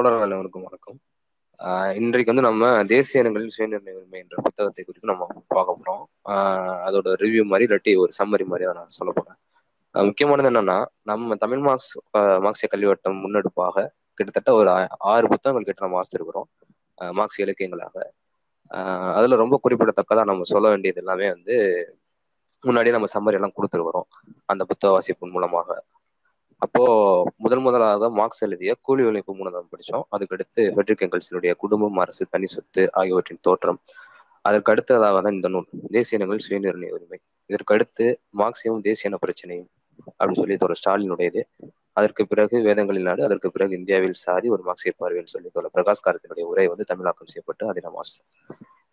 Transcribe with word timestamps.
தொடர்கள் 0.00 0.24
அனைவருக்கும் 0.26 0.62
வணக்கம். 0.66 0.98
இன்றைக்கு 1.98 2.30
வந்து 2.30 2.44
நம்ம 2.46 2.68
தேசிய 2.92 3.22
இனங்களின் 3.22 3.52
சுயநிர்ணய 3.56 3.96
உரிமை 3.96 4.18
என்ற 4.22 4.36
புத்தகத்தை 4.44 4.82
குறித்து 4.84 5.10
நம்ம 5.10 5.24
பார்க்க 5.54 5.74
போறோம். 5.80 6.04
அதோட 6.86 7.12
ரிவ்யூ 7.22 7.42
மாதிரி 7.50 7.66
இல்லாட்டி 7.66 7.92
ஒரு 8.02 8.12
சம்மரி 8.18 8.44
மாதிரி 8.52 8.68
நான் 8.78 8.96
சொல்ல 8.98 9.12
போறேன். 9.18 9.36
முக்கியமானது 9.94 10.50
என்னன்னா 10.52 10.78
நம்ம 11.10 11.36
தமிழ் 11.44 11.62
மார்க்ஸ் 11.66 11.92
மார்க்சிய 12.46 12.70
கல்வி 12.74 12.88
வட்டம் 12.90 13.20
முன்னெடுப்பாக 13.24 13.86
கிட்டத்தட்ட 14.18 14.54
ஒரு 14.60 14.70
ஆறு 15.12 15.28
புத்தகங்கள் 15.34 15.68
கிட்ட 15.68 15.86
நம்ம 15.86 15.98
வாசிச்சிருக்கிறோம் 16.00 16.48
மார்க்சிய 17.20 17.46
இலக்கியங்களாக. 17.46 17.96
அதில் 18.70 19.20
அதுல 19.20 19.42
ரொம்ப 19.44 19.58
குறிப்பிடத்தக்கதா 19.66 20.24
நம்ம 20.32 20.48
சொல்ல 20.54 20.68
வேண்டியது 20.74 21.02
எல்லாமே 21.04 21.28
வந்து 21.36 21.56
முன்னாடியே 22.64 22.96
நம்ம 22.98 23.10
சம்மரி 23.16 23.38
எல்லாம் 23.40 23.56
கொடுத்துருக்குறோம். 23.58 24.08
அந்த 24.52 24.62
புத்தக 24.72 24.92
வாசிப்பின் 24.96 25.36
மூலமாக. 25.36 25.68
அப்போ 26.62 26.82
முதல் 27.36 27.62
முதலாக 27.66 28.08
மார்க்ஸ் 28.10 28.42
எழுதிய 28.46 28.70
கூலி 28.86 29.02
உழைப்பு 29.08 29.32
மூலம் 29.38 29.68
படித்தோம் 29.72 30.04
அதுக்கடுத்து 30.14 30.62
ஃபெட்ரிக் 30.74 31.04
எங்கல்ஸினுடைய 31.06 31.52
குடும்பம் 31.62 31.98
அரசு 32.04 32.22
தனி 32.34 32.48
சொத்து 32.54 32.82
ஆகியவற்றின் 33.00 33.40
தோற்றம். 33.40 33.78
அதற்கு 34.44 34.72
அடுத்ததாக 34.72 35.20
தான் 35.20 35.36
இந்த 35.38 35.48
நூல் 35.48 35.66
தேசிய 35.90 36.18
இனங்கள் 36.18 36.44
சுயநிர்ணய 36.46 36.96
உரிமை. 36.96 37.18
இதற்கடுத்து 37.50 38.06
மார்க்சியம் 38.40 38.82
தேசிய 38.88 39.10
இன 39.10 39.18
பிரச்சனையும் 39.24 39.68
அப்படின்னு 40.10 40.40
சொல்லி 40.42 40.56
ஒரு 40.68 40.76
ஸ்டாலினுடையது. 40.80 41.42
அதற்கு 41.92 42.22
பிறகு 42.26 42.56
வேதங்களின் 42.68 43.08
நாடு 43.08 43.22
அதற்கு 43.28 43.48
பிறகு 43.50 43.72
இந்தியாவில் 43.80 44.20
சாதி 44.24 44.48
ஒரு 44.48 44.62
மார்க்சிய 44.68 44.92
பார்வையில் 45.00 45.32
சொல்லி 45.34 45.48
தோழர் 45.56 45.74
பிரகாஷ் 45.76 46.04
காரத்தினுடைய 46.06 46.44
உரை 46.52 46.66
வந்து 46.72 46.84
தமிழாக்கம் 46.92 47.30
செய்யப்பட்டு 47.32 47.64
அதில் 47.70 47.86
நம்ம 47.88 48.04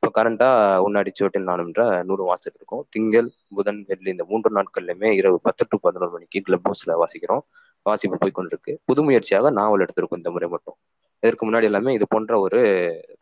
இப்போ 0.07 0.17
கரண்டாக 0.19 0.83
உன்னாடி 0.83 1.11
சோட்டில் 1.19 1.47
நானுன்ற 1.47 1.81
நூறு 2.09 2.23
வாசிட்டு 2.27 2.57
இருக்கோம். 2.59 2.83
திங்கள் 2.93 3.25
புதன் 3.57 3.79
வெள்ளி 3.89 4.09
இந்த 4.13 4.23
மூன்று 4.29 4.49
நாட்கள்லையுமே 4.57 5.09
இரவு 5.19 5.37
பத்து 5.47 5.63
டு 5.71 5.77
பதினொரு 5.85 6.11
மணிக்கு 6.13 6.39
கிளப் 6.45 6.67
ஹவுஸில் 6.67 6.93
வாசிக்கிறோம். 7.01 7.43
வாசிப்பு 7.85 8.17
போய்கொண்டிருக்கு. 8.21 8.73
புது 8.89 9.01
முயற்சியாக 9.07 9.51
நாவல் 9.57 9.83
எடுத்திருக்கோம் 9.85 10.19
இந்த 10.21 10.31
முறை 10.35 10.47
மட்டும். 10.53 10.77
இதற்கு 11.23 11.43
முன்னாடி 11.47 11.69
எல்லாமே 11.71 11.95
இது 11.97 12.07
போன்ற 12.13 12.39
ஒரு 12.45 12.61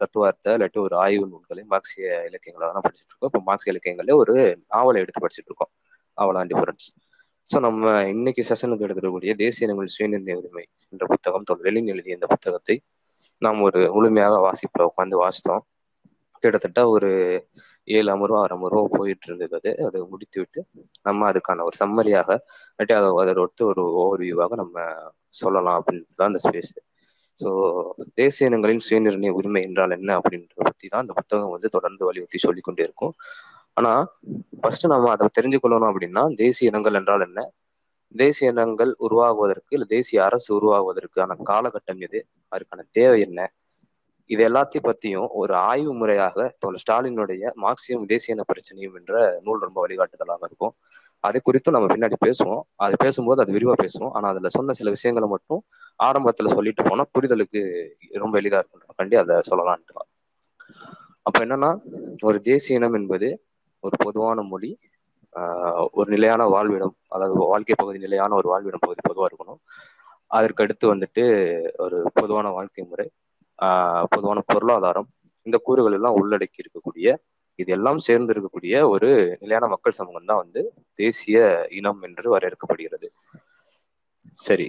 தத்துவார்த்த 0.02 0.56
இல்லாட்டி 0.58 0.82
ஒரு 0.86 0.96
ஆய்வு 1.06 1.26
நூல்களை 1.34 1.64
மார்க்சிய 1.74 2.06
இலக்கியங்களை 2.30 2.72
தான் 2.78 2.86
படிச்சுட்டு 2.88 3.12
இருக்கோம் 3.14 3.32
இப்போ 3.32 3.44
மார்க்சிய 3.50 3.74
இலக்கியங்களே 3.76 4.16
ஒரு 4.22 4.36
நாவலை 4.74 5.02
எடுத்து 5.06 5.26
படிச்சுட்டு 5.26 5.52
இருக்கோம் 5.52 5.72
அவ்வளோதான் 6.18 6.52
டிஃபரன்ஸ் 6.54 6.88
ஸோ 7.50 7.60
நம்ம 7.68 8.00
இன்னைக்கு 8.16 8.44
செஷனுக்கு 8.52 8.88
எடுத்துக்கூடிய 8.90 9.34
தேசிய 9.44 9.68
இனங்கள் 9.70 9.94
சுயநிர்ணய 9.96 10.42
உரிமை 10.42 10.66
என்ற 10.94 11.06
புத்தகம் 11.14 11.48
தொல் 11.52 11.70
எழுதிய 11.96 12.20
இந்த 12.20 12.30
புத்தகத்தை 12.36 12.78
நாம் 13.42 13.64
ஒரு 13.70 13.82
முழுமையாக 13.96 14.36
வாசிப்பில் 14.50 14.90
உட்காந்து 14.92 15.18
வாசித்தோம். 15.26 15.64
கிட்டத்தட்ட 16.44 16.82
ஒரு 16.96 17.10
ஏழு 17.88 18.10
அமர்வோ 18.16 18.38
ஆறு 18.42 18.54
அமர்வோ 18.58 18.82
போயிட்டு 18.98 19.28
இருந்தது 19.30 19.56
அது 19.60 19.72
அதை 19.88 20.00
முடித்து 20.14 20.38
விட்டு 20.42 20.62
நம்ம 21.08 21.28
அதுக்கான 21.32 21.66
ஒரு 21.70 21.76
சம்மரியாக 21.84 22.30
இல்லாட்டி 22.72 22.96
அதை 23.00 23.10
அதை 23.24 23.42
ஒத்து 23.46 23.64
ஒரு 23.72 23.84
ஓவர்வியூவாக 24.04 24.56
நம்ம 24.64 24.76
சொல்லலாம் 25.42 25.80
அப்படின்றது 25.80 26.20
தான் 26.22 26.32
இந்த 26.34 26.42
ஸ்பேஸ் 26.46 26.74
ஸோ 27.40 27.50
தேசிய 28.20 28.50
இனங்களின் 28.50 28.84
சுயநிர்ணய 28.86 29.32
உரிமை 29.40 29.62
என்றால் 29.68 29.96
என்ன 29.98 30.12
அப்படின்றத 30.20 30.62
பத்தி 30.68 30.86
தான் 30.92 31.04
அந்த 31.04 31.14
புத்தகம் 31.20 31.54
வந்து 31.56 31.70
தொடர்ந்து 31.76 32.04
வலியுறுத்தி 32.10 32.40
சொல்லிக்கொண்டே 32.46 32.84
இருக்கும். 32.88 33.14
ஆனா 33.78 33.92
ஃபர்ஸ்ட் 34.62 34.86
நம்ம 34.94 35.10
அதை 35.16 35.28
தெரிஞ்சு 35.38 35.60
கொள்ளணும் 35.64 35.90
அப்படின்னா 35.92 36.24
தேசிய 36.44 36.72
இனங்கள் 36.72 36.98
என்றால் 37.00 37.26
என்ன? 37.28 37.40
தேசிய 38.16 38.52
இனங்கள் 38.54 38.92
உருவாகுவதற்கு 39.06 39.76
இல்லை 39.78 39.88
தேசிய 39.96 40.20
அரசு 40.28 40.50
உருவாகுவதற்கான 40.60 41.38
காலகட்டம் 41.52 42.02
எது? 42.08 42.20
அதற்கான 42.52 42.86
தேவை 43.00 43.20
என்ன? 43.28 43.40
இது 44.30 44.42
எல்லாத்தையும் 44.50 44.88
பத்தியும் 44.88 45.28
ஒரு 45.32 45.54
ஆய்வு 45.70 45.94
முறையாக 45.94 46.48
தோழர் 46.60 46.82
ஸ்டாலினுடைய 46.84 47.52
மார்க்சியம் 47.64 48.06
தேசிய 48.06 48.36
இன 48.36 48.46
பிரச்சனையும் 48.52 48.96
என்ற 49.00 49.14
நூல் 49.44 49.66
ரொம்ப 49.68 49.80
வழிகாட்டுதலாக 49.86 50.42
இருக்கும். 50.42 50.74
அதை 51.24 51.40
குறித்து 51.44 51.70
நம்ம 51.72 51.88
பின்னாடி 51.94 52.18
பேசுவோம். 52.26 52.64
அது 52.76 52.96
பேசும்போது 52.98 53.42
அது 53.44 53.56
விரிவா 53.58 53.76
பேசுவோம். 53.84 54.12
ஆனா 54.12 54.28
அதுல 54.30 54.50
சொன்ன 54.50 54.74
சில 54.74 54.90
விஷயங்களை 54.90 55.28
மட்டும் 55.30 55.62
ஆரம்பத்துல 56.00 56.52
சொல்லிட்டு 56.56 56.84
போனா 56.84 57.04
புரிதலுக்கு 57.16 57.62
ரொம்ப 58.24 58.36
எளிதா 58.42 58.60
இருக்குன்றக்காண்டி 58.62 59.18
அதை 59.24 59.36
சொல்லலான்ட்டு 59.50 60.04
அப்ப 61.26 61.38
என்னன்னா 61.46 61.70
ஒரு 62.22 62.38
தேசிய 62.42 62.78
இனம் 62.80 62.94
என்பது 62.94 63.28
ஒரு 63.84 63.96
பொதுவான 64.06 64.42
மொழி. 64.42 64.72
ஒரு 65.92 66.10
நிலையான 66.12 66.44
வாழ்விடம் 66.46 66.96
அதாவது 67.08 67.36
வாழ்க்கை 67.54 67.76
பகுதி 67.78 68.00
நிலையான 68.00 68.36
ஒரு 68.36 68.48
வாழ்விடம் 68.52 68.84
பகுதி 68.86 69.02
பொதுவா 69.10 69.28
இருக்கணும். 69.30 69.60
அதற்கு 70.32 70.64
அடுத்து 70.64 70.86
வந்துட்டு 70.94 71.24
ஒரு 71.78 71.98
பொதுவான 72.14 72.48
வாழ்க்கை 72.50 72.84
முறை. 72.84 73.08
பொதுவான 74.14 74.40
பொருளாதாரம் 74.52 75.10
இந்த 75.46 75.58
கூறுகள் 75.58 75.96
எல்லாம் 75.98 76.18
உள்ளடக்கி 76.20 76.64
இருக்கக்கூடிய 76.64 77.08
இது 77.60 77.72
எல்லாம் 77.72 78.00
சேர்ந்து 78.00 78.34
இருக்கக்கூடிய 78.34 78.76
ஒரு 78.94 79.10
நிலையான 79.42 79.66
மக்கள் 79.68 79.98
சமூகம் 80.00 80.30
தான் 80.30 80.42
வந்து 80.44 80.62
தேசிய 81.00 81.38
இனம் 81.72 82.02
என்று 82.04 82.28
வரையறுக்கப்படுகிறது. 82.34 83.08
சரி. 84.40 84.68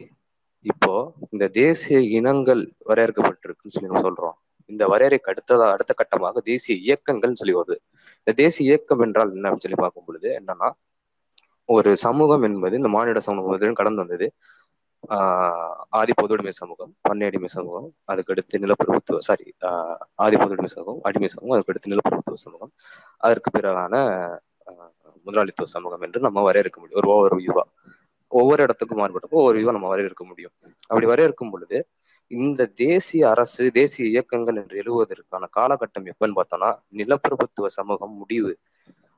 இப்போ 0.67 0.93
இந்த 1.33 1.45
தேசிய 1.63 1.97
இனங்கள் 2.19 2.63
வரையறுக்கப்பட்டிருக்குன்னு 2.91 3.75
சொல்லி 3.75 3.91
நம்ம 3.91 4.05
சொல்றோம். 4.09 4.37
இந்த 4.71 4.85
வரையறைக்கு 4.93 5.31
அடுத்ததா 5.33 5.67
அடுத்த 5.75 5.93
கட்டமாக 5.95 6.41
தேசிய 6.51 6.75
இயக்கங்கள்னு 6.87 7.41
சொல்லி 7.43 7.55
வருது. 7.59 7.77
இந்த 8.21 8.33
தேசிய 8.43 8.69
இயக்கம் 8.71 9.03
என்றால் 9.07 9.33
என்ன 9.37 9.49
அப்படின்னு 9.49 9.67
சொல்லி 9.67 9.81
பார்க்கும் 9.85 10.07
பொழுது 10.09 10.29
என்னன்னா 10.41 10.69
ஒரு 11.69 11.91
சமூகம் 12.07 12.45
என்பது 12.49 12.75
இந்த 12.81 12.91
மானிட 12.97 13.21
சமூகம் 13.29 13.81
கடந்து 13.81 14.03
வந்தது 14.05 14.27
ஆதி 15.99 16.13
பொதுவுடைமை 16.21 16.53
சமூகம் 16.61 16.93
பண்ணை 17.01 17.27
அடிமை 17.27 17.49
சமூகம் 17.49 17.87
அதுக்கடுத்து 18.13 18.61
நிலப்பிரபுத்துவ 18.65 19.19
சாரி 19.19 19.47
ஆதி 20.25 20.37
பொதுவுடைமை 20.37 20.71
சமூகம் 20.75 21.01
அடிமை 21.03 21.29
சமூகம் 21.29 21.57
அதுக்கடுத்து 21.57 21.93
நிலப்பிரபுத்துவ 21.93 22.39
சமூகம். 22.45 22.73
அதற்கு 23.17 23.51
பிறகான 23.59 23.95
முதலாளித்துவ 25.27 25.69
சமூகம் 25.75 26.03
என்று 26.07 26.21
நம்ம 26.21 26.43
வரையறுக்க 26.47 26.79
முடியும். 26.81 27.01
ஒரு 27.03 27.11
ஒவ்வொரு 27.15 27.37
வியூவா. 27.41 27.65
ஒவ்வொரு 28.33 28.61
இடத்துக்கும் 28.63 29.01
மாறுபட்டப்போ 29.01 29.39
ஒவ்வொரு 29.41 29.57
வியூவா 29.59 29.75
நம்ம 29.77 29.89
வரையறுக்க 29.95 30.25
முடியும். 30.31 30.55
அப்படி 30.91 31.07
வரையறுக்கும் 31.07 31.51
பொழுது 31.51 31.79
இந்த 32.31 32.67
தேசிய 32.67 33.23
அரசு 33.31 33.65
தேசிய 33.73 34.05
இயக்கங்கள் 34.09 34.57
என்று 34.57 34.77
எழுவதற்கான 34.83 35.45
காலகட்டம் 35.59 36.09
எப்பன்னு 36.13 36.37
பார்த்தோம்னா 36.39 36.71
நிலப்பிரபுத்துவ 37.01 37.69
சமூகம் 37.79 38.17
முடிவு. 38.23 38.53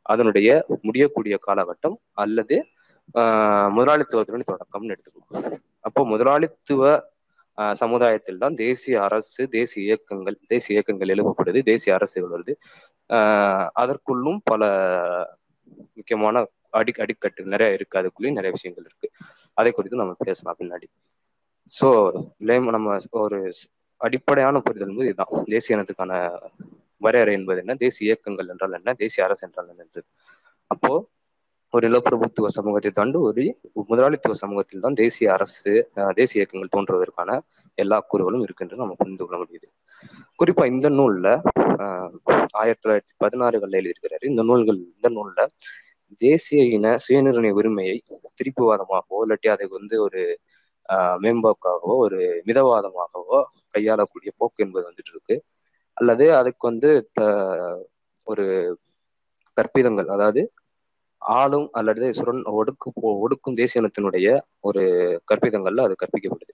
அதனுடைய 0.02 0.50
முடியக்கூடிய 0.82 1.36
காலகட்டம் 1.46 1.96
அல்லது 2.12 2.56
முதலாளித்துவத்தினுடைய 3.76 4.48
தொடக்கம்னு 4.52 4.94
எடுத்துக்கணும் 4.94 5.56
அப்போ 5.80 6.00
முதலாளித்துவ 6.04 6.82
சமுதாயத்தில் 7.82 8.42
தான் 8.42 8.56
தேசிய 8.56 8.96
அரசு 9.02 9.42
தேசிய 9.48 9.80
இயக்கங்கள் 9.88 10.36
தேசிய 10.52 10.76
இயக்கங்கள் 10.76 11.12
எழுப்பப்படுது 11.14 11.60
தேசிய 11.70 11.96
அரசுகள் 11.98 12.34
வருது. 12.34 12.52
அதற்குள்ளும் 13.82 14.40
பல 14.44 14.62
முக்கியமான 15.96 16.36
அடி 16.78 16.92
அடிக்கட்டு 17.04 17.52
நிறைய 17.54 17.76
இருக்கு. 17.78 17.98
அதுக்குள்ளேயும் 18.00 18.38
நிறைய 18.38 18.52
விஷயங்கள் 18.56 18.86
இருக்கு. 18.88 19.08
அதை 19.56 19.70
குறித்து 19.72 20.02
நம்ம 20.02 20.14
பேசலாம் 20.28 20.58
பின்னாடி. 20.60 20.88
ஸோ 21.74 21.88
நம்ம 22.76 22.98
ஒரு 23.26 23.38
அடிப்படையான 24.00 24.60
புரிதல் 24.66 24.90
என்பது 24.92 25.10
இதுதான். 25.10 25.32
தேசிய 25.54 25.76
இனத்துக்கான 25.76 26.12
வரையறை 27.02 27.32
என்பது 27.38 27.58
என்ன? 27.62 27.74
தேசிய 27.84 28.08
இயக்கங்கள் 28.08 28.50
என்றால் 28.52 28.76
என்ன? 28.78 28.92
தேசிய 29.02 29.24
அரசு 29.26 29.42
என்றால் 29.46 29.70
என்ன? 29.72 29.82
என்று 29.86 30.02
அப்போ 30.70 30.92
ஒரு 31.78 31.86
நிலப்பிரபுத்துவ 31.88 32.48
சமூகத்தை 32.56 32.90
தாண்டி 32.90 33.18
ஒரு 33.28 33.42
முதலாளித்துவ 33.90 34.34
சமூகத்தில் 34.40 34.80
தான் 34.80 34.96
தேசிய 35.00 35.26
அரசு 35.32 35.72
தேசிய 36.16 36.40
இயக்கங்கள் 36.40 36.72
தோன்றுவதற்கான 36.76 37.30
எல்லா 37.78 37.98
கூறுகளும் 38.10 38.42
இருக்குன்னு 38.42 38.80
நம்ம 38.82 38.94
புரிந்து 38.94 39.22
கொள்ள 39.24 39.36
முடியுது. 39.42 39.66
குறிப்பா 40.38 40.64
இந்த 40.66 40.88
நூல்ல 40.90 41.26
ஆஹ் 41.84 42.08
ஆயிரத்தி 42.60 42.82
தொள்ளாயிரத்தி 42.84 43.14
பதினாறுகள்ல 43.24 43.78
எழுதியிருக்கிறாரு. 43.80 44.24
இந்த 44.24 44.42
நூல்கள் 44.42 44.78
இந்த 44.86 45.08
நூல்ல 45.08 45.40
தேசிய 46.22 46.62
இன 46.76 46.96
சுயநிர்ணய 47.04 47.58
உரிமையை 47.60 47.96
திருப்புவாதமாகவோ 48.40 49.20
இல்லாட்டி 49.24 49.50
அதை 49.54 49.66
வந்து 49.78 49.94
ஒரு 50.06 50.22
ஆஹ் 50.88 51.16
மேம்போக்காகவோ 51.22 51.94
ஒரு 52.06 52.20
மிதவாதமாகவோ 52.46 53.38
கையாளக்கூடிய 53.74 54.30
போக்கு 54.36 54.64
என்பது 54.66 54.84
வந்துட்டு 54.88 55.12
இருக்கு. 55.14 55.36
அல்லது 55.96 56.26
அதுக்கு 56.34 56.64
வந்து 56.66 56.90
ஒரு 58.26 58.46
கற்பிதங்கள் 59.56 60.08
அதாவது 60.16 60.42
ஆளும் 61.22 61.68
அல்லது 61.72 62.06
சுரண் 62.18 62.42
ஒடுக்கு 62.52 62.88
ஒடுக்கும் 63.22 63.56
தேசிய 63.56 63.82
இனத்தினுடைய 63.82 64.28
ஒரு 64.60 64.82
கற்பிதங்கள்ல 65.30 65.86
அது 65.86 65.94
கற்பிக்கப்படுது. 66.02 66.52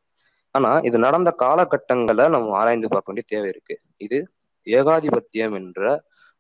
ஆனா 0.55 0.71
இது 0.85 0.97
நடந்த 0.99 1.31
காலகட்டங்களை 1.39 2.25
நம்ம 2.29 2.57
ஆராய்ந்து 2.59 2.89
பார்க்க 2.89 3.11
வேண்டிய 3.11 3.27
தேவை 3.33 3.49
இருக்கு. 3.49 3.75
இது 4.01 4.19
ஏகாதிபத்தியம் 4.67 5.57
என்ற 5.57 5.81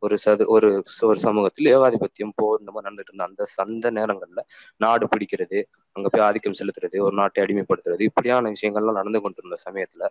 ஒரு 0.03 0.17
சது 0.25 0.45
ஒரு 0.47 0.69
ஒரு 1.03 1.19
சமூகத்தில் 1.19 1.71
ஏகாதிபத்தியம் 1.73 2.35
போர் 2.35 2.61
இந்த 2.61 2.71
மாதிரி 2.73 2.87
நடந்துட்டு 2.89 3.13
இருந்த 3.13 3.25
அந்த 3.25 3.45
சந்த 3.55 3.91
நேரங்கள்ல 3.91 4.41
நாடு 4.81 5.07
பிடிக்கிறது 5.07 5.59
அங்க 5.97 6.09
போய் 6.09 6.27
ஆதிக்கம் 6.27 6.59
செலுத்துறது 6.61 6.99
ஒரு 7.07 7.15
நாட்டை 7.15 7.43
அடிமைப்படுத்துறது 7.45 8.03
இப்படியான 8.09 8.53
விஷயங்கள்லாம் 8.55 9.01
நடந்து 9.01 9.21
கொண்டிருந்த 9.21 9.59
சமயத்துல 9.67 10.05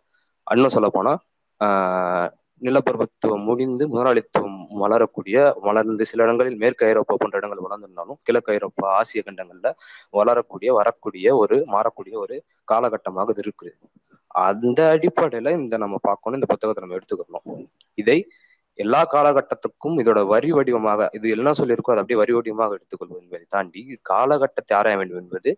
இன்னும் 0.48 0.76
சொல்ல 0.76 0.90
போனா 0.90 1.14
ஆஹ் 1.62 2.30
நிலப்பருவத்துவம் 2.66 3.46
முடிந்து 3.50 3.84
முதலாளித்துவம் 3.94 4.60
வளரக்கூடிய 4.82 5.38
வளர்ந்து 5.68 6.04
சில 6.12 6.24
இடங்களில் 6.26 6.60
மேற்கு 6.64 6.84
ஐரோப்பா 6.92 7.16
போன்ற 7.22 7.40
இடங்கள் 7.42 7.66
வளர்ந்திருந்தாலும் 7.66 8.20
கிழக்கு 8.28 8.54
ஐரோப்பா 8.58 8.86
ஆசிய 9.00 9.22
கண்டங்கள்ல 9.28 9.72
வளரக்கூடிய 10.20 10.72
வரக்கூடிய 10.80 11.36
ஒரு 11.42 11.58
மாறக்கூடிய 11.74 12.16
ஒரு 12.24 12.38
காலகட்டமாக 12.72 13.34
இது 13.36 13.44
இருக்குது. 13.46 13.74
அந்த 14.50 14.80
அடிப்படையில 14.94 15.52
இந்த 15.62 15.76
நம்ம 15.84 15.96
பார்க்கணும் 16.08 16.38
இந்த 16.40 16.50
புத்தகத்தை 16.54 16.82
நம்ம 16.84 16.98
எடுத்துக்கணும். 17.00 17.48
இதை 17.98 18.18
எல்லா 18.80 19.00
காலகட்டத்துக்கும் 19.14 19.98
இதோட 20.02 20.20
வரி 20.32 20.50
வடிவமாக 20.58 21.10
இது 21.18 21.28
எல்லாம் 21.36 21.58
சொல்லியிருக்கோ 21.60 21.92
அதை 21.94 22.02
அப்படியே 22.04 22.20
வரி 22.22 22.34
வடிவமாக 22.38 22.78
எடுத்துக்கொள்வோம் 22.78 23.20
என்பதை 23.24 23.46
தாண்டி 23.56 23.82
காலகட்டத்தை 24.12 24.74
ஆராய 24.80 24.98
வேண்டும் 25.02 25.22
என்பது 25.24 25.52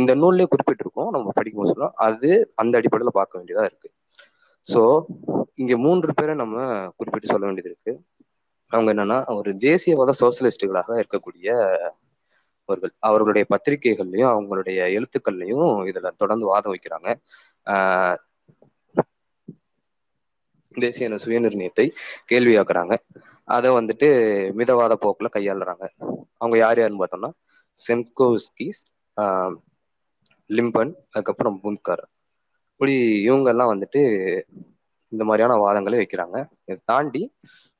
இந்த 0.00 0.14
நூல்லே 0.20 0.46
குறிப்பிட்டிருக்கோம் 0.52 1.10
நம்ம 1.16 1.32
படிக்கும் 1.38 1.70
சொல்லலாம் 1.70 1.96
அது 2.08 2.30
அந்த 2.62 2.78
அடிப்படையில 2.80 3.12
பார்க்க 3.18 3.38
வேண்டியதா 3.40 3.64
இருக்கு. 3.70 3.90
ஸோ 4.68 4.80
இங்க 5.54 5.74
மூன்று 5.84 6.12
பேரை 6.18 6.34
நம்ம 6.42 6.56
குறிப்பிட்டு 6.98 7.30
சொல்ல 7.32 7.44
வேண்டியது 7.46 7.70
இருக்கு. 7.70 7.92
அவங்க 8.70 8.90
என்னன்னா 8.94 9.18
ஒரு 9.38 9.50
தேசியவாத 9.66 10.12
சோசியலிஸ்டுகளாக 10.20 10.98
இருக்கக்கூடிய 11.00 11.48
அவர்கள். 12.68 12.92
அவர்களுடைய 13.08 13.44
பத்திரிகைகள்லயும் 13.52 14.32
அவங்களுடைய 14.34 14.78
எழுத்துக்கள்லையும் 14.96 15.70
இதுல 15.90 16.10
தொடர்ந்து 16.22 16.46
வாதம் 16.52 16.72
வைக்கிறாங்க. 16.74 17.08
தேசிய 20.74 21.08
சுயநிர்ணயத்தை 21.24 21.86
கேள்வியாக்குறாங்க. 22.30 22.94
அதை 23.48 23.68
வந்துட்டு 23.78 24.08
மிதவாத 24.58 24.94
போக்குல 25.04 25.28
கையாளுறாங்க. 25.36 25.84
அவங்க 26.40 26.56
யார் 26.58 26.80
யாருன்னு 26.80 27.02
பார்த்தோம்னா 27.02 27.30
செம்கோஸ்கிஸ் 27.80 28.82
லிம்பன் 30.50 30.92
அதுக்கப்புறம் 31.12 31.58
புன்கார் 31.64 32.04
இப்படி 32.80 33.00
இவங்கெல்லாம் 33.28 33.70
வந்துட்டு 33.70 34.02
இந்த 35.12 35.22
மாதிரியான 35.28 35.56
வாதங்களை 35.62 35.96
வைக்கிறாங்க. 36.00 36.36
இதை 36.68 36.76
தாண்டி 36.90 37.20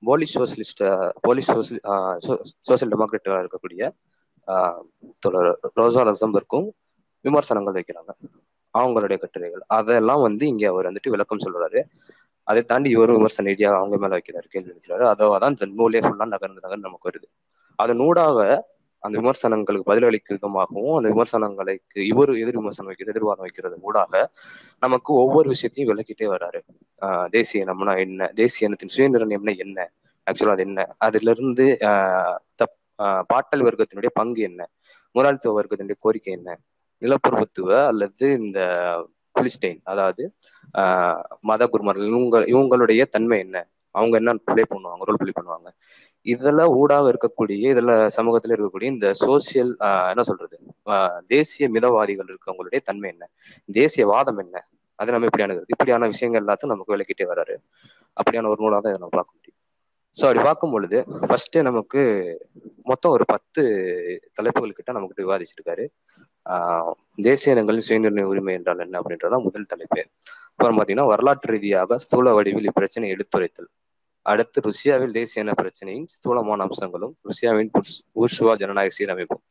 Polish 0.09 0.33
socialist 0.39 0.83
Polish 1.27 1.49
social 1.51 1.81
social 2.69 2.91
டெமோக்ராட்டாக 2.95 3.39
இருக்கக்கூடிய 3.43 3.89
தொடர் 5.25 5.49
ரோசா 5.81 6.03
லசம்பர்க்கும் 6.09 6.67
விமர்சனங்கள் 7.27 7.77
வைக்கிறாங்க. 7.79 8.13
அவங்களுடைய 8.75 9.19
கட்டுரைகள். 9.23 9.63
அதெல்லாம் 9.79 10.25
வந்து 10.27 10.45
இங்க 10.53 10.67
அவர் 10.73 10.89
வந்துட்டு 10.91 11.15
விளக்கம் 11.15 11.43
சொல்றாரு. 11.47 11.83
அதை 12.51 12.63
தாண்டி 12.73 12.91
இவரும் 12.97 13.19
விமர்சன 13.21 13.49
ரீதியாக 13.53 13.81
அவங்க 13.81 13.97
மேல 14.05 14.21
வைக்கிறாரு 14.21 14.47
கேள்வி 14.57 14.73
வைக்கிறாரு. 14.77 15.03
தான் 15.45 15.57
இந்த 15.57 15.69
நூலே 15.81 16.03
ஃபுல்லா 16.07 16.29
நகர்ந்து 16.35 16.65
நகர்ந்து 16.67 16.89
நமக்கு 16.89 17.11
வருது. 17.13 17.29
அதனூடாக 17.79 18.39
அந்த 19.03 19.15
விமர்சனங்களுக்கு 19.19 19.89
பதிலளிக்கும் 19.91 20.37
விதமாகவும் 20.39 20.97
அந்த 20.97 21.09
விமர்சனங்களுக்கு 21.09 22.01
இவர் 22.11 22.33
எதிர் 22.43 22.59
விமர்சனம் 22.59 22.91
வைக்கிறது 22.91 23.13
எதிர்வாதம் 23.15 23.47
வைக்கிறது 23.47 23.77
ஊடாக 23.83 24.13
நமக்கு 24.83 25.11
ஒவ்வொரு 25.23 25.49
விஷயத்தையும் 25.49 25.91
விளக்கிட்டே 25.93 26.27
வர்றாரு 26.35 26.61
ஆஹ் 27.03 27.29
தேசிய 27.31 27.65
இனம்னா 27.65 27.95
என்ன? 27.99 28.31
தேசிய 28.35 28.69
இனத்தின் 28.69 28.95
சுயநிர்ணயம்னா 28.97 29.55
என்ன? 29.59 29.79
ஆக்சுவலா 30.27 30.51
அது 30.51 30.63
என்ன? 30.63 30.81
அதுல 30.99 31.31
இருந்து 31.31 31.67
ஆஹ் 31.91 32.37
தப் 32.57 32.77
பாட்டல் 33.29 33.67
வர்க்கத்தினுடைய 33.69 34.11
பங்கு 34.15 34.43
என்ன? 34.43 34.61
முதலாளித்துவ 35.15 35.55
வர்க்கத்தினுடைய 35.59 35.99
கோரிக்கை 36.01 36.33
என்ன? 36.33 36.51
நிலப்பருவத்துவ 37.03 37.71
அல்லது 37.87 38.33
இந்த 38.41 38.59
புலிஸ்டைன் 39.35 39.81
அதாவது 39.85 40.23
ஆஹ் 40.75 41.21
மத 41.41 41.67
குருமார்கள் 41.67 42.11
இவங்க 42.11 42.39
இவங்களுடைய 42.53 43.03
தன்மை 43.09 43.39
என்ன? 43.39 43.59
அவங்க 43.95 44.15
என்ன 44.17 44.33
ப்ளே 44.49 44.63
பண்ணுவாங்க? 44.71 45.05
ரோல் 45.05 45.21
பிளே 45.23 45.33
பண்ணுவாங்க? 45.37 45.69
இதெல்லாம் 46.27 46.73
ஊடாக 46.73 47.11
இருக்கக்கூடிய 47.13 47.71
இதுல 47.75 47.93
சமூகத்தில் 48.09 48.55
இருக்கக்கூடிய 48.55 48.89
இந்த 48.95 49.09
சோசியல் 49.21 49.73
என்ன 50.13 50.23
சொல்றது? 50.23 50.57
தேசிய 51.27 51.69
மிதவாதிகள் 51.71 52.31
இருக்கவங்களுடைய 52.33 52.81
தன்மை 52.85 53.09
என்ன? 53.11 53.25
தேசியவாதம் 53.73 54.41
என்ன? 54.45 54.57
அது 54.99 55.13
நம்ம 55.13 55.27
இப்படியானது 55.27 55.63
இப்படியான 55.67 56.07
விஷயங்கள் 56.07 56.43
எல்லாத்தையும் 56.45 56.75
நமக்கு 56.75 56.95
விளக்கிட்டே 56.97 57.27
வர்றாரு 57.33 57.55
அப்படியான 58.17 58.51
ஒரு 58.53 58.61
நூலாக 58.63 58.81
தான் 58.81 58.93
இதை 58.93 59.01
நம்ம 59.03 59.15
பார்க்க 59.19 59.37
முடியும். 59.37 59.57
ஸோ 60.17 60.25
அப்படி 60.29 60.43
பார்க்கும் 60.45 60.71
பொழுது 60.71 60.99
ஃபர்ஸ்ட் 61.29 61.57
நமக்கு 61.59 62.01
மொத்தம் 62.83 63.13
ஒரு 63.13 63.25
பத்து 63.25 63.63
தலைப்புகள் 64.33 64.77
கிட்ட 64.79 64.93
நமக்கு 64.93 65.23
விவாதிச்சிருக்காரு. 65.23 65.85
ஆஹ் 66.47 66.93
தேசிய 67.23 67.55
இனங்களின் 67.55 67.87
சுயநிர்ணய 67.89 68.31
உரிமை 68.33 68.55
என்றால் 68.55 68.79
என்ன 68.79 69.01
அப்படின்றதான் 69.01 69.47
முதல் 69.49 69.71
தலைப்பு. 69.73 70.03
அப்புறம் 70.51 70.79
பார்த்தீங்கன்னா 70.79 71.07
வரலாற்று 71.07 71.53
ரீதியாக 71.53 71.99
ஸ்தூல 71.99 72.33
வடிவில் 72.33 72.69
இப்பிரச்சனை 72.71 73.09
எடுத்துரைத்தல். 73.15 73.71
அடுத்து 74.27 74.59
ருசியாவில் 74.69 75.15
தேசிய 75.19 75.43
இன 75.45 75.53
பிரச்சனையின் 75.61 76.07
ஸ்தூலமான 76.15 76.65
அம்சங்களும் 76.67 77.15
ருசியாவின் 77.29 77.71
ஊர்ஷுவா 78.23 78.55
ஜனநாயக 78.63 78.93
சீரமைப்பும். 78.99 79.43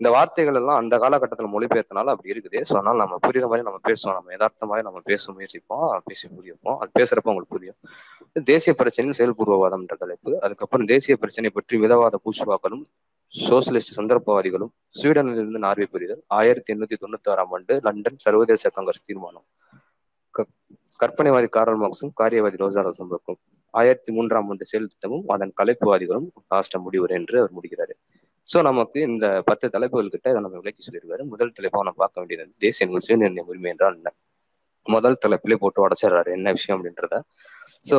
இந்த 0.00 0.08
வார்த்தைகள் 0.14 0.58
எல்லாம் 0.60 0.78
அந்த 0.82 0.94
காலகட்டத்தில் 1.02 1.50
மொழிபெயர்த்தனால 1.54 2.12
அப்படி 2.14 2.32
இருக்குது. 2.34 2.58
ஸோ 2.68 2.72
அதனால 2.78 2.96
நம்ம 3.02 3.16
புரியுற 3.26 3.46
மாதிரி 3.50 3.66
நம்ம 3.68 3.80
பேசுவோம். 3.88 4.16
நம்ம 4.18 4.32
யதார்த்தமாக 4.34 4.82
நம்ம 4.86 5.00
பேச 5.10 5.32
முயற்சிப்போம். 5.36 5.84
பேசி 6.08 6.24
புரியப்போம் 6.36 6.78
அது 6.82 6.90
பேசுறப்ப 6.98 7.32
உங்களுக்கு 7.32 7.54
புரியும். 7.56 7.78
தேசிய 8.52 8.72
பிரச்சனையின் 8.80 9.18
செயல்பூர்வவாதம் 9.20 9.82
என்ற 9.84 9.96
தலைப்பு. 10.02 10.32
அதுக்கப்புறம் 10.46 10.88
தேசிய 10.92 11.16
பிரச்சனை 11.24 11.50
பற்றி 11.58 11.78
மிதவாத 11.84 12.18
பூசுவாக்களும் 12.24 12.84
சோசியலிஸ்ட் 13.34 13.96
சந்தர்ப்பவாதிகளும் 13.98 14.72
ஸ்வீடனிலிருந்து 14.98 15.60
நார்வே 15.66 15.86
புரிதல் 15.94 16.22
ஆயிரத்தி 16.38 16.72
எண்ணூத்தி 16.74 16.96
தொண்ணூத்தி 17.04 17.30
ஆறாம் 17.32 17.54
ஆண்டு 17.56 17.76
லண்டன் 17.86 18.18
சர்வதேச 18.24 18.70
காங்கிரஸ் 18.76 19.06
தீர்மானம். 19.08 19.46
கற்பனைவாதி 21.02 21.48
காரல் 21.56 21.80
மார்க்ஸும் 21.82 22.14
காரியவாதி 22.22 22.60
ரோசா 22.64 22.82
ஆயிரத்தி 23.80 24.10
மூன்றாம் 24.16 24.48
ஆண்டு 24.52 24.64
செயல் 24.70 24.90
திட்டமும் 24.92 25.24
அதன் 25.34 25.52
கலைப்புவாதிகளும் 25.60 26.28
லாஸ்ட 26.52 26.78
முடிவுரை 26.86 27.16
என்று 27.20 27.36
அவர் 27.42 27.56
முடிகிறாரு 27.58 27.94
சோ 28.48 28.58
நமக்கு 28.68 28.98
இந்த 29.10 29.26
பத்து 29.48 29.66
தலைப்புகள் 29.74 30.10
கிட்ட 30.14 30.26
இதை 30.32 30.40
நம்ம 30.46 30.58
விளக்கி 30.62 30.82
சொல்லியிருக்காரு. 30.86 31.22
முதல் 31.32 31.54
தலைப்பாக 31.56 31.84
நம்ம 31.86 32.00
பார்க்க 32.02 32.22
வேண்டியது 32.22 32.44
தேசிய 32.64 32.86
நூல் 32.88 33.04
சுயநிர்ணய 33.06 33.44
உரிமை 33.50 33.70
என்றால் 33.72 33.96
என்ன? 33.98 34.10
முதல் 34.86 35.20
தலைப்பிலே 35.24 35.56
போட்டு 35.62 35.80
உடச்சிடுறாரு. 35.86 36.30
என்ன 36.38 36.48
விஷயம் 36.56 36.76
அப்படின்றத? 36.76 37.14
ஸோ 37.90 37.98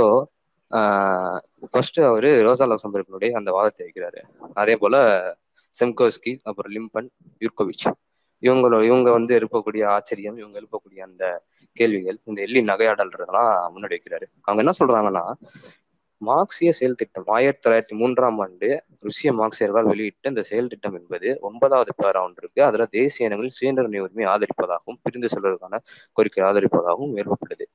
ஃபர்ஸ்ட் 1.72 2.00
அவரு 2.10 2.30
ரோசா 2.48 2.66
லசம்பர்கனுடைய 2.72 3.32
அந்த 3.40 3.50
வாதத்தை 3.58 3.82
வைக்கிறாரு. 3.88 4.22
அதே 4.62 4.76
போல 4.84 4.96
செம்கோஸ்கி 5.76 6.34
அப்புறம் 6.50 6.74
லிம்பன் 6.78 7.10
யூர்கோவிச். 7.44 7.86
இவங்களோட 8.42 8.84
இவங்க 8.84 9.12
வந்து 9.12 9.40
எழுப்பக்கூடிய 9.40 9.86
ஆச்சரியம் 9.86 10.38
இவங்க 10.38 10.62
எழுப்பக்கூடிய 10.62 11.00
அந்த 11.00 11.44
கேள்விகள் 11.74 12.20
இந்த 12.24 12.42
எள்ளி 12.42 12.62
நகையாடல்றதெல்லாம் 12.62 13.70
முன்னாடி 13.76 13.98
வைக்கிறாரு. 13.98 14.26
அவங்க 14.42 14.64
என்ன 14.64 14.72
சொல்றாங்கன்னா 14.80 15.34
மார்க்சிய 16.18 16.72
செயல் 16.72 16.96
திட்டம் 16.96 17.24
ஆயிரத்தி 17.28 17.70
தொள்ளாயிரத்தி 17.70 17.98
மூன்றாம் 17.98 18.40
ஆண்டு 18.40 18.84
ருசிய 19.02 19.32
மார்க்சியர்களால் 19.32 19.86
வெளியிட்ட 19.86 20.30
இந்த 20.30 20.42
செயல் 20.42 20.68
திட்டம் 20.68 20.98
என்பது 21.00 21.38
ஒன்பதாவது 21.42 21.94
பேரா 22.04 22.22
ஒன்று 22.22 22.36
இருக்கு. 22.38 22.64
அதுல 22.64 22.86
தேசிய 22.86 23.30
இனங்களில் 23.30 23.56
சுயநிர்ணய 23.60 24.00
உரிமை 24.00 24.26
ஆதரிப்பதாகவும் 24.26 25.00
பிரிந்து 25.02 25.30
செல்வதற்கான 25.30 25.80
கோரிக்கை 26.12 26.44
ஆதரிப்பதாகவும் 26.44 27.14
மேற்கொள்ளப்பட்டது 27.16 27.66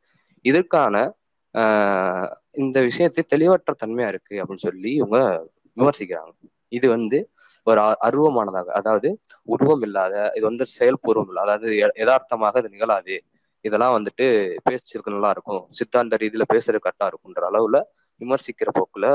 இதற்கான 0.40 1.14
ஆஹ் 1.54 2.30
இந்த 2.52 2.80
விஷயத்தை 2.80 3.24
தெளிவற்ற 3.24 3.74
தன்மையா 3.84 4.08
இருக்கு 4.08 4.36
அப்படின்னு 4.36 4.56
சொல்லி 4.56 4.94
இவங்க 4.94 5.46
விமர்சிக்கிறாங்க. 5.76 6.32
இது 6.68 6.88
வந்து 6.88 7.30
ஒரு 7.70 7.80
அருவமானதாக 8.06 8.68
அதாவது 8.80 9.08
உருவம் 9.48 9.82
இல்லாத 9.82 10.14
இது 10.36 10.44
வந்து 10.46 10.64
செயல்பூர்வம் 10.78 11.30
இல்லை 11.30 11.42
அதாவது 11.42 11.68
யதார்த்தமாக 12.02 12.60
இது 12.62 12.72
நிகழாது. 12.74 13.16
இதெல்லாம் 13.64 13.94
வந்துட்டு 13.96 14.26
பேசிருக்கு 14.66 15.14
நல்லா 15.14 15.30
இருக்கும். 15.30 15.62
சித்தாந்த 15.78 16.16
ரீதியில 16.22 16.44
பேசுறது 16.52 16.78
கரெக்டா 16.84 17.06
இருக்கும்ன்ற 17.10 17.42
அளவுல 17.50 17.78
விமர்சிக்கிற 18.20 18.70
போக்குல 18.78 19.06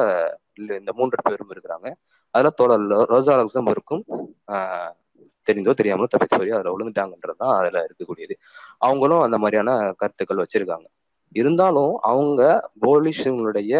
இந்த 0.77 0.91
மூன்று 0.95 1.25
பேரும் 1.25 1.51
இருக்கிறாங்க. 1.53 1.87
அதுல 2.33 2.49
தோழர் 2.59 2.85
ரோசா 3.11 3.33
லக்சம்பருக்கும் 3.39 4.03
ஆஹ் 4.53 4.93
தெரிந்தோ 5.47 5.73
தெரியாமலோ 5.79 6.07
தப்பிச்சு 6.13 6.37
போய் 6.37 6.55
அதுல 6.57 6.71
விழுந்துட்டாங்கன்றதுதான் 6.75 7.53
அதுல 7.59 7.77
இருக்கக்கூடியது. 7.87 8.35
அவங்களும் 8.81 9.23
அந்த 9.25 9.37
மாதிரியான 9.37 9.71
கருத்துக்கள் 9.97 10.43
வச்சிருக்காங்க. 10.43 10.87
இருந்தாலும் 11.35 11.93
அவங்க 12.11 12.41
போலிஷனுடைய 12.85 13.73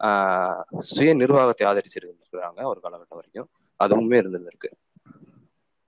ஆஹ் 0.00 0.62
சுய 0.88 1.10
நிர்வாகத்தை 1.14 1.64
ஆதரிச்சிருக்கிறாங்க 1.66 2.60
ஒரு 2.70 2.80
காலகட்டம் 2.84 3.18
வரைக்கும். 3.20 3.48
அதுவுமே 3.80 4.02
உண்மையே 4.02 4.22
இருந்திருக்கு 4.24 4.68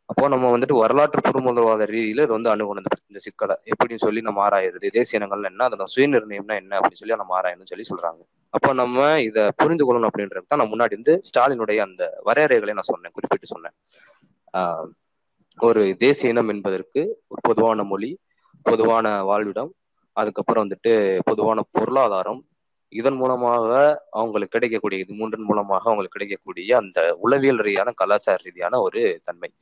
அப்போ 0.09 0.29
நம்ம 0.29 0.51
வந்துட்டு 0.53 0.77
வரலாற்று 0.79 1.21
பொருமுதல்வாத 1.25 1.87
ரீதியில 1.91 2.25
இது 2.27 2.33
வந்து 2.37 2.51
அணுகணும் 2.53 2.85
இந்த 3.05 3.21
சிக்கலை 3.25 3.57
எப்படின்னு 3.71 4.05
சொல்லி 4.05 4.21
நம்ம 4.21 4.41
ஆராயிருது 4.47 4.89
தேசிய 4.91 5.19
இனங்கள்ல 5.19 5.51
என்ன 5.51 5.67
அதோட 5.69 5.87
சுயநிர்ணயம்னா 5.95 6.55
என்ன 6.63 6.79
அப்படின்னு 6.79 7.01
சொல்லி 7.01 7.17
நம்ம 7.17 7.35
ஆராயணும்னு 7.39 7.71
சொல்லி 7.73 7.87
சொல்றாங்க. 7.91 8.21
அப்போ 8.55 8.71
நம்ம 8.73 8.99
இதை 9.21 9.43
புரிந்து 9.57 9.87
கொள்ளணும் 9.87 10.11
அப்படின்றது 10.11 10.47
தான் 10.47 10.61
நான் 10.61 10.73
முன்னாடி 10.73 10.95
வந்து 10.99 11.15
ஸ்டாலினுடைய 11.29 11.81
அந்த 11.87 12.03
வரையறைகளை 12.27 12.73
நான் 12.73 12.91
சொன்னேன் 12.91 13.15
குறிப்பிட்டு 13.17 13.47
சொன்னேன். 13.47 13.75
ஆஹ் 14.55 14.87
ஒரு 15.59 15.83
தேசிய 15.99 16.31
இனம் 16.31 16.49
என்பதற்கு 16.49 17.01
ஒரு 17.29 17.41
பொதுவான 17.43 17.85
மொழி 17.85 18.11
பொதுவான 18.67 19.07
வாழ்விடம் 19.23 19.73
அதுக்கப்புறம் 20.17 20.65
வந்துட்டு 20.65 20.93
பொதுவான 21.25 21.61
பொருளாதாரம் 21.71 22.41
இதன் 22.89 23.17
மூலமாக 23.17 23.71
அவங்களுக்கு 24.11 24.53
கிடைக்கக்கூடிய 24.53 25.05
இது 25.09 25.15
மூன்றின் 25.15 25.45
மூலமாக 25.45 25.83
அவங்களுக்கு 25.85 26.19
கிடைக்கக்கூடிய 26.19 26.77
அந்த 26.77 27.17
உளவியல் 27.21 27.57
ரீதியான 27.57 27.91
கலாச்சார 27.91 28.39
ரீதியான 28.43 28.81
ஒரு 28.81 29.21
தன்மை. 29.25 29.53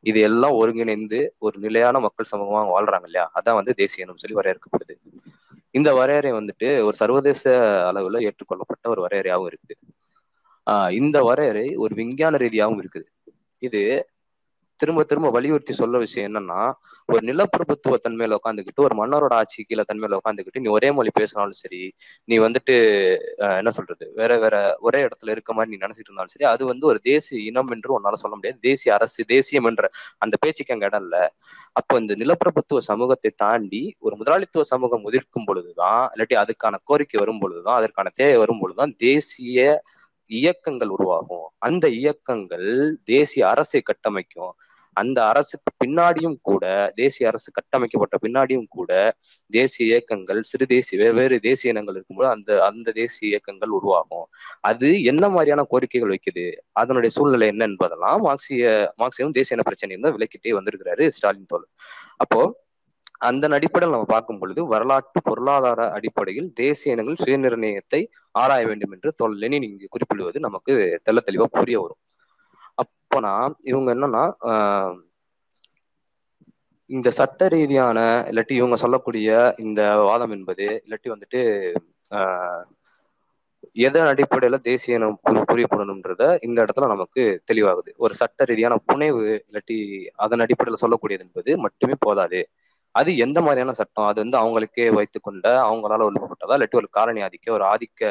இது 0.00 0.20
எல்லாம் 0.20 0.52
ஒருங்கிணைந்து 0.52 1.34
ஒரு 1.38 1.58
நிலையான 1.58 2.00
மக்கள் 2.00 2.30
சமூகமாக 2.30 2.70
வாழ்றாங்க 2.76 3.04
இல்லையா? 3.04 3.30
அதான் 3.34 3.54
வந்து 3.54 3.74
தேசியனும் 3.76 4.16
சொல்லி 4.16 4.36
வரையறுக்கப்படுது. 4.36 4.94
இந்த 5.70 5.94
வரையறை 5.94 6.32
வந்துட்டு 6.32 6.82
ஒரு 6.82 6.94
சர்வதேச 6.94 7.42
அளவுல 7.92 8.22
ஏற்றுக்கொள்ளப்பட்ட 8.22 8.88
ஒரு 8.88 9.06
வரையறையாகவும் 9.06 9.52
இருக்குது. 9.52 9.76
ஆஹ் 10.70 10.90
இந்த 10.90 11.22
வரையறை 11.22 11.76
ஒரு 11.76 11.94
விஞ்ஞான 11.94 12.36
ரீதியாகவும் 12.36 12.80
இருக்குது. 12.82 13.04
இது 13.58 14.08
திரும்ப 14.80 15.02
திரும்ப 15.04 15.28
வலியுறுத்தி 15.30 15.72
சொல்ல 15.72 15.98
விஷயம் 16.02 16.28
என்னன்னா 16.28 16.60
ஒரு 17.08 17.20
நிலப்பிரபுத்துவ 17.28 17.96
தன்மையில 18.04 18.38
உட்காந்துக்கிட்டு 18.38 18.84
ஒரு 18.86 18.94
மன்னரோட 19.00 19.34
ஆட்சி 19.40 19.60
கீழே 19.62 19.84
தன்மையில 19.88 20.18
உட்காந்துக்கிட்டு 20.20 20.62
நீ 20.64 20.68
ஒரே 20.76 20.88
மொழி 20.98 21.10
பேசினாலும் 21.18 21.60
சரி 21.60 21.80
நீ 22.28 22.36
வந்துட்டு 22.44 22.74
என்ன 23.58 23.72
சொல்றது 23.78 24.06
வேற 24.20 24.38
வேற 24.44 24.56
ஒரே 24.80 25.00
இடத்துல 25.06 25.34
இருக்க 25.34 25.52
மாதிரி 25.56 25.72
நீ 25.72 25.78
நினைச்சிட்டு 25.84 26.10
இருந்தாலும் 26.10 26.34
சரி 26.34 26.48
அது 26.52 26.64
வந்து 26.72 26.86
ஒரு 26.92 27.00
தேசிய 27.10 27.40
இனம் 27.50 27.72
என்று 27.76 27.96
உன்னால 27.98 28.20
சொல்ல 28.22 28.34
முடியாது. 28.36 28.58
தேசிய 28.68 28.94
அரசு 28.98 29.20
தேசியம் 29.34 29.68
என்ற 29.70 29.84
அந்த 30.24 30.34
பேச்சுக்கு 30.42 30.74
அங்க 30.76 30.90
இடம் 30.90 31.04
இல்ல. 31.04 31.16
அப்போ 31.76 31.94
இந்த 32.02 32.14
நிலப்பிரபுத்துவ 32.22 32.80
சமூகத்தை 32.90 33.30
தாண்டி 33.44 33.82
ஒரு 34.00 34.14
முதலாளித்துவ 34.20 34.64
சமூகம் 34.72 35.06
உதிர்க்கும் 35.08 35.46
பொழுதுதான் 35.48 36.02
இல்லாட்டி 36.14 36.36
அதுக்கான 36.42 36.80
கோரிக்கை 36.84 37.18
வரும் 37.22 37.42
பொழுதுதான் 37.42 37.78
அதற்கான 37.80 38.12
தேவை 38.20 38.38
வரும் 38.42 38.60
பொழுதுதான் 38.62 38.94
தேசிய 39.06 39.58
இயக்கங்கள் 40.30 40.92
உருவாகும். 40.96 41.46
அந்த 41.60 41.86
இயக்கங்கள் 42.00 42.68
தேசிய 43.10 43.42
அரசை 43.52 43.80
கட்டமைக்கும். 43.82 44.52
அந்த 44.96 45.18
அரசுக்கு 45.26 45.70
பின்னாடியும் 45.82 46.36
கூட 46.42 46.64
தேசிய 46.96 47.28
அரசு 47.28 47.48
கட்டமைக்கப்பட்ட 47.52 48.16
பின்னாடியும் 48.24 48.66
கூட 48.70 48.90
தேசிய 49.50 49.84
இயக்கங்கள் 49.90 50.40
சிறு 50.50 50.66
தேசிய 50.66 50.98
வெவ்வேறு 51.02 51.36
தேசிய 51.46 51.72
இனங்கள் 51.74 51.96
இருக்கும்போது 51.96 52.30
அந்த 52.34 52.50
அந்த 52.68 52.88
தேசிய 53.00 53.24
இயக்கங்கள் 53.32 53.76
உருவாகும். 53.78 54.26
அது 54.62 54.88
என்ன 55.12 55.24
மாதிரியான 55.28 55.64
கோரிக்கைகள் 55.72 56.14
வைக்குது? 56.14 56.46
அதனுடைய 56.74 57.10
சூழ்நிலை 57.16 57.48
என்ன 57.52 57.68
என்பதெல்லாம் 57.70 58.20
மார்க்சிய 58.26 58.64
மார்க்சியம் 59.02 59.36
தேசிய 59.38 59.56
இன 59.56 59.66
பிரச்சனையும் 59.68 60.06
தான் 60.06 60.16
விளக்கிட்டே 60.16 60.56
வந்திருக்கிறாரு 60.58 61.06
ஸ்டாலின் 61.16 61.50
தோல் 61.52 61.66
அப்போ 62.24 62.40
அந்த 63.28 63.44
அடிப்படையில் 63.56 63.94
நம்ம 63.94 64.08
பார்க்கும் 64.08 64.38
பொழுது 64.40 64.60
வரலாற்று 64.72 65.20
பொருளாதார 65.26 65.80
அடிப்படையில் 65.96 66.48
தேசிய 66.60 66.94
இனங்கள் 66.94 67.20
சுயநிர்ணயத்தை 67.22 68.00
ஆராய 68.34 68.62
வேண்டும் 68.70 68.94
என்று 68.96 69.10
தோல் 69.20 69.36
லெனின் 69.42 69.66
இங்கு 69.68 69.88
குறிப்பிடுவது 69.90 70.40
நமக்கு 70.46 70.74
தெல்ல 71.06 71.22
தெளிவா 71.28 71.48
புரிய 71.58 71.78
வரும். 71.82 72.00
அப்போனா 72.78 73.32
இவங்க 73.64 73.88
என்னன்னா 73.94 74.24
ஆஹ் 74.50 74.96
இந்த 76.90 77.08
சட்ட 77.10 77.48
ரீதியான 77.48 77.98
இல்லாட்டி 78.28 78.54
இவங்க 78.56 78.76
சொல்லக்கூடிய 78.76 79.28
இந்த 79.58 79.80
வாதம் 80.02 80.34
என்பது 80.36 80.66
இல்லாட்டி 80.80 81.08
வந்துட்டு 81.12 81.40
ஆஹ் 82.10 82.64
எதன் 83.84 84.10
அடிப்படையில 84.10 84.56
தேசிய 84.62 84.98
இனம் 84.98 85.18
புரியப்படணும்ன்றத 85.48 86.22
இந்த 86.46 86.58
இடத்துல 86.64 86.86
நமக்கு 86.86 87.22
தெளிவாகுது. 87.50 87.90
ஒரு 87.96 88.14
சட்ட 88.14 88.44
ரீதியான 88.44 88.74
புனைவு 88.86 89.20
இல்லாட்டி 89.40 89.76
அதன் 90.24 90.42
அடிப்படையில 90.44 90.80
சொல்லக்கூடியது 90.84 91.24
என்பது 91.26 91.52
மட்டுமே 91.64 91.96
போதாது. 92.00 92.40
அது 92.94 93.10
எந்த 93.16 93.38
மாதிரியான 93.40 93.72
சட்டம் 93.72 94.08
அது 94.08 94.18
வந்து 94.22 94.38
அவங்களுக்கே 94.38 94.86
வைத்துக்கொண்ட 94.96 95.46
அவங்களால 95.66 96.06
ஒழுங்கப்பட்டதா 96.08 96.56
இல்லாட்டி 96.56 96.80
ஒரு 96.82 96.88
காலனி 96.90 97.20
ஆதிக்க 97.26 97.52
ஒரு 97.52 97.64
ஆதிக்க 97.72 98.02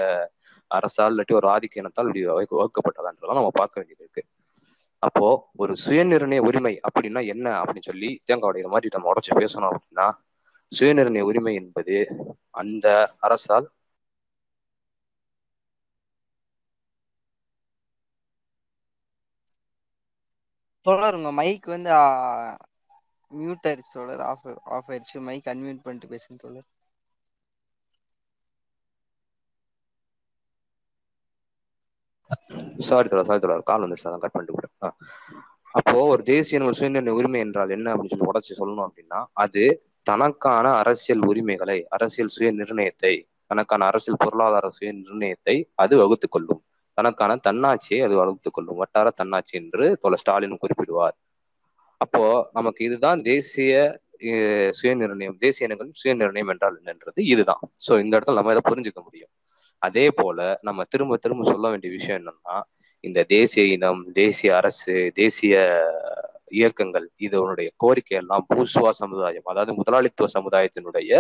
அரசால் 0.71 1.13
இல்லாட்டி 1.13 1.33
ஒரு 1.33 1.47
ஆதிக்க 1.49 1.81
இனத்தால் 1.81 2.09
இப்படி 2.09 2.23
வகுக்கப்பட்டதான்றதெல்லாம் 2.53 3.39
நம்ம 3.39 3.53
பார்க்க 3.55 3.79
வேண்டியது 3.79 4.03
இருக்கு. 4.05 4.23
அப்போ 5.03 5.27
ஒரு 5.55 5.73
சுயநிர்ணய 5.81 6.41
உரிமை 6.45 6.73
அப்படின்னா 6.87 7.21
என்ன 7.33 7.47
அப்படின்னு 7.59 7.87
சொல்லி 7.87 8.09
தேங்காய் 8.23 8.49
உடைகிற 8.49 8.69
மாதிரி 8.69 8.93
நம்ம 8.93 9.11
உடச்சு 9.11 9.31
பேசணும் 9.39 9.69
அப்படின்னா 9.69 10.07
சுயநிர்ணய 10.71 11.27
உரிமை 11.29 11.53
என்பது 11.55 11.97
அந்த 12.61 12.87
அரசால் 13.21 13.67
தொடருங்க. 20.85 21.29
மைக் 21.37 21.65
வந்து 21.67 21.91
மியூட் 23.31 23.65
ஆயிடுச்சு 23.65 23.91
தொடர் 23.93 24.23
ஆஃப் 24.27 24.45
ஆஃப் 24.75 24.89
ஆயிருச்சு 24.91 25.25
மைக் 25.25 25.49
அன்மியூட் 25.51 25.83
பண்ணிட்டு 25.83 26.11
பேசுங்க 26.13 26.39
தொடர் 26.41 26.67
சாரி 32.87 33.07
தோழர் 33.07 33.29
சாரி 33.29 33.41
தோழர். 33.43 33.67
கால் 33.69 33.83
வந்து 33.83 33.97
அதான் 34.01 34.23
கட் 34.23 34.33
பண்ணிட்டு 34.33 34.55
போறேன். 34.57 34.95
அப்போ 35.75 35.97
ஒரு 36.11 36.21
தேசிய 36.27 36.47
சுயநிர்ணய 36.77 37.15
உரிமை 37.17 37.39
என்றால் 37.45 37.73
என்ன 37.75 37.87
அப்படின்னு 37.91 38.13
சொல்லி 38.13 38.29
உடச்சி 38.29 38.53
சொல்லணும் 38.59 38.85
அப்படின்னா 38.87 39.19
அது 39.43 39.63
தனக்கான 40.07 40.65
அரசியல் 40.81 41.23
உரிமைகளை 41.29 41.77
அரசியல் 41.95 42.33
சுய 42.35 42.49
நிர்ணயத்தை 42.59 43.13
தனக்கான 43.51 43.85
அரசியல் 43.89 44.21
பொருளாதார 44.21 44.67
சுய 44.75 44.89
நிர்ணயத்தை 44.97 45.55
அது 45.75 45.93
வகுத்துக் 46.01 46.33
கொள்ளும். 46.33 46.61
தனக்கான 46.97 47.31
தன்னாட்சியை 47.45 47.99
அது 48.05 48.15
வகுத்துக் 48.19 48.55
கொள்ளும். 48.55 48.77
வட்டார 48.81 49.07
தன்னாட்சி 49.19 49.53
என்று 49.57 49.85
தோழர் 50.01 50.21
ஸ்டாலின் 50.21 50.61
குறிப்பிடுவார். 50.63 51.15
அப்போ 52.01 52.23
நமக்கு 52.53 52.81
இதுதான் 52.85 53.19
தேசிய 53.25 53.73
அஹ், 54.29 54.71
சுயநிர்ணயம் 54.77 55.37
தேசிய 55.41 55.67
இனங்கள் 55.67 55.91
சுயநிர்ணயம் 55.99 56.51
என்றால் 56.53 56.77
என்னன்றது 56.79 57.19
இதுதான். 57.33 57.61
சோ 57.85 57.99
இந்த 58.03 58.13
இடத்துல 58.15 58.39
நம்ம 58.39 58.53
இதை 58.55 58.63
புரிஞ்சுக்க 58.65 59.01
முடியும். 59.03 59.31
அதே 59.81 60.05
போல 60.11 60.39
நம்ம 60.61 60.83
திரும்ப 60.83 61.17
திரும்ப 61.17 61.51
சொல்ல 61.51 61.69
வேண்டிய 61.69 61.91
விஷயம் 61.91 62.19
என்னன்னா 62.21 62.55
இந்த 63.03 63.19
தேசிய 63.27 63.65
இனம் 63.75 64.01
தேசிய 64.13 64.55
அரசு 64.55 65.11
தேசிய 65.13 65.55
இயக்கங்கள் 66.51 67.05
இதனுடைய 67.17 67.69
கோரிக்கை 67.75 68.15
எல்லாம் 68.17 68.45
பூசுவா 68.49 68.89
சமுதாயம் 69.01 69.43
அதாவது 69.43 69.73
முதலாளித்துவ 69.73 70.27
சமுதாயத்தினுடைய 70.33 71.11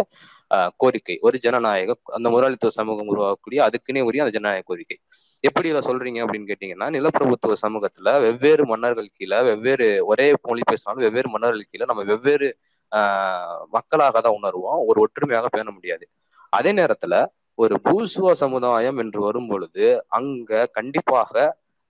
கோரிக்கை. 0.75 1.15
ஒரு 1.21 1.37
ஜனநாயக 1.39 1.95
அந்த 2.17 2.27
முதலாளித்துவ 2.29 2.71
சமூகம் 2.71 3.11
உருவாக்கக்கூடிய 3.11 3.59
அதுக்குன்னே 3.67 4.01
உரிய 4.01 4.23
அந்த 4.23 4.33
ஜனநாயக 4.37 4.65
கோரிக்கை. 4.65 4.97
எப்படி 5.43 5.67
இதை 5.69 5.81
சொல்றீங்க 5.81 6.19
அப்படின்னு 6.25 6.49
கேட்டீங்கன்னா 6.51 6.87
நிலப்பிரபுத்துவ 6.95 7.55
சமூகத்துல 7.61 8.21
வெவ்வேறு 8.21 8.65
மன்னர்கள் 8.65 9.09
கீழே 9.13 9.41
வெவ்வேறு 9.41 9.87
ஒரே 10.05 10.27
மொழி 10.41 10.63
பேசினாலும் 10.65 11.03
வெவ்வேறு 11.05 11.29
மன்னர்கள் 11.29 11.69
கீழே 11.71 11.85
நம்ம 11.85 12.03
வெவ்வேறு 12.03 12.49
ஆஹ் 12.91 13.59
மக்களாக 13.69 14.21
தான் 14.21 14.37
உணர்வோம். 14.39 14.79
ஒரு 14.89 14.99
ஒற்றுமையாக 15.01 15.47
பேண 15.51 15.71
முடியாது. 15.71 16.05
அதே 16.53 16.71
நேரத்துல 16.71 17.15
ஒரு 17.59 17.81
பூசுவ 17.83 18.31
சமுதாயம் 18.33 18.97
என்று 18.97 19.21
வரும் 19.21 19.47
பொழுது 19.47 19.85
அங்க 20.09 20.65
கண்டிப்பாக 20.71 21.33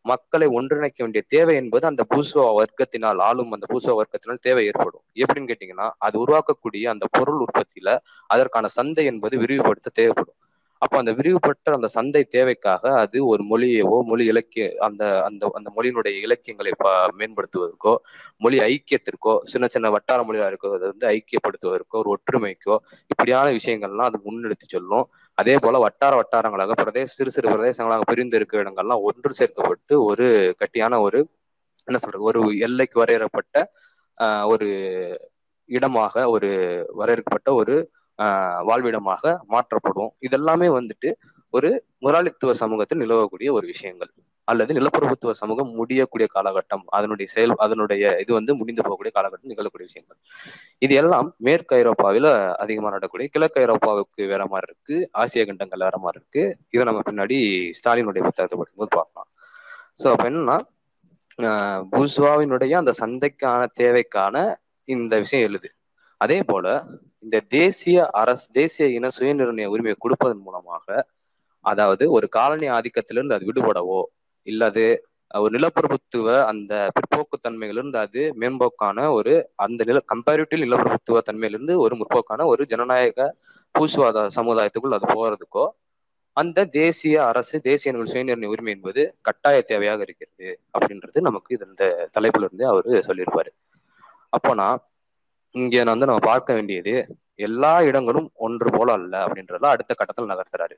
மக்களை 0.05 0.47
ஒன்றிணைக்க 0.47 0.97
வேண்டிய 0.97 1.23
தேவை 1.27 1.55
என்பது 1.55 1.87
அந்த 1.87 2.05
பூசுவ 2.09 2.43
வர்க்கத்தினால் 2.55 3.19
ஆளும் 3.19 3.51
அந்த 3.51 3.65
பூசுவ 3.69 4.01
வர்க்கத்தினால் 4.01 4.41
தேவை 4.41 4.65
ஏற்படும். 4.65 5.03
எப்படின்னு 5.15 5.49
கேட்டீங்கன்னா 5.51 5.87
அது 5.97 6.25
உருவாக்கக்கூடிய 6.25 6.85
அந்த 6.85 7.05
பொருள் 7.11 7.39
உற்பத்தியில 7.39 7.97
அதற்கான 8.27 8.67
சந்தை 8.67 9.05
என்பது 9.05 9.37
விரிவுபடுத்த 9.37 9.89
தேவைப்படும். 9.93 10.37
அப்போ 10.81 10.97
அந்த 10.97 11.11
விரிவுபட்ட 11.11 11.71
அந்த 11.73 11.87
சந்தை 11.87 12.23
தேவைக்காக 12.25 12.93
அது 12.93 13.25
ஒரு 13.25 13.43
மொழியவோ 13.43 14.03
மொழி 14.03 14.25
இலக்கிய 14.25 14.75
அந்த 14.79 15.23
அந்த 15.23 15.51
அந்த 15.53 15.71
மொழியினுடைய 15.75 16.21
இலக்கியங்களை 16.21 16.71
ப- 16.77 17.11
மேம்படுத்துவதற்கோ 17.17 17.93
மொழி 18.37 18.57
ஐக்கியத்திற்கோ 18.59 19.33
சின்ன 19.43 19.67
சின்ன 19.67 19.89
வட்டார 19.89 20.23
மொழியா 20.23 20.47
இருக்கோ 20.51 20.69
அதை 20.73 20.87
வந்து 20.91 21.07
ஐக்கியப்படுத்துவதற்கோ 21.07 21.97
ஒரு 22.01 22.09
ஒற்றுமைக்கோ 22.15 22.77
இப்படியான 23.07 23.51
விஷயங்கள்லாம் 23.51 24.09
அது 24.09 24.19
முன்னெடுத்து 24.25 24.67
சொல்லும். 24.67 25.05
அதே 25.39 25.55
போல 25.59 25.79
வட்டார 25.83 26.13
வட்டாரங்களாக 26.19 26.75
பிரதேச 26.79 27.09
சிறு 27.15 27.31
சிறு 27.35 27.47
பிரதேசங்களாக 27.51 28.07
பிரிந்து 28.09 28.37
இருக்கிற 28.39 28.63
இடங்கள்லாம் 28.63 29.03
ஒன்று 29.09 29.31
சேர்க்கப்பட்டு 29.37 29.93
ஒரு 30.07 30.25
கட்டியான 30.61 30.99
ஒரு 31.05 31.19
என்ன 31.87 31.99
சொல்றது 32.01 32.29
ஒரு 32.31 32.39
எல்லைக்கு 32.65 32.97
வரையறப்பட்ட 33.01 33.55
ஆஹ், 34.17 34.45
ஒரு 34.53 34.67
இடமாக 35.69 36.13
ஒரு 36.33 36.49
வரையறுக்கப்பட்ட 36.99 37.49
ஒரு 37.59 37.75
ஆஹ், 38.19 38.61
வாழ்விடமாக 38.67 39.23
மாற்றப்படும். 39.49 40.09
இதெல்லாமே 40.25 40.67
வந்துட்டு 40.73 41.09
ஒரு 41.53 41.69
முதலாளித்துவ 42.01 42.53
சமூகத்தில் 42.61 43.01
நிலவக்கூடிய 43.01 43.49
ஒரு 43.57 43.65
விஷயங்கள். 43.71 44.11
அல்லது 44.51 44.71
நிலப்பிரபுத்துவ 44.77 45.33
சமூகம் 45.41 45.71
முடியக்கூடிய 45.79 46.27
காலகட்டம் 46.35 46.83
அதனுடைய 46.97 47.27
செயல் 47.33 47.53
அதனுடைய 47.65 48.03
இது 48.23 48.31
வந்து 48.37 48.51
முடிந்து 48.59 48.83
போகக்கூடிய 48.85 49.11
காலகட்டம் 49.17 49.51
நிகழக்கூடிய 49.53 49.87
விஷயங்கள். 49.89 50.19
இது 50.85 50.93
எல்லாம் 51.01 51.27
மேற்கு 51.47 51.75
ஐரோப்பாவில 51.81 52.27
அதிகமா 52.63 52.89
நடக்கக்கூடிய 52.89 53.29
கிழக்கு 53.35 53.61
ஐரோப்பாவுக்கு 53.65 54.29
வேற 54.33 54.45
மாதிரி 54.53 54.67
இருக்கு 54.69 54.97
ஆசிய 55.23 55.43
கண்டங்கள் 55.49 55.85
வேற 55.87 55.97
மாதிரி 56.05 56.19
இருக்கு. 56.21 56.43
இதை 56.73 56.85
நம்ம 56.89 57.03
பின்னாடி 57.09 57.39
ஸ்டாலினுடைய 57.79 58.23
புத்தகத்தை 58.29 58.57
படிக்கும்போது 58.59 58.93
பார்க்கலாம். 58.99 59.29
ஸோ 60.01 60.07
அப்ப 60.13 60.25
என்னன்னா 60.31 60.57
பூஸ்வாவினுடைய 61.91 62.73
அந்த 62.81 62.91
சந்தைக்கான 63.01 63.61
தேவைக்கான 63.81 64.35
இந்த 64.87 65.13
விஷயம் 65.23 65.45
எழுது. 65.49 65.69
அதே 66.21 66.37
போல 66.49 66.65
இந்த 67.25 67.37
தேசிய 67.57 67.97
அரசு 68.21 68.45
தேசிய 68.57 68.85
இன 68.97 69.09
சுயநிர்ணய 69.17 69.67
உரிமையை 69.73 69.95
கொடுப்பதன் 70.03 70.43
மூலமாக 70.47 70.85
அதாவது 71.65 72.03
ஒரு 72.17 72.27
காலனி 72.35 72.67
ஆதிக்கத்திலிருந்து 72.77 73.35
அது 73.37 73.47
விடுபடவோ 73.49 73.99
இல்லாது 74.47 74.85
ஒரு 75.37 75.51
நிலப்பிரபுத்துவ 75.55 76.27
அந்த 76.51 76.73
பிற்போக்குத்தன்மையிலிருந்து 76.95 77.97
அது 77.97 78.21
மேம்போக்கான 78.41 79.07
ஒரு 79.17 79.33
அந்த 79.65 79.81
நில 79.83 79.99
கம்பேரிட்டிவ் 80.13 80.63
நிலப்பிரபுத்துவ 80.65 81.21
தன்மையிலிருந்து 81.27 81.75
ஒரு 81.83 81.95
முற்போக்கான 81.99 82.47
ஒரு 82.51 82.63
ஜனநாயக 82.71 83.27
பூசுவாத 83.75 84.25
சமுதாயத்துக்குள் 84.37 84.97
அது 84.97 85.07
போறதுக்கோ 85.13 85.65
அந்த 86.37 86.65
தேசிய 86.73 87.15
அரசு 87.29 87.55
தேசிய 87.61 87.91
சுயநிர்ணய 88.03 88.51
உரிமை 88.53 88.71
என்பது 88.75 89.01
கட்டாய 89.27 89.57
தேவையாக 89.71 90.05
இருக்கிறது 90.07 90.47
அப்படின்றது 90.75 91.25
நமக்கு 91.27 91.55
இது 91.55 91.65
இந்த 91.69 91.85
தலைப்புல 92.15 92.47
இருந்து 92.47 92.65
அவரு 92.71 92.91
சொல்லியிருப்பாரு. 93.07 93.51
அப்போனா 94.33 94.67
இங்க 95.55 95.75
நான் 95.79 95.93
வந்து 95.93 96.09
நம்ம 96.09 96.23
பார்க்க 96.25 96.57
வேண்டியது 96.57 96.93
எல்லா 97.39 97.73
இடங்களும் 97.89 98.27
ஒன்று 98.45 98.69
போல 98.77 98.89
அல்ல 98.99 99.13
அப்படின்றத 99.25 99.67
அடுத்த 99.73 99.91
கட்டத்தில் 99.93 100.31
நகர்த்துறாரு. 100.31 100.75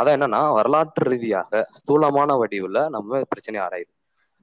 அதான் 0.00 0.16
என்னன்னா 0.16 0.42
வரலாற்று 0.58 1.06
ரீதியாக 1.12 1.62
ஸ்தூலமான 1.78 2.36
வடிவுல 2.42 2.80
நம்ம 2.96 3.20
பிரச்சனையை 3.32 3.62
ஆராயுது. 3.66 3.90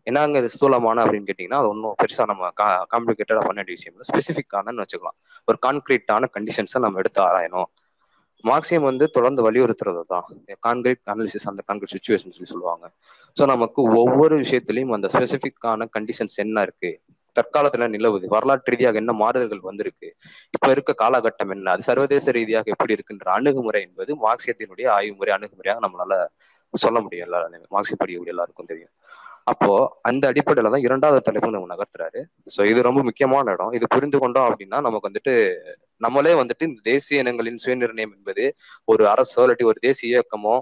என்னங்க 0.07 0.41
இது 0.41 0.49
ஸ்தூலமான 0.55 1.03
அப்படின்னு 1.05 1.27
கேட்டீங்கன்னா 1.29 1.59
அது 1.61 1.69
ஒன்றும் 1.73 1.95
பெருசா 2.01 2.25
நம்ம 2.31 2.49
காம்ப்ளிகேட்டடா 2.93 3.41
பண்ண 3.47 3.57
வேண்டிய 3.61 3.75
விஷயம் 3.77 3.93
இல்லை. 3.95 4.07
ஸ்பெசிஃபிக்கானன்னு 4.09 4.83
வச்சுக்கலாம். 4.83 5.17
ஒரு 5.49 5.57
கான்கிரீட்டான 5.65 6.29
கண்டிஷன்ஸை 6.35 6.81
நம்ம 6.85 6.99
எடுத்து 7.03 7.21
ஆராயணும். 7.27 7.69
மார்க்சியம் 8.43 8.87
வந்து 8.89 9.05
தொடர்ந்து 9.15 9.41
வலியுறுத்துறது 9.47 10.01
தான். 10.13 10.25
கான்கிரீட் 10.65 11.01
அனாலிசிஸ் 11.13 11.47
அந்த 11.51 11.61
கான்கிரீட் 11.69 11.93
சுச்சுவேஷன் 11.95 12.35
சொல்லி 12.35 12.49
சொல்லுவாங்க. 12.53 12.85
ஸோ 13.37 13.45
நமக்கு 13.53 13.81
ஒவ்வொரு 14.01 14.35
விஷயத்துலையும் 14.43 14.93
அந்த 14.97 15.09
ஸ்பெசிஃபிக்கான 15.15 15.87
கண்டிஷன்ஸ் 15.97 16.37
என்ன 16.45 16.61
இருக்கு? 16.67 16.91
தற்காலத்துல 17.37 17.87
நிலவுது. 17.95 18.25
வரலாற்று 18.27 18.71
ரீதியாக 18.73 19.01
என்ன 19.03 19.13
மாறுதல்கள் 19.21 19.67
வந்திருக்கு? 19.69 20.09
இப்ப 20.53 20.69
இருக்க 20.71 20.93
காலகட்டம் 21.03 21.53
என்ன? 21.55 21.71
அது 21.71 21.87
சர்வதேச 21.89 22.31
ரீதியாக 22.31 22.73
எப்படி 22.75 22.95
இருக்குன்ற 22.97 23.29
அணுகுமுறை 23.37 23.81
என்பது 23.87 24.13
மார்க்சியத்தினுடைய 24.25 24.87
ஆய்வுமுறை 24.97 25.33
அணுகுமுறையாக 25.37 25.81
நம்மளால 25.85 26.13
சொல்ல 26.73 26.99
முடியும் 26.99 27.25
எல்லாரும் 27.27 27.73
மார்க்சிய 27.75 27.97
படிக்கக்கூடிய 27.99 28.35
எல்லாருக்கும் 28.35 28.71
தெரியும். 28.71 28.93
அப்போ 29.47 29.73
அந்த 30.01 30.23
அடிப்படையில 30.31 30.71
தான் 30.73 30.85
இரண்டாவது 30.87 31.19
தலைப்பு 31.27 31.49
நம்ம 31.51 31.69
நகர்த்துறாரு. 31.73 32.21
ஸோ 32.55 32.61
இது 32.71 32.79
ரொம்ப 32.81 33.01
முக்கியமான 33.03 33.51
இடம். 33.51 33.71
இது 33.77 33.85
புரிந்து 33.95 34.17
கொண்டோம் 34.23 34.47
அப்படின்னா 34.47 34.79
நமக்கு 34.81 35.09
வந்துட்டு 35.09 35.33
நம்மளே 36.01 36.33
வந்துட்டு 36.33 36.63
இந்த 36.69 36.81
தேசிய 36.83 37.23
இனங்களின் 37.23 37.61
சுயநிர்ணயம் 37.63 38.13
என்பது 38.17 38.43
ஒரு 38.87 39.03
அரசோ 39.13 39.43
இல்லாட்டி 39.45 39.67
ஒரு 39.71 39.79
தேசிய 39.79 40.09
இயக்கமோ 40.13 40.55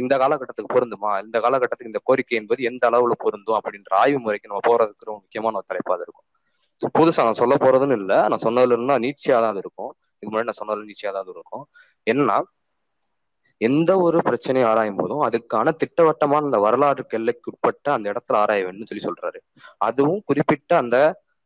இந்த 0.00 0.14
காலகட்டத்துக்கு 0.22 0.74
பொருந்துமா? 0.74 1.12
இந்த 1.24 1.36
காலகட்டத்துக்கு 1.40 1.92
இந்த 1.92 2.02
கோரிக்கை 2.08 2.36
என்பது 2.40 2.60
எந்த 2.62 2.84
அளவுல 2.90 3.14
பொருந்தும்? 3.24 3.58
அப்படின்ற 3.58 3.92
ஆய்வு 4.02 4.20
முறைக்கு 4.24 4.50
நம்ம 4.50 4.62
போறதுக்கு 4.68 5.08
ரொம்ப 5.08 5.20
முக்கியமான 5.22 5.58
ஒரு 5.60 5.68
தலைப்பா 5.70 5.94
அது 5.96 6.04
இருக்கும். 6.06 6.26
ஸோ 6.80 6.88
புதுசா 6.98 7.24
நான் 7.24 7.40
சொல்ல 7.42 7.54
போறதுன்னு 7.56 7.96
இல்லை. 8.00 8.18
நான் 8.30 8.44
சொன்னதுல 8.46 8.76
இருந்தா 8.76 8.96
நீச்சியா 9.06 9.38
தான் 9.42 9.52
அது 9.54 9.62
இருக்கும். 9.64 9.90
இதுக்கு 10.14 10.32
முன்னாடி 10.32 10.50
நான் 10.50 10.60
சொன்னதுல 10.62 10.86
நீச்சியா 10.90 11.10
தான் 11.12 11.24
அது 11.24 11.34
இருக்கும். 11.36 11.64
என்னன்னா 12.06 12.38
எந்த 13.60 13.90
ஒரு 13.98 14.18
பிரச்சனையை 14.26 14.66
ஆராயும் 14.68 15.00
போதும் 15.00 15.22
அதுக்கான 15.26 15.72
திட்டவட்டமான 15.80 16.46
அந்த 16.48 16.58
வரலாற்று 16.58 17.16
எல்லைக்கு 17.18 17.50
உட்பட்ட 17.52 17.86
அந்த 17.96 18.06
இடத்துல 18.12 18.38
ஆராய 18.42 18.64
வேணும்னு 18.66 18.88
சொல்லி 18.90 19.04
சொல்றாரு. 19.06 19.38
அதுவும் 19.88 20.22
குறிப்பிட்ட 20.28 20.70
அந்த 20.82 20.96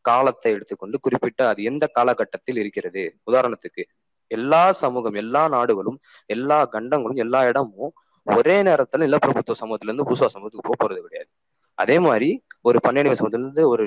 காலத்தை 0.04 0.50
எடுத்துக்கொண்டு 0.56 0.96
குறிப்பிட்ட 1.00 1.40
அது 1.50 1.60
எந்த 1.62 1.84
காலகட்டத்தில் 1.98 2.60
இருக்கிறது? 2.62 3.02
உதாரணத்துக்கு 3.30 3.82
எல்லா 4.30 4.62
சமூகம் 4.80 5.16
எல்லா 5.22 5.42
நாடுகளும் 5.48 5.98
எல்லா 6.30 6.58
கண்டங்களும் 6.74 7.22
எல்லா 7.24 7.40
இடமும் 7.50 7.92
ஒரே 8.26 8.56
நேரத்துல 8.68 9.06
நிலப்பிரபுத்துவ 9.06 9.56
சமூகத்துல 9.62 9.90
இருந்து 9.90 10.08
பூசா 10.10 10.26
சமூகத்துக்கு 10.34 10.68
போக 10.68 10.76
போறது 10.76 11.00
கிடையாது. 11.06 11.30
அதே 11.78 11.96
மாதிரி 11.98 12.28
ஒரு 12.64 12.78
பன்னெண்டு 12.84 13.18
சமூகத்துல 13.18 13.42
இருந்து 13.42 13.64
ஒரு 13.72 13.84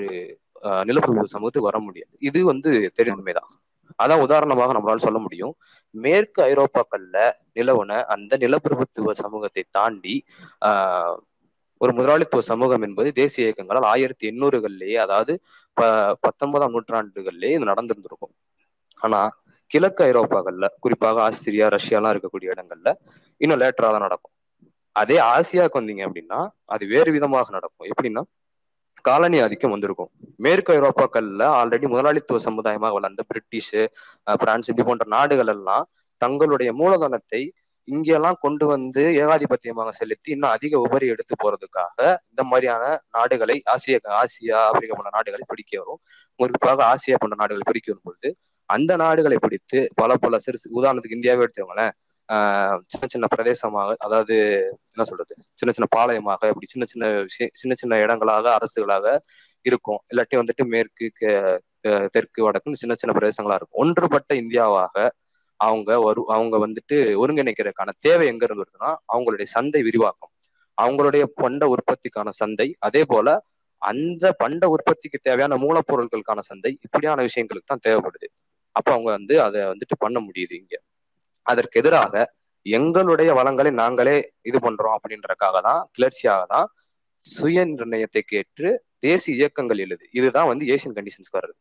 நிலப்பிரபுத்துவ 0.88 1.32
சமூகத்துக்கு 1.34 1.70
வர 1.70 1.78
முடியாது. 1.86 2.12
இது 2.28 2.40
வந்து 2.44 2.70
தெரியும் 2.98 3.18
உண்மைதான் 3.18 3.50
அதான் 3.98 4.24
உதாரணமாக 4.26 4.74
நம்மளால 4.76 5.04
சொல்ல 5.06 5.18
முடியும். 5.18 5.52
மேற்கு 5.94 6.40
ஐரோப்பாக்கள்ல 6.50 7.18
நிலவுன 7.58 7.92
அந்த 8.14 8.32
நிலப்பிரபுத்துவ 8.44 9.14
சமூகத்தை 9.22 9.62
தாண்டி 9.70 10.14
ஆஹ் 10.62 11.16
ஒரு 11.80 11.92
முதலாளித்துவ 11.92 12.42
சமூகம் 12.42 12.84
என்பது 12.86 13.08
தேசிய 13.12 13.46
இயக்கங்களால் 13.46 13.90
ஆயிரத்தி 13.92 14.24
எண்ணூறுகள்லயே 14.30 14.96
அதாவது 15.04 15.32
ப 15.76 15.82
பத்தொன்பதாம் 16.24 16.74
நூற்றாண்டுகள்லயே 16.74 17.52
இது 17.56 17.70
நடந்திருந்திருக்கும். 17.70 18.34
ஆனா 18.98 19.20
கிழக்கு 19.70 20.02
ஐரோப்பாக்கள்ல 20.10 20.66
குறிப்பாக 20.84 21.20
ஆஸ்திரியா 21.28 21.66
ரஷ்யாலாம் 21.76 22.12
இருக்கக்கூடிய 22.14 22.54
இடங்கள்ல 22.54 22.90
இன்னும் 23.40 23.60
லேட்டரா 23.62 23.90
தான் 23.94 24.06
நடக்கும். 24.06 24.34
அதே 24.96 25.16
ஆசியாவுக்கு 25.34 25.80
வந்தீங்க 25.80 26.02
அப்படின்னா 26.08 26.38
அது 26.74 26.84
வேறு 26.92 27.10
விதமாக 27.16 27.52
நடக்கும். 27.56 27.88
எப்படின்னா 27.92 28.22
காலனி 29.08 29.38
ஆதிக்கம் 29.44 29.74
வந்திருக்கும். 29.74 30.10
மேற்கு 30.44 30.70
ஐரோப்பாக்கள்ல 30.78 31.42
ஆல்ரெடி 31.60 31.86
முதலாளித்துவ 31.92 32.40
சமுதாயமாக 32.46 32.92
வளர்ந்த 32.96 33.22
பிரிட்டிஷ் 33.28 33.76
பிரான்ஸ் 34.42 34.68
இப்படி 34.70 34.86
போன்ற 34.88 35.04
நாடுகள் 35.16 35.52
எல்லாம் 35.54 35.86
தங்களுடைய 36.22 36.70
மூலதனத்தை 36.80 37.42
இங்கெல்லாம் 37.88 38.38
கொண்டு 38.44 38.64
வந்து 38.72 39.02
ஏகாதிபத்தியமாக 39.20 39.92
செலுத்தி 39.98 40.28
இன்னும் 40.34 40.52
அதிக 40.56 40.80
உபரி 40.86 41.06
எடுத்து 41.12 41.34
போறதுக்காக 41.42 41.98
இந்த 42.30 42.42
மாதிரியான 42.50 42.84
நாடுகளை 43.16 43.56
ஆசிய 43.74 44.00
ஆசியா 44.22 44.58
ஆப்பிரிக்கா 44.68 44.96
போன்ற 44.98 45.12
நாடுகளை 45.18 45.44
பிடிக்க 45.52 45.72
வரும். 45.82 46.00
குறிப்பாக 46.40 46.82
ஆசியா 46.92 47.18
போன்ற 47.22 47.36
நாடுகளை 47.42 47.64
பிடிக்க 47.70 47.88
வரும் 47.92 48.06
பொழுது 48.08 48.30
அந்த 48.68 48.92
நாடுகளை 49.02 49.36
பிடித்து 49.44 49.78
பல 49.94 50.16
பல 50.24 50.38
சிறு 50.44 50.58
உதாரணத்துக்கு 50.80 51.18
இந்தியாவே 51.18 51.44
எடுத்துக்கோங்களேன். 51.44 51.94
சின்ன 52.92 53.04
சின்ன 53.12 53.26
பிரதேசமாக 53.34 53.94
அதாவது 54.06 54.34
என்ன 54.92 55.04
சொல்றது? 55.10 55.32
சின்ன 55.60 55.70
சின்ன 55.76 55.86
பாளையமாக 55.96 56.48
இப்படி 56.52 56.66
சின்ன 56.66 56.84
சின்ன 56.84 57.06
விஷயம் 57.28 57.52
சின்ன 57.54 57.74
சின்ன 57.74 57.98
இடங்களாக 58.04 58.46
அரசுகளாக 58.58 59.06
இருக்கும். 59.64 60.00
இல்லாட்டி 60.10 60.36
வந்துட்டு 60.40 60.64
மேற்கு 60.74 61.06
தெற்கு 62.14 62.40
வடக்குன்னு 62.46 62.80
சின்ன 62.82 62.94
சின்ன 62.96 63.12
பிரதேசங்களா 63.18 63.58
இருக்கும். 63.58 63.80
ஒன்றுபட்ட 63.82 64.32
இந்தியாவாக 64.42 64.96
அவங்க 65.60 65.90
ஒரு 66.08 66.20
அவங்க 66.34 66.56
வந்துட்டு 66.66 66.96
ஒருங்கிணைக்கிறதுக்கான 67.22 67.94
தேவை 68.06 68.26
எங்க 68.32 68.44
இருந்து 68.46 68.64
வருதுன்னா 68.64 68.90
அவங்களுடைய 69.14 69.46
சந்தை 69.56 69.80
விரிவாக்கம். 69.88 70.32
அவங்களுடைய 70.78 71.24
பண்ட 71.40 71.62
உற்பத்திக்கான 71.74 72.28
சந்தை 72.40 72.66
அதே 72.78 73.02
போல 73.04 73.28
அந்த 73.82 74.24
பண்ட 74.42 74.64
உற்பத்திக்கு 74.74 75.18
தேவையான 75.22 75.56
மூலப்பொருட்களுக்கான 75.56 76.40
சந்தை 76.50 76.70
இப்படியான 76.86 77.24
விஷயங்களுக்கு 77.28 77.70
தான் 77.72 77.84
தேவைப்படுது. 77.88 78.28
அப்போ 78.78 78.90
அவங்க 78.94 79.10
வந்து 79.18 79.34
அதை 79.46 79.60
வந்துட்டு 79.72 79.96
பண்ண 80.04 80.18
முடியுது 80.26 80.54
இங்க. 80.62 80.74
அதற்கு 81.46 81.78
எதிராக 81.82 82.14
எங்களுடைய 82.66 83.30
வளங்களை 83.38 83.70
நாங்களே 83.82 84.16
இது 84.48 84.58
பண்றோம் 84.66 84.96
அப்படின்றக்காக 84.96 85.60
தான் 85.68 85.80
கிளர்ச்சியாக 85.96 86.44
தான் 86.52 86.66
சுய 87.24 87.64
நிர்ணயத்தை 87.70 88.22
கேட்டு 88.32 88.68
தேசிய 89.06 89.38
இயக்கங்கள் 89.40 89.80
எழுது. 89.86 90.04
இதுதான் 90.18 90.50
வந்து 90.50 90.64
ஏசியன் 90.74 90.96
கண்டிஷன்ஸ்க்கு 90.98 91.38
வருது 91.40 91.56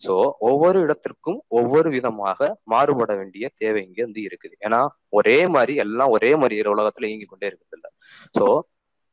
ஸோ 0.00 0.14
ஒவ்வொரு 0.48 0.78
இடத்திற்கும் 0.84 1.38
ஒவ்வொரு 1.58 1.88
விதமாக 1.96 2.38
மாறுபட 2.72 3.12
வேண்டிய 3.18 3.44
தேவை 3.60 3.80
இங்க 3.88 4.00
வந்து 4.06 4.20
இருக்குது. 4.28 4.54
ஏன்னா 4.66 4.80
ஒரே 5.18 5.38
மாதிரி 5.54 5.74
எல்லாம் 5.84 6.12
ஒரே 6.16 6.30
மாதிரி 6.40 6.56
உலகத்துல 6.74 7.08
இயங்கி 7.10 7.26
கொண்டே 7.32 7.48
இருக்கிறது 7.50 7.76
இல்லை. 7.78 7.90
ஸோ 8.38 8.46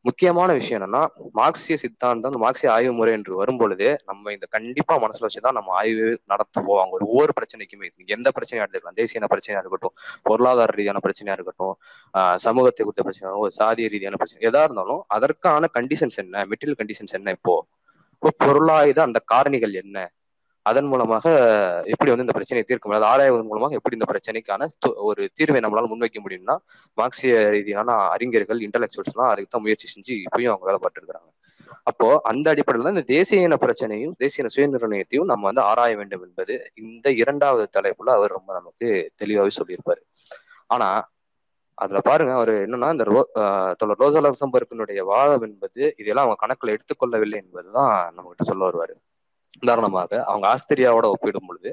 முக்கியமான 0.09 0.49
விஷயம் 0.57 0.77
என்னன்னா 0.79 1.01
மார்க்சிய 1.39 1.75
சித்தாந்தம் 1.81 2.31
அந்த 2.31 2.41
மார்க்சிய 2.43 2.69
ஆய்வு 2.75 2.93
முறை 2.93 3.13
என்று 3.17 3.33
வரும்பொழுது 3.35 3.87
நம்ம 4.05 4.33
இந்த 4.35 4.47
கண்டிப்பா 4.55 4.95
மனசுல 5.03 5.27
வச்சுதான் 5.27 5.57
நம்ம 5.57 5.73
ஆய்வு 5.79 6.07
நடத்த 6.25 6.63
போவாங்க 6.67 6.95
ஒரு 6.97 7.05
ஒவ்வொரு 7.11 7.33
பிரச்சனைக்குமே 7.37 7.89
நீங்க 7.93 8.13
எந்த 8.17 8.31
பிரச்சனையா 8.37 8.63
எடுத்துக்கலாம் 8.65 8.99
தேசிய 9.01 9.29
பிரச்சனையா 9.33 9.61
இருக்கட்டும் 9.63 9.95
பொருளாதார 10.29 10.75
ரீதியான 10.79 11.01
பிரச்சனையா 11.05 11.37
இருக்கட்டும் 11.39 11.75
சமூகத்தை 12.45 12.83
குறித்த 12.83 13.03
பிரச்சனை 13.07 13.33
ஒரு 13.43 13.53
சாதிய 13.59 13.89
ரீதியான 13.95 14.19
பிரச்சனை 14.21 14.41
எதா 14.49 14.63
இருந்தாலும் 14.67 15.03
அதற்கான 15.17 15.71
கண்டிஷன்ஸ் 15.77 16.19
என்ன 16.23 16.45
மெட்டீரியல் 16.51 16.79
கண்டிஷன்ஸ் 16.81 17.17
என்ன 17.19 17.31
இப்போ? 17.39 17.55
இப்போ 18.21 18.31
பொருளாயுத 18.45 18.99
அந்த 19.07 19.19
காரணிகள் 19.33 19.75
என்ன? 19.83 19.97
அதன் 20.69 20.89
மூலமாக 20.91 21.25
எப்படி 21.93 22.11
வந்து 22.11 22.25
இந்த 22.25 22.35
பிரச்சனையை 22.37 22.65
தீர்க்க 22.65 22.89
முடியாது 22.89 23.09
ஆராய்வதன் 23.11 23.49
மூலமாக 23.51 23.77
எப்படி 23.79 23.97
இந்த 23.99 24.07
பிரச்சனைக்கான 24.11 24.67
ஒரு 25.09 25.23
தீர்வை 25.39 25.61
நம்மளால 25.65 25.91
முன்வைக்க 25.91 26.19
முடியும்னா 26.25 26.55
மார்க்சிய 26.97 27.35
ரீதியான 27.55 27.97
அறிஞர்கள் 28.15 28.65
இன்டலெக்சுவல்ஸ் 28.67 29.13
எல்லாம் 29.13 29.31
அதுக்கு 29.31 29.51
தான் 29.51 29.65
முயற்சி 29.65 29.87
செஞ்சு 29.93 30.15
இப்பயும் 30.25 30.53
அவங்க 30.53 30.67
வேலை 30.69 30.81
பட்டுருக்காங்க 30.85 31.29
அப்போ 31.89 32.07
அந்த 32.31 32.47
அடிப்படையில் 32.53 32.85
தான் 32.87 32.95
இந்த 32.95 33.05
தேசிய 33.13 33.47
இன 33.47 33.57
பிரச்சனையும் 33.63 34.13
தேசிய 34.21 34.43
இன 34.43 34.51
சுயநிர்ணயத்தையும் 34.55 35.29
நம்ம 35.31 35.45
வந்து 35.49 35.63
ஆராய 35.69 35.93
வேண்டும் 35.95 36.23
என்பது 36.27 36.53
இந்த 36.81 37.09
இரண்டாவது 37.21 37.65
தலைப்புல 37.77 38.13
அவர் 38.17 38.35
ரொம்ப 38.37 38.49
நமக்கு 38.59 38.87
தெளிவாகவே 39.15 39.53
சொல்லியிருப்பாரு. 39.59 40.01
ஆனா 40.69 40.89
அதுல 41.77 41.99
பாருங்க 42.09 42.33
அவர் 42.39 42.53
என்னன்னா 42.65 42.89
இந்த 42.95 43.05
ரோ 43.09 43.19
ஆஹ் 43.41 43.73
ரோசா 44.01 44.21
லக்சம்பர்க்கினுடைய 44.25 45.01
வாதம் 45.11 45.45
என்பது 45.47 45.81
இதெல்லாம் 46.01 46.25
அவங்க 46.25 46.39
கணக்குல 46.43 46.73
எடுத்துக்கொள்ளவில்லை 46.75 47.37
என்பதுதான் 47.43 47.93
நம்ம 48.15 48.27
கிட்ட 48.31 48.45
சொல்ல 48.51 48.63
வருவாரு. 48.69 48.95
உதாரணமாக 49.63 50.11
அவங்க 50.29 50.45
ஆஸ்திரியாவோட 50.55 51.05
ஒப்பிடும் 51.15 51.47
பொழுது 51.49 51.71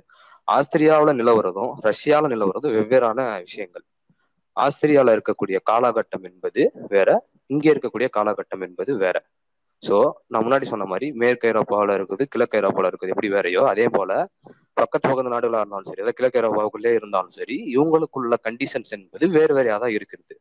ஆஸ்திரியாவுல 0.49 1.13
நிலவரதும் 1.21 1.73
ரஷ்யால 1.89 2.25
நிலவரதும் 2.35 2.75
வெவ்வேறான 2.77 3.21
விஷயங்கள். 3.47 3.85
ஆஸ்திரியால 4.57 5.15
இருக்கக்கூடிய 5.17 5.57
காலகட்டம் 5.71 6.27
என்பது 6.31 6.63
வேற 6.95 7.09
இங்கே 7.51 7.71
இருக்கக்கூடிய 7.75 8.09
காலகட்டம் 8.19 8.65
என்பது 8.69 8.93
வேற. 9.05 9.17
சோ 9.83 9.97
நான் 10.33 10.45
முன்னாடி 10.45 10.67
சொன்ன 10.71 10.85
மாதிரி 10.85 11.07
மேற்கு 11.23 11.49
ஐரோப்பாவில் 11.51 11.93
இருக்குது 11.97 12.25
கிழக்கு 12.33 12.59
ஐரோப்பாவில் 12.61 12.89
இருக்குது 12.91 13.13
எப்படி 13.15 13.29
வேறையோ 13.35 13.63
அதே 13.73 13.87
போல 13.97 14.13
பக்கத்து 14.81 15.07
பக்கத்து 15.09 15.35
நாடுகளா 15.35 15.61
இருந்தாலும் 15.63 15.89
சரி 15.91 16.03
அதாவது 16.03 16.19
கிழக்கு 16.19 16.41
ஐரோப்பாவுக்குள்ளே 16.41 16.93
இருந்தாலும் 16.99 17.35
சரி 17.39 17.57
இவங்களுக்குள்ள 17.75 18.37
கண்டிஷன்ஸ் 18.49 18.95
என்பது 18.97 19.27
வேறு 19.37 19.53
வேறையாக 19.59 19.81
தான் 19.85 19.95
இருக்கிறது. 19.99 20.35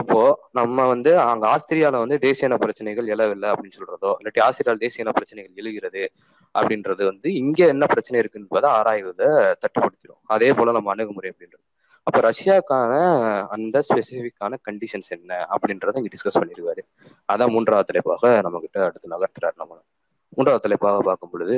அப்போ 0.00 0.20
நம்ம 0.58 0.86
வந்து 0.92 1.10
அங்க 1.30 1.44
ஆஸ்திரியால 1.54 2.00
வந்து 2.02 2.16
தேசிய 2.24 2.48
இன 2.48 2.56
பிரச்சனைகள் 2.64 3.06
எழவில்லை 3.14 3.48
அப்படின்னு 3.52 3.78
சொல்றதோ 3.78 4.10
இல்லாட்டி 4.20 4.40
ஆஸ்திரியாவில் 4.46 4.82
தேசிய 4.84 5.04
இன 5.04 5.12
பிரச்சனைகள் 5.18 5.58
எழுகிறது 5.62 6.02
அப்படின்றது 6.54 7.02
வந்து 7.10 7.28
இங்க 7.42 7.60
என்ன 7.74 7.84
பிரச்சனை 7.92 8.18
இருக்கு 8.22 8.40
என்பதை 8.42 8.68
ஆராய்வதை 8.78 9.28
தட்டுப்படுத்திடும். 9.62 10.20
அதே 10.34 10.48
போல 10.58 10.72
நம்ம 10.76 10.90
அணுகுமுறை 10.94 11.30
அப்படின்றது. 11.32 11.64
அப்ப 12.06 12.18
ரஷ்யாக்கான 12.28 12.92
அந்த 13.56 13.76
ஸ்பெசிபிக்கான 13.88 14.58
கண்டிஷன்ஸ் 14.68 15.10
என்ன 15.16 15.32
அப்படின்றத 15.54 16.00
இங்க 16.02 16.12
டிஸ்கஸ் 16.14 16.40
பண்ணிருக்காரு. 16.40 16.82
அதான் 17.32 17.52
மூன்றாவது 17.54 17.88
தலைப்பாக 17.90 18.32
நம்ம 18.46 18.60
கிட்ட 18.64 18.78
அடுத்து 18.88 19.14
நகர்த்துறாரு 19.14 19.56
நம்ம 19.62 19.72
மூன்றாவது 20.36 20.64
தலைப்பாக 20.66 21.02
பார்க்கும் 21.08 21.32
பொழுது 21.34 21.56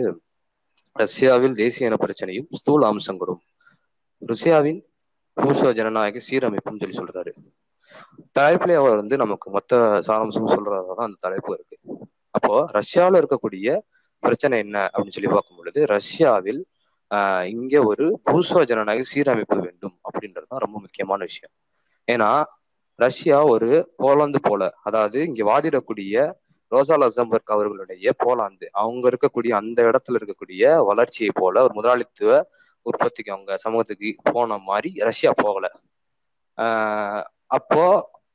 ரஷ்யாவில் 0.96 1.59
தேசிய 1.62 1.90
இன 1.90 1.98
பிரச்சனையும் 2.05 2.48
ஸ்தூல 2.61 2.87
அம்சங்களும் 2.92 3.42
ருசியாவின் 4.22 4.81
பூசோ 5.37 5.68
ஜனநாயக 5.78 6.20
சீரமைப்பும் 6.28 6.81
சொல்லி 6.83 6.96
சொல்றாரு. 6.98 7.33
தலைப்புல 8.38 8.74
அவர் 8.74 8.96
வந்து 8.96 9.16
நமக்கு 9.16 9.50
மொத்த 9.50 9.76
சாராம்சம் 9.76 10.46
சொல்றதான் 10.46 10.94
அந்த 10.94 11.16
தலைப்பு 11.20 11.52
இருக்கு. 11.52 12.07
அப்போ 12.31 12.64
ரஷ்யாவில் 12.68 13.26
இருக்கக்கூடிய 13.26 13.81
பிரச்சனை 14.18 14.59
என்ன 14.59 14.90
அப்படின்னு 14.92 15.09
சொல்லி 15.09 15.28
பார்க்கும் 15.28 15.57
பொழுது 15.57 15.87
ரஷ்யாவில் 15.87 16.66
ஆஹ் 17.14 17.44
இங்க 17.44 17.83
ஒரு 17.83 18.20
பூர்வ 18.24 18.64
ஜனநாயக 18.64 19.05
சீரமைப்பு 19.14 19.59
வேண்டும் 19.59 19.98
அப்படின்றதுதான் 20.02 20.57
ரொம்ப 20.57 20.81
முக்கியமான 20.81 21.24
விஷயம். 21.24 21.55
ஏன்னா 22.12 22.44
ரஷ்யா 22.94 23.44
ஒரு 23.44 23.94
போலாந்து 23.98 24.37
போல 24.42 24.74
அதாவது 24.83 25.20
இங்க 25.22 25.44
வாதிடக்கூடிய 25.44 26.33
ரோசா 26.70 27.07
லசம்பர்க் 27.07 27.44
அவர்களுடைய 27.44 28.14
போலாந்து 28.24 28.66
அவங்க 28.70 29.09
இருக்கக்கூடிய 29.09 29.48
அந்த 29.48 29.83
இடத்துல 29.83 30.12
இருக்கக்கூடிய 30.12 30.85
வளர்ச்சியை 30.85 31.31
போல 31.35 31.62
ஒரு 31.62 31.74
முதலாளித்துவ 31.74 32.48
உற்பத்திக்கு 32.83 33.33
அவங்க 33.33 33.57
சமூகத்துக்கு 33.57 34.14
போன 34.22 34.59
மாதிரி 34.59 34.94
ரஷ்யா 34.94 35.33
போகல. 35.37 35.70
ஆஹ் 36.57 37.24
அப்போ 37.52 37.84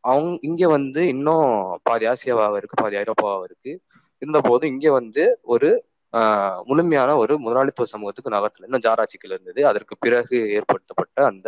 அவங்க 0.03 0.31
இங்க 0.41 0.63
வந்து 0.75 1.01
இன்னும் 1.13 1.49
பாதி 1.83 2.05
ஆசியாவாக 2.11 2.59
இருக்கு 2.59 2.81
பாதி 2.81 2.97
ஐரோப்பாவாக 2.97 3.47
இருக்கு. 3.49 3.71
இருந்த 4.21 4.39
போது 4.41 4.63
இங்க 4.73 4.87
வந்து 4.99 5.23
ஒரு 5.53 5.69
முழுமையான 6.67 7.09
ஒரு 7.21 7.33
முதலாளித்துவ 7.45 7.87
சமூகத்துக்கு 7.91 8.33
நகரத்துல. 8.35 8.67
இன்னும் 8.67 8.83
ஜாராட்சிகள் 8.85 9.33
இருந்தது. 9.35 9.61
அதற்கு 9.71 9.93
பிறகு 10.05 10.37
ஏற்படுத்தப்பட்ட 10.57 11.17
அந்த 11.31 11.47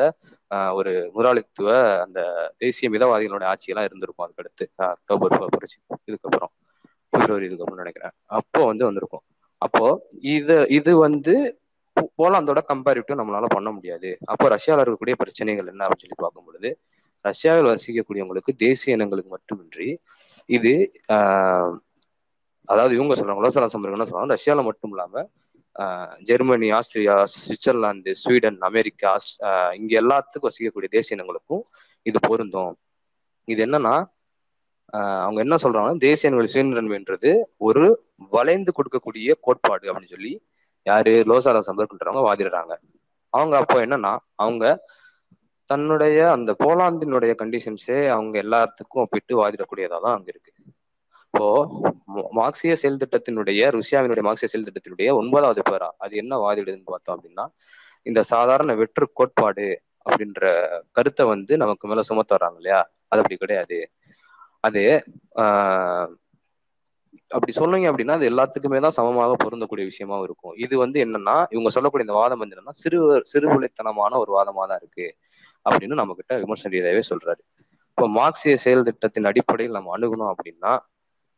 ஒரு 0.80 0.92
முதலாளித்துவ 1.16 1.70
அந்த 2.06 2.20
தேசிய 2.64 2.90
மிதவாதிகளுடைய 2.96 3.50
ஆட்சியெல்லாம் 3.54 3.88
இருந்திருக்கும் 3.90 4.26
அதுக்கடுத்து. 4.26 4.66
அக்டோபர் 4.90 5.36
புரட்சி 5.56 5.78
இதுக்கப்புறம் 6.12 6.52
பிப்ரவரி 7.14 7.48
இதுக்கப்புறம் 7.50 7.84
நினைக்கிறேன். 7.84 8.14
அப்போ 8.40 8.62
வந்து 8.72 8.84
வந்திருக்கும். 8.90 9.24
அப்போ 9.62 9.86
இது 10.36 10.58
இது 10.80 10.92
வந்து 11.08 11.34
போலாந்தோட 12.18 12.60
கம்பேரிட்டிவ் 12.72 13.20
நம்மளால 13.22 13.48
பண்ண 13.56 13.70
முடியாது. 13.78 14.10
அப்போ 14.32 14.46
ரஷ்யாவில் 14.56 14.82
இருக்கக்கூடிய 14.84 15.16
பிரச்சனைகள் 15.24 15.72
என்ன 15.74 15.86
அப்படின்னு 15.86 16.06
சொல்லி 16.06 16.20
பார்க்கும் 16.20 16.48
பொழுது 16.50 16.70
ரஷ்யாவில் 17.26 17.72
வசிக்கக்கூடியவங்களுக்கு 17.72 18.52
தேசிய 18.66 18.98
இனங்களுக்கு 18.98 19.32
மட்டுமின்றி 19.36 19.88
இது 20.50 20.74
அதாவது 22.70 22.94
இவங்க 22.98 23.14
சொல்றாங்க 23.18 23.42
உலக 23.42 23.60
என்ன 23.92 24.08
சொல்றாங்க 24.10 24.36
ரஷ்யால 24.38 24.64
மட்டும் 24.70 24.94
இல்லாம 24.96 25.24
Germany 26.30 26.68
Austria 26.78 27.16
Switzerland 27.34 28.12
Sweden 28.22 28.58
America 28.70 29.12
இங்க 29.80 29.94
எல்லாத்துக்கும் 30.02 30.50
வசிக்கக்கூடிய 30.50 30.90
தேசிய 30.96 31.18
இனங்களுக்கும் 31.18 31.64
இது 32.06 32.20
பொருந்தும். 32.30 32.74
இது 33.48 33.60
என்னன்னா 33.68 33.94
அவங்க 35.26 35.40
என்ன 35.46 35.56
சொல்றாங்கன்னா 35.64 36.04
தேசிய 36.06 36.30
இனங்கள் 36.30 36.52
சுயநிர்ணயம்ன்றது 36.54 37.32
ஒரு 37.68 37.86
வளைந்து 38.36 38.72
கொடுக்கக்கூடிய 38.78 39.36
கோட்பாடு 39.48 39.86
அப்படின்னு 39.90 40.14
சொல்லி 40.16 40.32
யாரு 40.86 41.14
லோசாலா 41.32 41.62
சம்பர்க்குன்றவங்க 41.68 42.24
வாதிடுறாங்க. 42.30 42.74
அவங்க 43.34 43.56
அப்போ 43.62 43.78
என்னன்னா 43.86 44.14
அவங்க 44.44 44.66
தன்னுடைய 45.70 46.20
அந்த 46.36 46.52
போலாந்தினுடைய 46.64 47.34
கண்டிஷன்ஸே 47.42 48.00
அவங்க 48.16 48.36
எல்லாத்துக்கும் 48.46 49.04
ஒப்பிட்டு 49.06 49.34
வாதிடக்கூடியதா 49.42 49.98
தான் 50.06 50.16
அங்க 50.18 50.30
இருக்கு. 50.34 50.52
இப்போ 51.28 51.48
மார்க்சிய 52.40 52.74
செயல் 52.82 53.02
திட்டத்தினுடைய 53.02 53.62
ருசியாவினுடைய 53.78 54.24
மார்க்சிய 54.28 54.48
செயல் 54.52 54.68
திட்டத்தினுடைய 54.68 55.10
ஒன்பதாவது 55.20 55.62
பேரா? 55.70 55.90
அது 56.04 56.14
என்ன 56.24 56.34
வாதிடுதுன்னு 56.46 56.92
பார்த்தோம் 56.94 57.16
அப்படின்னா 57.18 57.46
இந்த 58.06 58.20
சாதாரண 58.34 58.74
வெற்று 58.82 59.06
கோட்பாடு 59.20 59.68
அப்படின்ற 60.06 60.44
கருத்தை 60.98 61.24
வந்து 61.34 61.54
நமக்கு 61.64 61.88
மேல 61.92 62.04
சுமத்த 62.10 62.32
வர்றாங்க 62.38 62.60
இல்லையா? 62.62 62.80
அது 63.12 63.22
அப்படி 63.22 63.38
கிடையாது. 63.44 63.78
அது 64.64 64.84
ஆஹ் 65.44 66.10
அப்படி 67.32 67.52
சொன்னீங்க 67.60 67.88
அப்படின்னா 67.92 68.16
அது 68.18 68.30
எல்லாத்துக்குமே 68.32 68.80
தான் 68.86 68.96
சமமாக 68.98 69.34
பொருந்தக்கூடிய 69.44 69.86
விஷயமாவும் 69.92 70.26
இருக்கும். 70.28 70.56
இது 70.66 70.76
வந்து 70.84 70.98
என்னன்னா 71.06 71.36
இவங்க 71.56 71.70
சொல்லக்கூடிய 71.76 72.06
இந்த 72.08 72.16
வாதம் 72.20 72.42
வந்து 72.44 72.56
என்னன்னா 72.56 72.76
சிறு 72.82 73.00
சிறுபுலைத்தனமான 73.32 74.14
ஒரு 74.24 74.32
வாதமா 74.38 74.64
தான் 74.72 74.82
இருக்கு. 74.84 75.08
அப்படின்னு 75.66 76.00
நம்ம 76.02 76.16
கிட்ட 76.20 76.34
விமர்சன 76.44 76.72
ரீதியாகவே 76.76 77.04
சொல்றாரு. 77.12 77.42
இப்போ 77.90 78.06
மார்க்சிய 78.20 78.58
செயல் 78.66 78.88
திட்டத்தின் 78.90 79.30
அடிப்படையில் 79.32 79.78
நம்ம 79.78 79.94
அணுகணும் 79.98 80.32
அப்படின்னா 80.34 80.74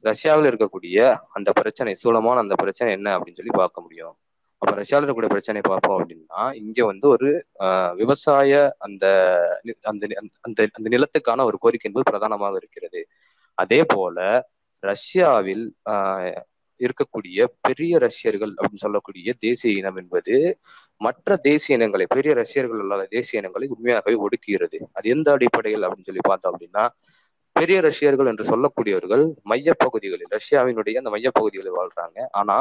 ரஷ்யாவில் 0.10 0.50
இருக்கக்கூடிய 0.52 0.98
அந்த 1.38 1.50
பிரச்சனை 1.60 1.92
சூலமான 2.02 2.42
அந்த 2.44 2.56
பிரச்சனை 2.56 2.90
என்ன 2.98 3.10
அப்படின்னு 3.18 3.40
சொல்லி 3.40 3.56
பார்க்க 3.62 3.86
முடியும். 3.86 4.14
அப்ப 4.62 4.72
ரஷ்யாவில் 4.80 5.04
இருக்கக்கூடிய 5.04 5.32
பிரச்சனை 5.34 5.62
பார்ப்போம் 5.70 5.98
அப்படின்னா 6.00 6.42
இங்க 6.62 6.80
வந்து 6.86 7.06
ஒரு 7.08 7.30
விவசாய 8.02 8.52
அந்த 8.88 9.06
அந்த 9.92 10.04
அந்த 10.48 10.68
அந்த 10.78 10.88
நிலத்துக்கான 10.96 11.46
ஒரு 11.50 11.58
கோரிக்கை 11.64 11.88
என்பது 11.90 12.10
பிரதானமாக 12.12 12.62
இருக்கிறது. 12.62 13.02
அதே 13.58 13.82
போல 13.94 14.18
ரஷ்யாவில் 14.84 15.66
இருக்கக்கூடிய 16.88 17.48
பெரிய 17.68 17.94
ரஷ்யர்கள் 18.06 18.54
அப்படின்னு 18.60 18.84
சொல்லக்கூடிய 18.86 19.34
தேசிய 19.46 19.80
இனம் 19.82 20.00
என்பது 20.02 20.36
மற்ற 21.06 21.38
தேசிய 21.48 21.78
இனங்களை 21.78 22.06
பெரிய 22.16 22.32
ரஷ்யர்கள் 22.42 22.82
அல்லாத 22.84 23.08
தேசிய 23.16 23.42
இனங்களை 23.42 23.68
உண்மையாகவே 23.76 24.16
ஒடுக்குகிறது. 24.26 24.78
அது 24.98 25.10
எந்த 25.16 25.28
அடிப்படையில் 25.38 25.86
அப்படின்னு 25.88 26.10
சொல்லி 26.10 26.26
பார்த்தோம் 26.30 26.54
அப்படின்னா 26.54 26.86
பெரிய 27.56 27.78
ரஷ்யர்கள் 27.82 28.30
என்று 28.32 28.44
சொல்லக்கூடியவர்கள் 28.52 29.24
மையப்பகுதிகளில் 29.52 30.34
ரஷ்யாவினுடைய 30.38 30.96
அந்த 31.02 31.12
மையப்பகுதிகளில் 31.16 31.78
வாழ்றாங்க. 31.80 32.18
ஆனா 32.42 32.58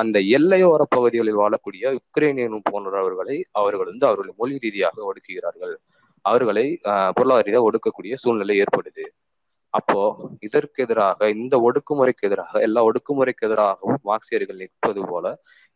அந்த 0.00 0.16
எல்லையோர 0.36 0.82
பகுதிகளில் 0.96 1.40
வாழக்கூடிய 1.42 1.84
உக்ரைனியன் 2.00 2.60
போன்றவர்களை 2.70 3.36
அவர்கள் 3.60 3.90
வந்து 3.92 4.06
அவர்களை 4.08 4.32
மொழி 4.36 4.56
ரீதியாக 4.64 4.96
ஒடுக்குகிறார்கள். 5.08 5.74
அவர்களை 6.24 6.66
பொருளாதார 7.16 7.44
ரீதியாக 7.46 7.68
ஒடுக்கக்கூடிய 7.70 8.14
சூழ்நிலை 8.22 8.54
ஏற்படுது. 8.62 9.04
அப்போ 9.74 9.98
இதற்கு 10.40 10.82
எதிராக 10.82 11.28
இந்த 11.30 11.54
ஒடுக்குமுறைக்கு 11.66 12.24
எதிராக 12.28 12.60
எல்லா 12.60 12.80
ஒடுக்குமுறைக்கு 12.84 13.46
எதிராகவும் 13.48 14.00
மார்க்சியர்கள் 14.04 14.60
நிற்பது 14.62 15.02
போல 15.06 15.26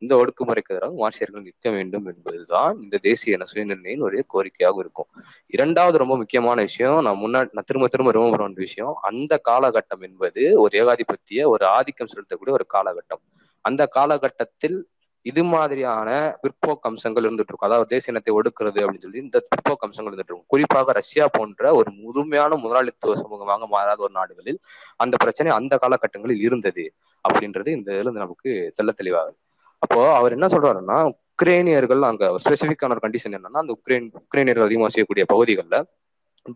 இந்த 0.02 0.12
ஒடுக்குமுறைக்கு 0.16 0.72
எதிராக 0.74 0.94
மார்க்சியர்கள் 1.02 1.46
நிற்க 1.48 1.70
வேண்டும் 1.70 2.06
என்பதுதான் 2.12 2.78
இந்த 2.80 2.98
தேசிய 2.98 3.36
இன 3.36 3.46
சுயநிர்ணயின் 3.52 4.00
ஒரு 4.00 4.24
கோரிக்கையாக 4.34 4.78
இருக்கும். 4.78 5.08
இரண்டாவது 5.46 5.98
ரொம்ப 5.98 6.16
முக்கியமான 6.16 6.60
விஷயம் 6.60 6.98
நான் 7.02 7.22
முன்னாடி 7.24 7.48
நான் 7.52 7.68
திரும்ப 7.70 7.88
திரும்ப 7.88 8.12
ரொம்ப 8.12 8.42
ஒரு 8.42 8.64
விஷயம் 8.66 8.94
அந்த 9.02 9.40
காலகட்டம் 9.48 10.00
என்பது 10.00 10.60
ஒரு 10.60 10.74
ஏகாதிபத்திய 10.82 11.48
ஒரு 11.48 11.66
ஆதிக்கம் 11.66 12.12
செலுத்தக்கூடிய 12.14 12.54
ஒரு 12.58 12.66
காலகட்டம். 12.74 13.22
அந்த 13.64 13.82
காலகட்டத்தில் 13.86 14.78
இது 15.26 15.42
மாதிரியான 15.52 16.08
பிற்போக்கு 16.42 16.88
அம்சங்கள் 16.90 17.26
இருந்துட்டு 17.26 17.52
இருக்கும் 17.52 17.68
அதாவது 17.68 17.90
தேசிய 17.92 18.12
இனத்தை 18.12 18.32
ஒடுக்குறது 18.38 18.80
அப்படின்னு 18.82 19.04
சொல்லி 19.04 19.22
இந்த 19.24 19.38
பிற்போக்கு 19.50 19.86
அம்சங்கள் 19.86 20.10
இருந்துட்டு 20.10 20.32
இருக்கும் 20.32 20.52
குறிப்பாக 20.54 20.92
ரஷ்யா 20.98 21.26
போன்ற 21.36 21.72
ஒரு 21.78 21.90
முழுமையான 22.02 22.58
முதலாளித்துவ 22.64 23.16
சமூகமாக 23.22 23.68
மாறாத 23.74 24.02
ஒரு 24.06 24.14
நாடுகளில் 24.18 24.58
அந்த 25.04 25.14
பிரச்சனை 25.24 25.50
அந்த 25.58 25.76
காலகட்டங்களில் 25.84 26.44
இருந்தது 26.48 26.84
அப்படின்றது 27.24 27.70
இந்த 27.78 27.90
இதுல 27.96 28.12
நமக்கு 28.18 28.50
தெல்ல 28.78 28.92
தெளிவாகுது. 29.00 29.36
அப்போ 29.82 29.98
அவர் 30.18 30.34
என்ன 30.36 30.46
சொல்றாருன்னா 30.54 30.98
உக்ரைனியர்கள் 31.12 32.02
அங்க 32.10 32.24
ஸ்பெசிபிக்கான 32.44 32.94
ஒரு 32.96 33.02
கண்டிஷன் 33.04 33.36
என்னன்னா 33.38 33.62
அந்த 33.64 33.74
உக்ரைன் 33.78 34.06
உக்ரைனியர்கள் 34.22 34.66
அதிகமாக 34.68 34.90
செய்யக்கூடிய 34.94 35.24
பகுதிகளில் 35.32 35.78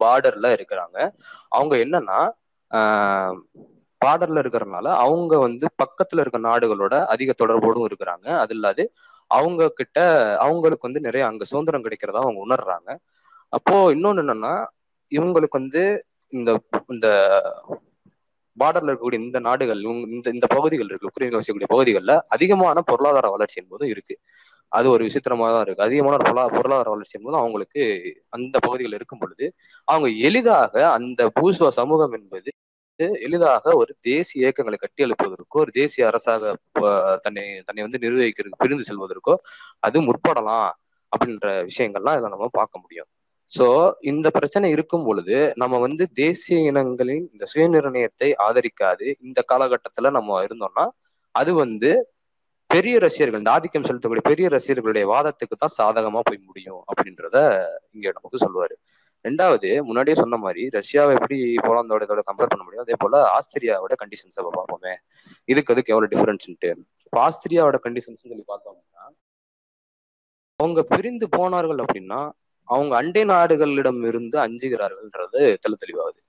பார்டர்ல 0.03 0.47
இருக்கிறாங்க. 0.57 0.97
அவங்க 1.57 1.75
என்னன்னா 1.85 2.21
பார்டர்ல 4.01 4.43
இருக்கிறதுனால 4.43 4.89
அவங்க 5.05 5.39
வந்து 5.39 5.67
பக்கத்துல 5.83 6.23
இருக்க 6.23 6.39
நாடுகளோட 6.41 6.95
அதிக 7.07 7.35
தொடர்போடும் 7.43 7.87
இருக்கிறாங்க. 7.89 8.27
அது 8.43 8.55
இல்லாது 8.55 8.85
அவங்க 9.31 9.69
கிட்ட 9.71 9.99
அவங்களுக்கு 10.39 10.89
வந்து 10.89 11.01
நிறைய 11.01 11.23
அங்க 11.27 11.45
சுதந்திரம் 11.45 11.85
கிடைக்கிறதா 11.85 12.25
அவங்க 12.27 12.41
உணர்றாங்க. 12.47 12.91
அப்போ 13.53 13.77
இன்னொன்னு 13.95 14.23
என்னன்னா 14.25 14.55
இவங்களுக்கு 15.13 15.61
வந்து 15.61 15.83
இந்த 16.33 16.51
இந்த 16.89 17.09
பார்டர்ல 18.57 18.91
இருக்கக்கூடிய 18.91 19.21
இந்த 19.25 19.39
நாடுகள் 19.39 19.81
இவங்க 19.81 20.07
இந்த 20.09 20.29
இந்த 20.31 20.47
பகுதிகள் 20.47 20.89
இருக்கு 20.91 21.11
உக்ரைன்ல 21.11 21.39
வசிக்கக்கூடிய 21.39 21.69
பகுதிகளில் 21.69 22.15
அதிகமான 22.29 22.81
பொருளாதார 22.83 23.27
வளர்ச்சி 23.29 23.59
என்பதும் 23.63 23.89
இருக்கு. 23.89 24.15
அது 24.73 24.87
ஒரு 24.91 25.03
விசித்திரமா 25.05 25.47
தான் 25.55 25.65
இருக்கு. 25.67 25.83
அதிகமான 25.83 26.17
பொருளா 26.17 26.45
பொருளாதார 26.49 26.89
வளர்ச்சி 26.91 27.17
என்பது 27.19 27.37
அவங்களுக்கு 27.37 27.83
அந்த 28.29 28.57
பகுதிகள் 28.59 28.97
இருக்கும் 28.99 29.19
பொழுது 29.19 29.47
அவங்க 29.89 30.09
எளிதாக 30.29 30.75
அந்த 30.91 31.31
பூஸ்வ 31.41 31.69
சமூகம் 31.79 32.13
என்பது 32.13 32.51
எளிதாக 33.23 33.75
ஒரு 33.75 33.93
தேசிய 34.09 34.43
இயக்கங்களை 34.45 34.77
கட்டி 34.79 35.05
எழுப்புவதற்கோ 35.07 35.59
ஒரு 35.65 35.73
தேசிய 35.81 36.09
அரசாக 36.11 36.53
தன்னை 37.25 37.45
தன்னை 37.67 37.83
வந்து 37.87 38.03
நிர்வகிக்கிறதுக்கு 38.05 38.63
பிரிந்து 38.65 38.87
செல்வதற்கோ 38.91 39.35
அது 39.87 39.99
முற்படலாம் 40.09 40.71
அப்படின்ற 41.13 41.47
விஷயங்கள்லாம் 41.71 42.19
இதை 42.19 42.29
நம்ம 42.35 42.49
பார்க்க 42.59 42.83
முடியும். 42.85 43.09
சோ 43.53 43.67
இந்த 44.03 44.27
பிரச்சனை 44.31 44.69
இருக்கும் 44.71 45.05
பொழுது 45.07 45.37
நம்ம 45.57 45.75
வந்து 45.79 46.05
தேசிய 46.23 46.57
இனங்களின் 46.71 47.25
இந்த 47.35 47.45
சுயநிர்ணயத்தை 47.53 48.29
ஆதரிக்காது 48.47 49.07
இந்த 49.27 49.41
காலகட்டத்துல 49.53 50.11
நம்ம 50.19 50.41
இருந்தோம்னா 50.47 50.85
அது 51.35 51.53
வந்து 51.55 51.91
பெரிய 52.71 52.97
ரசிகர்கள் 52.99 53.41
இந்த 53.43 53.53
ஆதிக்கம் 53.57 53.87
செலுத்தக்கூடிய 53.89 54.25
பெரிய 54.31 54.47
ரசிகர்களுடைய 54.57 55.05
வாதத்துக்கு 55.13 55.57
தான் 55.57 55.77
சாதகமா 55.79 56.21
போய் 56.29 56.47
முடியும் 56.49 56.81
அப்படின்றத 56.91 57.37
இங்க 57.95 58.07
நமக்கு 58.17 58.39
சொல்லுவாரு. 58.45 58.75
ரெண்டாவது 59.29 59.71
முன்னாடியே 59.89 60.17
சொன்ன 60.23 60.39
மாதிரி 60.45 60.65
ரஷ்யாவை 60.79 61.13
எப்படி 61.19 61.37
போலாந்தோட 61.67 62.07
இதோட 62.07 62.23
கம்பேர் 62.29 62.53
பண்ண 62.53 62.65
முடியும் 62.67 62.85
அதே 62.87 62.99
போல 63.05 63.23
ஆஸ்திரியாவோட 63.37 63.95
கண்டிஷன்ஸை 64.03 64.43
பார்ப்போமே. 64.49 64.95
இதுக்கு 65.49 65.73
அதுக்கு 65.75 65.95
எவ்வளவு 65.95 66.13
டிஃபரன்ஸ்ன்ட்டு 66.15 66.71
இப்போ 67.07 67.21
ஆஸ்திரியாவோட 67.27 67.79
கண்டிஷன்ஸ் 67.87 68.23
சொல்லி 68.25 68.45
பார்த்தோம் 68.53 68.75
அப்படின்னா 68.75 69.05
அவங்க 70.61 70.81
பிரிந்து 70.93 71.27
போனார்கள் 71.37 71.83
அப்படின்னா 71.83 72.21
அவங்க 72.69 72.93
அண்டை 73.01 73.23
நாடுகளிடம் 73.31 74.01
இருந்து 74.09 74.37
அஞ்சுகிறார்கள்ன்றது 74.45 75.43
தெளி 75.63 75.77
தெளிவாகுது. 75.83 76.21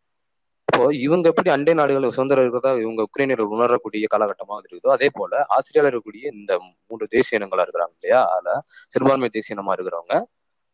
இப்போ 0.68 0.84
இவங்க 1.06 1.26
எப்படி 1.32 1.50
அண்டை 1.54 1.74
நாடுகள் 1.80 2.06
சுதந்திரம் 2.18 2.44
இருக்கிறதா 2.46 2.72
இவங்க 2.84 3.02
உக்ரைனியர்கள் 3.08 3.54
உணரக்கூடிய 3.56 4.08
காலகட்டமாக 4.14 4.60
இருக்குதோ 4.62 4.92
அதே 4.96 5.08
போல 5.18 5.42
ஆஸ்திரேலியாவில் 5.56 5.90
இருக்கக்கூடிய 5.90 6.26
இந்த 6.36 6.52
மூன்று 6.88 7.06
தேசிய 7.16 7.40
இனங்களா 7.40 7.66
இருக்கிறாங்க 7.66 7.96
இல்லையா? 8.00 8.20
அதுல 8.36 8.52
சிறுபான்மை 8.94 9.30
தேசிய 9.38 9.58
இனமா 9.58 9.74
இருக்கிறவங்க 9.78 10.16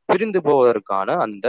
பிரிந்து 0.05 0.39
போவதற்கான 0.41 1.15
அந்த 1.25 1.47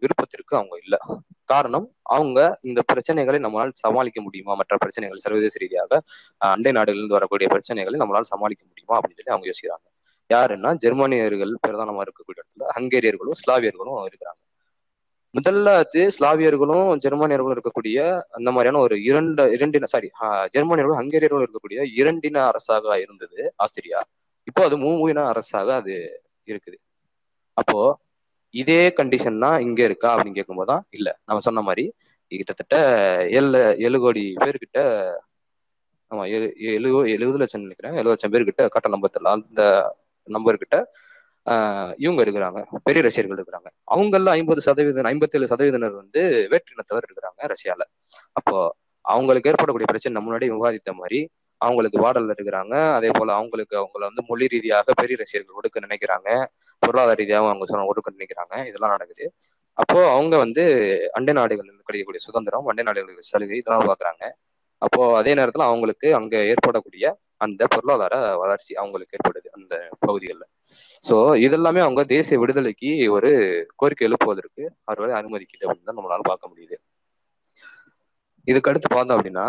விருப்பத்திற்கு 0.00 0.56
அவங்க 0.56 0.76
இல்லை. 0.82 0.98
காரணம் 1.44 1.86
அவங்க 2.02 2.58
இந்த 2.62 2.80
பிரச்சனைகளை 2.92 3.38
நம்மளால் 3.44 3.70
சமாளிக்க 3.84 4.20
முடியுமா? 4.20 4.54
மற்ற 4.54 4.76
பிரச்சனைகள் 4.76 5.18
சர்வதேச 5.18 5.58
ரீதியாக 5.58 6.00
அண்டை 6.36 6.72
நாடுகளிலிருந்து 6.72 7.18
வரக்கூடிய 7.18 7.48
பிரச்சனைகளை 7.54 7.98
நம்மளால் 8.02 8.32
சமாளிக்க 8.32 8.62
முடியுமா? 8.70 8.96
அப்படின்னு 8.98 9.18
சொல்லி 9.20 9.34
அவங்க 9.34 9.48
யோசிக்கிறாங்க. 9.52 9.86
யாருன்னா 10.34 10.70
ஜெர்மானியர்கள் 10.84 11.54
பிரதானமா 11.66 12.02
இருக்கக்கூடிய 12.06 12.42
இடத்துல 12.42 12.66
ஹங்கேரியர்களும் 12.76 13.38
ஸ்லாவியர்களும் 13.42 14.08
இருக்கிறாங்க. 14.08 14.40
முதல்ல 15.34 15.68
அது 15.82 16.00
ஸ்லாவியர்களும் 16.18 16.90
ஜெர்மானியர்களும் 17.04 17.54
இருக்கக்கூடிய 17.56 17.98
அந்த 18.30 18.48
மாதிரியான 18.50 18.82
ஒரு 18.82 19.02
இரண்டு 19.02 19.42
இரண்டின 19.52 19.86
சாரி 19.86 20.08
ஜெர்மானியர்களும் 20.56 21.00
ஹங்கேரியர்களும் 21.00 21.46
இருக்கக்கூடிய 21.46 21.80
இரண்டின 22.00 22.44
அரசாக 22.46 23.00
இருந்தது 23.00 23.54
ஆஸ்திரியா. 23.56 24.00
இப்போ 24.44 24.64
அது 24.64 24.76
மூவின 24.78 25.24
அரசாக 25.24 25.74
அது 25.74 25.94
இருக்குது. 26.46 26.78
அப்போ 27.58 27.78
இதே 28.54 28.80
கண்டிஷன் 28.98 29.42
தான் 29.44 29.56
இங்க 29.60 29.80
இருக்கா 29.88 30.08
அப்படின்னு 30.12 30.38
கேட்கும்போது 30.38 30.70
தான் 30.72 30.84
இல்ல. 30.90 31.08
நம்ம 31.28 31.40
சொன்ன 31.46 31.62
மாதிரி 31.68 31.84
கிட்டத்தட்ட 32.32 32.76
ஏழு 33.38 33.48
ஏழு 33.86 33.98
கோடி 34.00 34.24
பேர்கிட்ட 34.42 34.78
ஆமா 36.10 36.22
எழு 36.30 36.46
எழுபது 37.14 37.38
லட்சம் 37.42 37.64
நினைக்கிறேன். 37.64 37.94
எழுபது 37.94 38.14
லட்சம் 38.14 38.32
பேர்கிட்ட 38.34 38.62
கட்ட 38.74 38.88
நம்பர் 38.88 39.14
தெரியல 39.14 39.32
அந்த 39.36 39.62
நம்பர் 40.28 40.60
கிட்ட 40.62 40.76
ஆஹ் 41.46 41.92
இவங்க 41.98 42.20
இருக்கிறாங்க. 42.24 42.58
பெரிய 42.86 43.02
ரஷ்யர்கள் 43.06 43.38
இருக்கிறாங்க. 43.38 43.68
அவங்கள 43.88 44.30
ஐம்பது 44.38 44.60
சதவீதம் 44.66 45.08
ஐம்பத்தி 45.10 45.36
ஏழு 45.38 45.50
சதவீதனர் 45.52 45.94
வந்து 46.00 46.22
வேற்றினத்தவர் 46.52 47.06
இருக்கிறாங்க 47.08 47.40
ரஷ்யால. 47.54 47.82
அப்போ 48.36 48.54
அவங்களுக்கு 49.04 49.50
ஏற்படக்கூடிய 49.52 49.88
பிரச்சனை 49.92 50.22
முன்னாடி 50.26 50.46
விவாதித்த 50.52 50.92
மாதிரி 51.00 51.20
அவங்களுக்கு 51.60 51.98
வாடல் 52.00 52.32
எடுக்கிறாங்க. 52.34 52.74
அதே 52.92 53.10
போல 53.18 53.32
அவங்களுக்கு 53.32 53.74
அவங்கள 53.78 54.02
வந்து 54.10 54.22
மொழி 54.28 54.46
ரீதியாக 54.46 54.94
பெரிய 54.94 55.16
ரசிகர்கள் 55.20 55.58
ஒடுக்க 55.60 55.86
நினைக்கிறாங்க. 55.86 56.28
பொருளாதார 56.82 57.14
ரீதியாக 57.14 57.50
அவங்க 57.52 57.66
சொன்ன 57.66 57.86
ஒடுக்க 57.92 58.16
நினைக்கிறாங்க. 58.18 58.54
இதெல்லாம் 58.66 58.94
நடக்குது. 58.96 59.26
அப்போ 59.78 59.98
அவங்க 60.12 60.34
வந்து 60.36 60.62
அண்டை 61.12 61.32
நாடுகள் 61.32 61.68
கிடைக்கக்கூடிய 61.88 62.20
சுதந்திரம் 62.26 62.66
அண்டை 62.66 62.84
நாடுகளுக்கு 62.84 63.30
சலுகை 63.32 63.58
இதெல்லாம் 63.58 63.88
பாக்குறாங்க 63.90 64.24
அப்போ 64.82 65.00
அதே 65.16 65.32
நேரத்துல 65.34 65.66
அவங்களுக்கு 65.70 66.08
அங்க 66.14 66.36
ஏற்படக்கூடிய 66.44 67.06
அந்த 67.36 67.62
பொருளாதார 67.66 68.14
வளர்ச்சி 68.36 68.72
அவங்களுக்கு 68.74 69.16
ஏற்படுது 69.18 69.48
அந்த 69.50 69.74
பகுதிகளில். 69.98 70.46
சோ 71.04 71.16
இதெல்லாமே 71.46 71.80
அவங்க 71.80 72.04
தேசிய 72.04 72.38
விடுதலைக்கு 72.38 72.90
ஒரு 73.10 73.30
கோரிக்கை 73.76 74.06
எழுப்புவதற்கு 74.08 74.62
அவர்களை 74.84 75.14
அனுமதிக்குது 75.20 75.66
அப்படின்னு 75.66 75.88
தான் 75.90 75.98
நம்மளால 75.98 76.20
பார்க்க 76.22 76.50
முடியுது. 76.52 76.76
இதுக்கு 78.46 78.70
அடுத்து 78.70 78.88
பார்த்தோம் 78.88 79.16
அப்படின்னா 79.18 79.46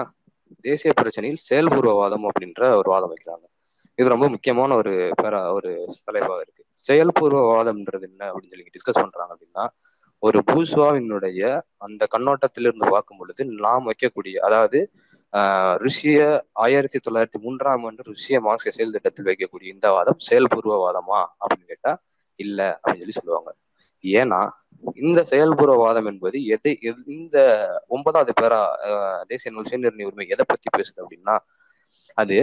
தேசிய 0.62 0.94
பிரச்சனையில் 1.02 1.36
செயல்பூர்வவாதம் 1.50 2.28
அப்படின்ற 2.28 2.76
ஒரு 2.76 2.90
வாதம் 2.90 3.16
வைக்கிறாங்க. 3.16 3.46
இது 3.96 4.10
ரொம்ப 4.10 4.30
முக்கியமான 4.30 4.76
ஒரு 4.76 5.12
பேரா 5.22 5.54
ஒரு 5.54 5.96
தலைப்பாக 6.04 6.42
இருக்கு. 6.42 6.66
செயல்பூர்வவாதம்ன்றது 6.88 8.02
என்ன 8.02 8.32
அப்படின்னு 8.32 8.50
சொல்லி 8.50 8.64
டிஸ்கஸ் 8.64 9.02
பண்றாங்க 9.02 9.38
அப்படின்னா 9.38 9.68
ஒரு 10.20 10.44
பூஸ்வாவினுடைய 10.52 11.62
அந்த 11.78 12.08
கண்ணோட்டத்திலிருந்து 12.18 12.90
பார்க்கும் 12.90 13.18
பொழுது 13.18 13.46
நாம் 13.46 13.92
வைக்கக்கூடிய 13.92 14.38
அதாவது 14.38 14.92
ஆஹ் 15.34 15.76
ருஷ்ய 15.78 16.42
ஆயிரத்தி 16.52 17.00
தொள்ளாயிரத்தி 17.10 17.40
மூன்றாம் 17.40 17.84
ஆண்டு 17.84 18.04
ருஷ்ய 18.12 18.40
மார்க்சிய 18.40 18.72
செயல் 18.72 18.92
திட்டத்தில் 18.92 19.26
வைக்கக்கூடிய 19.26 19.64
இந்த 19.64 19.92
வாதம் 19.92 20.18
செயல்பூர்வவாதமா 20.30 21.26
அப்படின்னு 21.40 21.66
கேட்டா 21.66 22.02
இல்ல 22.36 22.80
அப்படின்னு 22.84 22.98
சொல்லி 22.98 23.12
சொல்லுவாங்க. 23.12 23.56
ஏன்னா 24.04 24.42
இந்த 24.96 25.22
செயல்பூர்வவாதம் 25.30 26.06
என்பது 26.06 26.46
எதை 26.46 26.72
இந்த 27.06 27.38
ஒன்பதாவது 27.88 28.34
பேரா 28.42 28.60
தேசிய 29.28 29.52
சுயநிர்ணய 29.62 30.06
உரிமை 30.06 30.28
எதை 30.28 30.46
பத்தி 30.48 30.68
பேசுது 30.78 31.00
அப்படின்னா 31.04 31.36
அது 32.18 32.38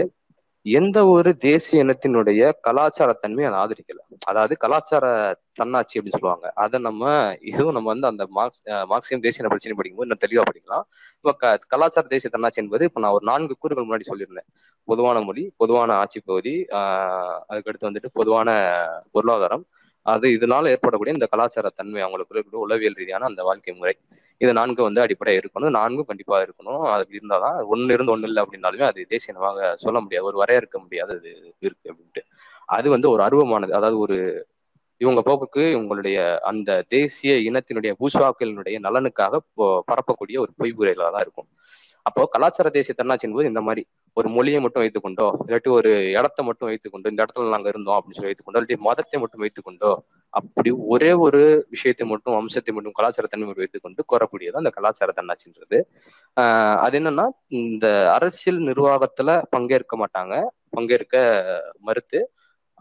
எந்த 0.65 0.97
ஒரு 1.07 1.37
தேசிய 1.37 1.83
இனத்தினுடைய 1.83 2.41
கலாச்சாரத்தன்மை 2.67 3.43
அதை 3.49 3.57
ஆதரிக்கல. 3.63 3.99
அதாவது 4.25 4.57
கலாச்சார 4.57 5.05
தன்னாட்சி 5.53 5.99
அப்படின்னு 5.99 6.17
சொல்லுவாங்க. 6.17 6.51
அதை 6.55 6.77
நம்ம 6.79 7.03
இதுவும் 7.41 7.73
நம்ம 7.73 7.87
வந்து 7.87 8.07
அந்த 8.07 8.23
மார்க்ஸ் 8.29 8.61
மார்க்சியம் 8.91 9.23
தேசிய 9.25 9.47
பிரச்சனை 9.47 9.75
படிக்கும்போது 9.77 10.07
இன்னும் 10.07 10.23
தெளிவா 10.25 10.43
படிக்கலாம். 10.49 10.85
இப்போ 11.17 11.33
க 11.33 11.45
கலாச்சார 11.67 12.05
தேசிய 12.07 12.31
தன்னாட்சி 12.31 12.61
என்பது 12.61 12.85
இப்போ 12.85 12.99
நான் 12.99 13.11
ஒரு 13.11 13.25
நான்கு 13.25 13.55
கூறுகள் 13.59 13.87
முன்னாடி 13.87 14.05
சொல்லியிருந்தேன். 14.11 14.47
பொதுவான 14.87 15.21
மொழி 15.21 15.43
பொதுவான 15.57 15.93
ஆட்சி 15.93 16.19
பகுதி 16.21 16.65
ஆஹ் 16.71 17.39
அதுக்கடுத்து 17.49 17.89
வந்துட்டு 17.89 18.09
பொதுவான 18.13 18.49
பொருளாதாரம் 19.11 19.65
அது 20.07 20.27
இதனால 20.37 20.69
ஏற்படக்கூடிய 20.73 21.15
இந்த 21.15 21.27
கலாச்சார 21.31 21.69
தன்மை 21.79 22.01
அவங்களுக்கு 22.01 22.33
இருக்கக்கூடிய 22.33 22.65
உளவியல் 22.65 22.97
ரீதியான 22.99 23.27
அந்த 23.29 23.41
வாழ்க்கை 23.43 23.73
முறை. 23.73 23.93
இது 24.41 24.51
நான்கு 24.53 24.81
வந்து 24.83 25.01
அடிப்படையாக 25.01 25.41
இருக்கணும். 25.43 25.75
நான்கும் 25.77 26.09
கண்டிப்பாக 26.11 26.45
இருக்கணும். 26.47 26.83
அது 26.95 27.05
இருந்தாதான் 27.11 27.57
ஒன்று 27.67 27.93
இருந்து 27.93 28.11
ஒன்று 28.11 28.27
இல்லை 28.27 28.41
அப்படின்னாலுமே 28.43 28.85
அது 28.89 29.07
தேசியமாக 29.09 29.73
சொல்ல 29.75 29.97
முடியாது. 29.99 30.25
ஒரு 30.25 30.37
வரையறுக்க 30.43 30.77
முடியாதது 30.79 31.29
இருக்கு 31.59 31.87
அப்படின்ட்டு. 31.91 32.23
அது 32.69 32.87
வந்து 32.89 33.09
ஒரு 33.09 33.21
அருவமானது. 33.23 33.73
அதாவது 33.73 33.97
ஒரு 34.05 34.17
இவங்க 35.01 35.21
போக்குக்கு 35.25 35.63
இவங்களுடைய 35.73 36.19
அந்த 36.41 36.69
தேசிய 36.87 37.33
இனத்தினுடைய 37.49 37.91
பூஸ்வாக்களினுடைய 37.99 38.77
நலனுக்காக 38.79 39.41
பரப்பக்கூடிய 39.89 40.37
ஒரு 40.39 40.51
பொய்புரைகளாக 40.61 41.11
தான் 41.11 41.25
இருக்கும். 41.25 41.49
அப்போ 42.07 42.21
கலாச்சார 42.33 42.67
தேசிய 42.69 42.93
தன்னாட்சி 42.95 43.27
என்பது 43.27 43.51
இந்த 43.51 43.61
மாதிரி 43.61 43.81
ஒரு 44.17 44.27
மொழியை 44.29 44.59
மட்டும் 44.61 44.83
வைத்துக்கொண்டோ 44.83 45.27
இல்லாட்டி 45.45 45.69
ஒரு 45.77 45.89
இடத்த 46.13 46.43
மட்டும் 46.43 46.69
வைத்துக்கொண்டோ 46.69 47.11
இந்த 47.11 47.21
இடத்துல 47.23 47.53
நாங்க 47.55 47.69
இருந்தோம் 47.69 47.97
அப்படின்னு 47.97 48.17
சொல்லி 48.17 48.31
வைத்துக்கொண்டோ 48.31 48.59
இல்லாட்டி 48.59 48.77
மதத்தை 48.87 49.19
மட்டும் 49.19 49.43
வைத்துக்கொண்டோ 49.43 49.91
அப்படி 50.33 50.69
ஒரே 50.93 51.11
ஒரு 51.25 51.41
விஷயத்தை 51.69 52.05
மட்டும் 52.07 52.35
வம்சத்தை 52.35 52.71
மட்டும் 52.73 52.95
கலாச்சார 52.95 53.27
தன்மை 53.27 53.55
வைத்துக்கொண்டு 53.57 54.01
கோரக்கூடியது 54.11 54.61
அந்த 54.61 54.71
கலாச்சார 54.77 55.13
தன்னாட்சின்றது. 55.19 55.77
ஆஹ் 56.37 56.77
அது 56.85 56.97
என்னன்னா 56.99 57.25
இந்த 57.61 57.85
அரசியல் 58.17 58.59
நிர்வாகத்துல 58.69 59.29
பங்கேற்க 59.49 59.95
மாட்டாங்க. 59.97 60.33
பங்கேற்க 60.71 61.15
மறுத்து 61.81 62.19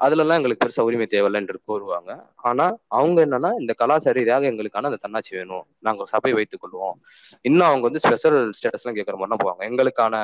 அதுலலாம் 0.00 0.38
எங்களுக்கு 0.38 0.62
பெருசா 0.64 0.80
உரிமை 0.80 1.06
தேவையில்லை 1.06 1.40
என்று 1.40 1.58
கூறுவாங்க 1.68 2.10
ஆனா 2.48 2.64
அவங்க 2.88 3.18
என்னன்னா 3.26 3.50
இந்த 3.60 3.72
கலாச்சார 3.72 4.14
ரீதியாக 4.18 4.50
எங்களுக்கான 4.50 4.88
அந்த 4.90 5.00
தன்னாட்சி 5.04 5.32
வேணும். 5.36 5.64
நாங்க 5.78 6.04
சபை 6.04 6.32
வைத்துக் 6.32 6.62
கொள்வோம். 6.64 6.96
இன்னும் 7.40 7.68
அவங்க 7.68 7.84
வந்து 7.88 8.02
ஸ்பெஷல் 8.04 8.38
ஸ்டேட்டஸ் 8.58 8.84
எல்லாம் 8.84 8.98
கேட்கற 8.98 9.16
மாதிரிலாம் 9.20 9.44
போவாங்க. 9.44 9.62
எங்களுக்கான 9.70 10.16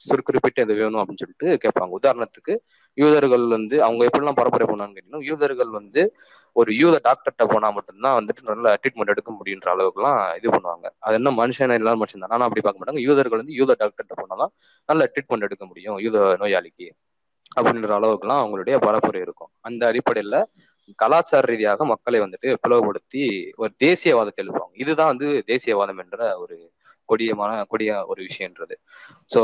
சுருக்குறிப்பிட்டு 0.00 0.60
இது 0.60 0.74
வேணும் 0.74 1.00
அப்படின்னு 1.02 1.22
சொல்லிட்டு 1.22 1.48
கேட்பாங்க. 1.64 1.92
உதாரணத்துக்கு 2.00 2.54
யூதர்கள் 2.98 3.44
வந்து 3.48 3.76
அவங்க 3.82 4.02
எப்படிலாம் 4.08 4.38
பரப்புரை 4.40 4.66
போனான்னு 4.70 4.94
கேட்டீங்கன்னா 4.96 5.22
யூதர்கள் 5.30 5.70
வந்து 5.70 6.02
ஒரு 6.56 6.70
யூத 6.76 6.96
டாக்டர்கிட்ட 7.04 7.44
போனா 7.52 7.70
மட்டும்தான் 7.70 8.16
வந்துட்டு 8.18 8.42
நல்ல 8.50 8.66
ட்ரீட்மெண்ட் 8.82 9.12
எடுக்க 9.14 9.30
முடியுன்ற 9.38 9.68
அளவுக்குலாம் 9.74 10.20
இது 10.38 10.48
பண்ணுவாங்க. 10.50 10.86
அது 10.98 11.14
என்ன 11.14 11.32
மனுஷன் 11.42 11.74
இல்லாத 11.78 11.98
மனுஷன் 12.04 12.22
தான். 12.24 12.34
ஆனா 12.36 12.46
அப்படி 12.48 12.62
பார்க்க 12.66 12.80
மாட்டாங்க. 12.82 13.02
யூதர்கள் 13.08 13.42
வந்து 13.42 13.56
யூத 13.60 13.76
டாக்டர்கிட்ட 13.80 14.16
போனாதான் 14.22 14.52
நல்ல 14.88 15.10
ட்ரீட்மெண்ட் 15.14 15.46
எடுக்க 15.48 15.64
முடியும் 15.66 15.98
யூத 16.06 16.18
நோயாளிக்கு. 16.42 16.88
அப்படின்ற 17.56 17.92
அளவுக்குலாம் 17.98 18.42
அவங்களுடைய 18.42 18.76
பரப்புரை 18.86 19.20
இருக்கும். 19.20 19.50
அந்த 19.60 19.82
அடிப்படையில 19.90 20.36
கலாச்சார 20.98 21.44
ரீதியாக 21.46 21.84
மக்களை 21.84 22.18
வந்துட்டு 22.20 22.48
பிளவுபடுத்தி 22.64 23.22
ஒரு 23.56 23.70
தேசியவாதத்தை 23.84 24.42
எழுப்புவாங்க. 24.44 24.74
இதுதான் 24.74 25.12
வந்து 25.12 25.28
தேசியவாதம் 25.46 26.00
என்ற 26.04 26.18
ஒரு 26.42 26.56
கொடியமான 27.08 27.50
கொடிய 27.72 27.90
ஒரு 28.06 28.20
விஷயன்றது 28.28 28.74
சோ 29.32 29.42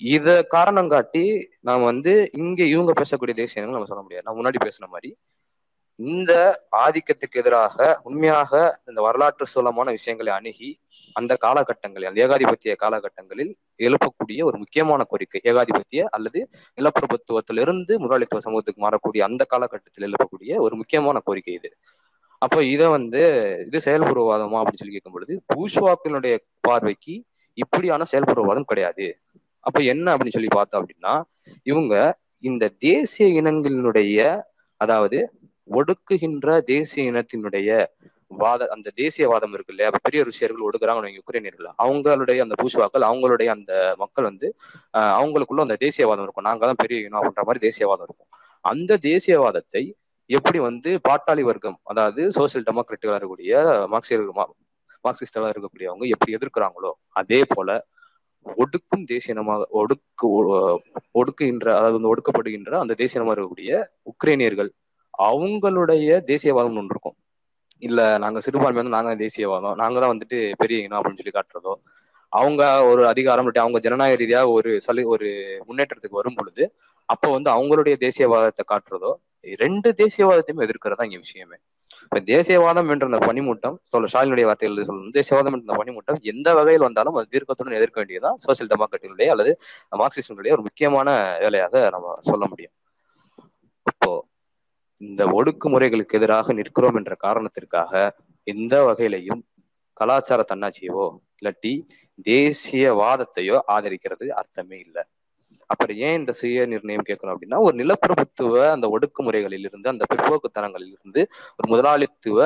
இத 0.00 0.28
காரணம் 0.54 0.88
காட்டி 0.88 1.24
நாம 1.60 1.84
வந்து 1.84 2.12
இங்க 2.34 2.60
இவங்க 2.64 2.92
பேசக்கூடிய 3.00 3.34
தேசியங்கள் 3.34 3.76
நம்ம 3.76 3.90
சொல்ல 3.90 4.02
முடியாது. 4.02 4.24
நான் 4.26 4.38
முன்னாடி 4.38 4.58
பேசின 4.64 4.88
மாதிரி 4.88 5.10
இந்த 5.98 6.32
ஆதிக்கத்துக்கு 6.84 7.40
எதிராக 7.40 8.00
உண்மையாக 8.02 8.52
இந்த 8.88 9.00
வரலாற்று 9.02 9.46
சூலமான 9.46 9.90
விஷயங்களை 9.90 10.32
அணுகி 10.32 10.70
அந்த 11.16 11.32
காலகட்டங்களில் 11.36 12.08
அந்த 12.10 12.20
ஏகாதிபத்திய 12.26 12.72
காலகட்டங்களில் 12.74 13.52
எழுப்பக்கூடிய 13.78 14.44
ஒரு 14.44 14.56
முக்கியமான 14.58 15.04
கோரிக்கை 15.04 15.40
ஏகாதிபத்திய 15.50 16.04
அல்லது 16.08 16.40
நிலப்பிரபுத்துவத்திலிருந்து 16.78 17.94
முதலாளித்துவ 17.98 18.40
சமூகத்துக்கு 18.40 18.84
மாறக்கூடிய 18.86 19.22
அந்த 19.22 19.44
காலகட்டத்தில் 19.44 20.06
எழுப்பக்கூடிய 20.08 20.56
ஒரு 20.56 20.76
முக்கியமான 20.76 21.20
கோரிக்கை 21.24 21.54
இது. 21.54 21.70
அப்போ 22.38 22.62
இதை 22.64 22.86
வந்து 22.88 23.20
இது 23.66 23.80
செயல்பூர்வவாதமா 23.84 24.58
அப்படின்னு 24.60 24.82
சொல்லி 24.82 24.94
கேட்கும் 24.94 25.12
பொழுது 25.12 25.34
பூஷ்வாக்களுடைய 25.50 26.36
பார்வைக்கு 26.60 27.14
இப்படியான 27.58 28.04
செயல்பூர்வவாதம் 28.12 28.68
கிடையாது. 28.70 29.06
அப்ப 29.60 29.80
என்ன 29.80 30.06
அப்படின்னு 30.14 30.36
சொல்லி 30.38 30.52
பார்த்தோம் 30.54 30.80
அப்படின்னா 30.82 31.14
இவங்க 31.62 31.94
இந்த 32.44 32.68
தேசிய 32.68 33.26
இனங்களினுடைய 33.40 34.18
அதாவது 34.80 35.18
ஒடுக்குகின்ற 35.68 36.48
தேசிய 36.72 37.10
இனத்தினுடைய 37.10 37.68
வாத 38.42 38.68
அந்த 38.74 38.88
தேசியவாதம் 39.00 39.54
இருக்கு 39.56 39.72
இல்லையா? 39.74 39.88
பெரிய 40.06 40.20
ருசியர்கள் 40.28 40.66
ஒடுக்குறாங்க 40.68 41.10
உக்ரைனியர்கள் 41.22 41.68
அவங்களுடைய 41.84 42.38
அந்த 42.44 42.54
பூஷ்வாக்கள் 42.62 43.04
அவங்களுடைய 43.10 43.48
அந்த 43.56 43.72
மக்கள் 44.02 44.28
வந்து 44.30 44.48
அவங்களுக்குள்ள 45.18 45.66
அந்த 45.66 45.76
தேசியவாதம் 45.86 46.24
இருக்கும். 46.26 46.46
நாங்க 46.48 46.64
தான் 46.70 46.80
பெரிய 46.84 47.06
இனம் 47.06 47.18
அப்படின்ற 47.20 47.44
மாதிரி 47.48 47.64
தேசியவாதம் 47.68 48.06
இருக்கும். 48.08 48.30
அந்த 48.64 48.98
தேசியவாதத்தை 49.10 49.82
எப்படி 50.30 50.58
வந்து 50.68 50.90
பாட்டாளி 51.08 51.42
வர்க்கம் 51.50 51.78
அதாவது 51.92 52.22
சோசியல் 52.38 52.66
டெமோக்ராட்டிகளா 52.68 53.16
இருக்கக்கூடிய 53.16 53.54
மார்க்சியர்கள் 53.94 54.36
மார்க்சிஸ்டாக 55.04 55.52
இருக்கக்கூடியவங்க 55.54 56.04
எப்படி 56.14 56.36
எதிர்க்கிறாங்களோ 56.38 56.90
அதே 57.20 57.40
போல 57.54 57.70
ஒடுக்கும் 58.46 59.04
தேசிய 59.10 59.34
இனமாக 59.34 59.64
ஒடுக்கு 59.80 60.28
ஒடுக்குகின்ற 61.20 61.68
அதாவது 61.78 62.12
ஒடுக்கப்படுகின்ற 62.12 62.72
அந்த 62.82 62.94
தேசிய 63.00 63.18
இனமாக 63.18 63.34
இருக்கக்கூடிய 63.36 63.72
உக்ரைனியர்கள் 64.12 64.70
அவங்களுடைய 65.14 66.20
தேசியவாதம் 66.30 66.78
ஒன்று 66.80 66.94
இருக்கும். 66.94 67.16
இல்ல 67.82 68.00
நாங்க 68.18 68.38
சிறுபான்மை 68.40 68.78
வந்து 68.80 68.96
நாங்க 68.96 69.12
தேசியவாதம். 69.16 69.76
நாங்க 69.82 69.96
தான் 70.00 70.12
வந்துட்டு 70.14 70.38
பெரிய 70.62 70.84
இனம் 70.86 70.98
அப்படின்னு 70.98 71.20
சொல்லி 71.22 71.34
காட்டுறதோ 71.38 71.74
அவங்க 72.32 72.62
ஒரு 72.90 73.02
அதிகாரம் 73.06 73.48
அவங்க 73.64 73.78
ஜனநாயக 73.78 74.18
ரீதியாக 74.22 74.54
ஒரு 74.58 74.70
சலு 74.86 75.02
ஒரு 75.14 75.28
முன்னேற்றத்துக்கு 75.68 76.20
வரும் 76.20 76.38
பொழுது 76.38 76.64
அப்போ 77.08 77.28
வந்து 77.30 77.50
அவங்களுடைய 77.50 77.94
தேசியவாதத்தை 78.06 78.64
காட்டுறதோ 78.72 79.10
ரெண்டு 79.62 79.88
தேசியவாதத்தையும் 80.00 80.64
எதிர்க்கிறதா 80.66 81.06
இங்க 81.08 81.18
விஷயமே. 81.18 81.56
இப்ப 82.04 82.20
தேசியவாதம் 82.30 82.90
என்ற 82.92 83.04
அந்த 83.10 83.20
பனிமூட்டம் 83.28 83.76
சொல்ல 83.92 84.08
ஸ்டாலினுடைய 84.12 84.46
வார்த்தைகள் 84.48 84.88
சொல்லணும். 84.88 85.14
தேசியவாதம் 85.18 85.54
என்ற 85.58 85.76
பனிமூட்டம் 85.80 86.18
எந்த 86.32 86.48
வகையில் 86.58 86.86
வந்தாலும் 86.86 87.16
அது 87.18 87.32
தீர்க்கத்துடன் 87.34 87.78
எதிர்க்க 87.80 88.00
வேண்டியதுதான் 88.02 88.38
சோசியல் 88.46 88.70
டெமோக்ராட்டிகளுடைய 88.72 89.28
அல்லது 89.34 89.52
மார்க்சிஸ்டுடைய 90.02 90.56
ஒரு 90.56 90.64
முக்கியமான 90.68 91.08
வேலையாக 91.44 91.84
நம்ம 91.96 92.16
சொல்ல 92.30 92.44
முடியும். 92.52 92.74
இப்போ 93.86 94.10
இந்த 95.02 95.22
ஒடுக்குமுறைகளுக்கு 95.26 96.18
எதிராக 96.18 96.52
நிற்கிறோம் 96.52 96.96
என்ற 96.96 97.14
காரணத்திற்காக 97.14 97.92
எந்த 98.46 98.74
வகையிலையும் 98.82 99.40
கலாச்சார 99.96 100.40
தன்னாட்சியவோ 100.52 101.06
இல்லாட்டி 101.38 101.72
தேசியவாதத்தையோ 102.28 103.56
ஆதரிக்கிறது 103.68 104.26
அர்த்தமே 104.40 104.78
இல்லை. 104.78 105.02
அப்புறம் 105.66 105.96
ஏன் 105.96 106.18
இந்த 106.18 106.32
சுய 106.32 106.66
நிர்ணயம் 106.66 107.06
கேட்கணும் 107.08 107.34
அப்படின்னா 107.34 107.58
ஒரு 107.58 107.74
நிலப்பிரபுத்துவ 107.76 108.54
அந்த 108.70 108.86
ஒடுக்குமுறைகளில் 108.88 109.66
இருந்து 109.68 109.88
அந்த 109.88 110.04
பிற்போக்குத்தனங்களில் 110.12 110.94
இருந்து 110.96 111.20
ஒரு 111.56 111.68
முதலாளித்துவ 111.68 112.38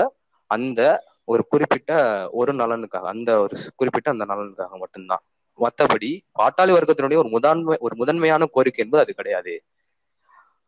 அந்த 0.51 0.81
ஒரு 1.25 1.43
குறிப்பிட்ட 1.49 1.93
ஒரு 2.31 2.53
நலனுக்காக 2.53 3.09
அந்த 3.09 3.31
ஒரு 3.41 3.57
குறிப்பிட்ட 3.77 4.09
அந்த 4.11 4.25
நலனுக்காக 4.25 4.75
மட்டும்தான். 4.79 5.23
மற்றபடி 5.59 6.11
பாட்டாளி 6.39 6.73
வர்க்கத்தினுடைய 6.77 7.17
ஒரு 7.17 7.29
முதன்மை 7.29 7.77
ஒரு 7.81 7.95
முதன்மையான 7.97 8.47
கோரிக்கை 8.47 8.83
என்பது 8.85 9.03
அது 9.05 9.13
கிடையாது. 9.15 9.55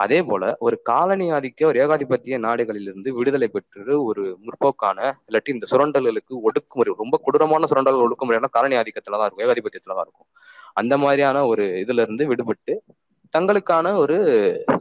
அதே 0.01 0.19
போல 0.23 0.45
ஒரு 0.59 0.77
காலனி 0.89 1.27
ஆதிக்க 1.37 1.61
ஒரு 1.67 1.79
ஏகாதிபத்திய 1.85 2.37
நாடுகளிலிருந்து 2.45 3.11
விடுதலை 3.17 3.49
பெற்று 3.49 3.95
ஒரு 4.09 4.25
முற்போக்கான 4.45 4.99
இல்லாட்டி 5.29 5.55
இந்த 5.55 5.67
சுரண்டல்களுக்கு 5.73 6.35
ஒடுக்குமுறை 6.49 6.93
ரொம்ப 7.01 7.17
கொடூரமான 7.25 7.69
சுரண்டல் 7.71 8.05
ஒடுக்குமுறையான 8.05 8.51
காலனி 8.57 8.77
ஆதிக்கத்துல 8.81 9.19
தான் 9.19 9.27
இருக்கும் 9.27 9.47
ஏகாதிபத்தியத்துல 9.47 9.97
தான் 9.99 10.07
இருக்கும். 10.07 10.29
அந்த 10.77 10.95
மாதிரியான 10.99 11.45
ஒரு 11.47 11.65
இதுல 11.83 12.05
இருந்து 12.07 12.25
விடுபட்டு 12.31 12.75
தங்களுக்கான 13.35 13.87
ஒரு 14.03 14.17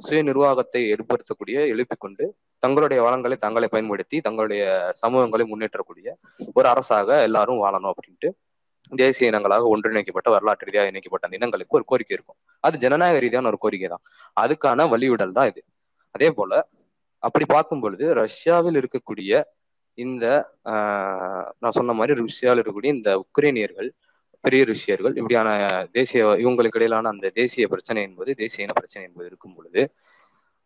சுய 0.06 0.20
நிர்வாகத்தை 0.22 0.82
ஏற்படுத்தக்கூடிய 0.92 1.58
எழுப்பிக் 1.74 2.04
கொண்டு 2.04 2.26
தங்களுடைய 2.64 3.00
வளங்களை 3.06 3.38
தங்களை 3.38 3.68
பயன்படுத்தி 3.68 4.18
தங்களுடைய 4.22 4.62
சமூகங்களை 5.02 5.46
முன்னேற்றக்கூடிய 5.50 6.08
ஒரு 6.56 6.68
அரசாக 6.70 7.10
எல்லாரும் 7.28 7.62
வாழணும் 7.64 7.92
அப்படின்ட்டு 7.92 8.30
தேசிய 8.92 9.32
இனங்களாக 9.32 9.70
ஒன்றிணைக்கப்பட்ட 9.74 10.30
வரலாற்று 10.30 10.66
ரீதியாக 10.66 10.92
இணைக்கப்பட்ட 10.92 11.28
அந்த 11.28 11.38
இனங்களுக்கு 11.40 11.78
ஒரு 11.78 11.86
கோரிக்கை 11.86 12.16
இருக்கும். 12.18 12.38
அது 12.64 12.76
ஜனநாயக 12.78 13.20
ரீதியான 13.20 13.48
ஒரு 13.48 13.58
கோரிக்கை 13.58 13.90
தான். 13.90 14.04
அதுக்கான 14.38 14.88
வழிவிடல் 14.94 15.32
தான் 15.32 15.50
இது. 15.52 15.62
அதே 16.16 16.30
போல 16.32 16.54
அப்படி 17.24 17.46
பார்க்கும் 17.46 17.82
பொழுது 17.82 18.06
ரஷ்யாவில் 18.22 18.80
இருக்கக்கூடிய 18.82 19.32
இந்த 19.98 20.26
ஆஹ் 20.72 21.48
நான் 21.60 21.72
சொன்ன 21.72 21.94
மாதிரி 21.94 22.14
ருஷ்யாவில் 22.22 22.60
இருக்கக்கூடிய 22.60 22.92
இந்த 22.94 23.12
உக்ரைனியர்கள் 23.26 23.90
பெரிய 24.44 24.64
ருஷ்யர்கள் 24.64 25.16
இப்படியான 25.16 25.50
தேசிய 25.92 26.26
இவங்களுக்கு 26.44 26.80
இடையிலான 26.80 27.10
அந்த 27.10 27.32
தேசிய 27.34 27.66
பிரச்சனை 27.68 28.02
என்பது 28.04 28.32
தேசிய 28.36 28.66
இன 28.66 28.74
பிரச்சனை 28.74 29.04
என்பது 29.06 29.28
இருக்கும் 29.28 29.56
பொழுது 29.56 29.82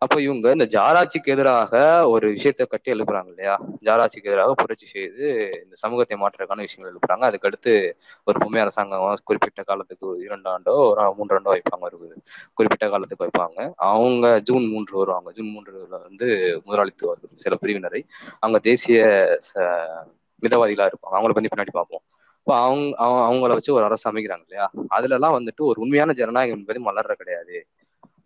அப்ப 0.02 0.16
இவங்க 0.22 0.48
இந்த 0.56 0.66
ஜாராட்சிக்கு 0.74 1.32
எதிராக 1.34 1.74
ஒரு 2.14 2.28
விஷயத்த 2.36 2.64
கட்டி 2.68 2.90
எழுப்புறாங்க 2.94 3.30
இல்லையா? 3.34 3.56
ஜாராட்சிக்கு 3.88 4.30
எதிராக 4.32 4.54
புரட்சி 4.62 4.88
செய்து 4.94 5.26
இந்த 5.64 5.76
சமூகத்தை 5.84 6.16
மாற்றுறதுக்கான 6.22 6.64
விஷயங்கள் 6.68 6.92
எழுப்புறாங்க. 6.94 7.24
அதுக்கடுத்து 7.30 7.74
ஒரு 8.28 8.38
பொம்மை 8.44 8.62
அரசாங்கம் 8.64 9.06
குறிப்பிட்ட 9.30 9.64
காலத்துக்கு 9.70 10.08
இரண்டு 10.26 10.50
ஆண்டோ 10.54 10.76
ஒரு 10.90 11.06
மூன்று 11.20 11.38
ஆண்டோ 11.38 11.54
வைப்பாங்க. 11.56 11.84
ஒரு 11.90 12.00
குறிப்பிட்ட 12.58 12.88
காலத்துக்கு 12.94 13.26
வைப்பாங்க. 13.26 13.60
அவங்க 13.90 14.26
ஜூன் 14.50 14.66
மூன்று 14.74 14.96
வருவாங்க. 15.02 15.30
ஜூன் 15.38 15.52
மூன்றுல 15.56 15.78
வந்து 16.08 16.28
முதலாளித்துவ 16.68 17.16
சில 17.46 17.56
பிரிவினரை 17.64 18.02
அவங்க 18.44 18.60
தேசிய 18.70 19.00
மிதவாதிகளா 20.44 20.88
இருப்பாங்க. 20.92 21.16
அவங்கள 21.18 21.34
பத்தி 21.38 21.52
பின்னாடி 21.54 21.74
பார்ப்போம். 21.80 22.04
இப்போ 22.40 22.54
அவங்க 22.60 22.86
அவங்கள 23.26 23.52
வச்சு 23.58 23.76
ஒரு 23.78 23.86
அரசு 23.90 24.06
அமைக்கிறாங்க 24.12 24.46
இல்லையா? 24.48 24.66
அதுல 24.98 25.16
எல்லாம் 25.18 25.36
வந்துட்டு 25.38 25.62
ஒரு 25.72 25.80
உண்மையான 25.84 26.14
ஜனநாயகம் 26.22 26.60
என்பது 26.60 26.80
மலர்ற 26.88 27.14
கிடையாது. 27.22 27.58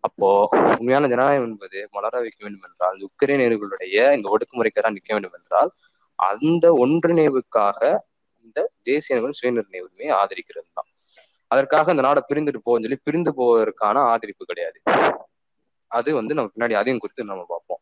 அப்போ 0.06 0.30
உண்மையான 0.78 1.08
ஜனநாயகம் 1.12 1.48
என்பது 1.50 1.80
மலர 1.92 2.14
வைக்க 2.24 2.40
வேண்டும் 2.46 2.66
என்றால் 2.70 2.98
உக்ரைனியர்களுடைய 3.08 3.96
இந்த 4.18 4.28
ஒடுக்குமுறைக்காக 4.34 4.92
நிற்க 4.96 5.12
வேண்டும் 5.14 5.38
என்றால் 5.40 5.72
அந்த 6.20 6.66
ஒன்றிணைவுக்காக 6.84 7.80
இந்த 8.46 8.60
தேசிய 8.90 9.16
சுயநிர்ணய 9.40 9.86
உரிமையை 9.86 10.12
ஆதரிக்கிறது 10.22 10.70
தான் 10.78 10.90
அதற்காக 11.52 11.92
இந்த 11.92 12.04
நாடை 12.08 12.22
பிரிந்துட்டு 12.30 12.62
போகும்னு 12.66 12.86
சொல்லி 12.86 13.00
பிரிந்து 13.08 13.32
போவதற்கான 13.40 13.98
ஆதரிப்பு 14.12 14.44
கிடையாது. 14.52 14.78
அது 15.92 16.10
வந்து 16.20 16.36
நம்ம 16.38 16.50
பின்னாடி 16.54 16.76
அதையும் 16.80 17.02
குறித்து 17.04 17.32
நம்ம 17.32 17.44
பார்ப்போம். 17.54 17.82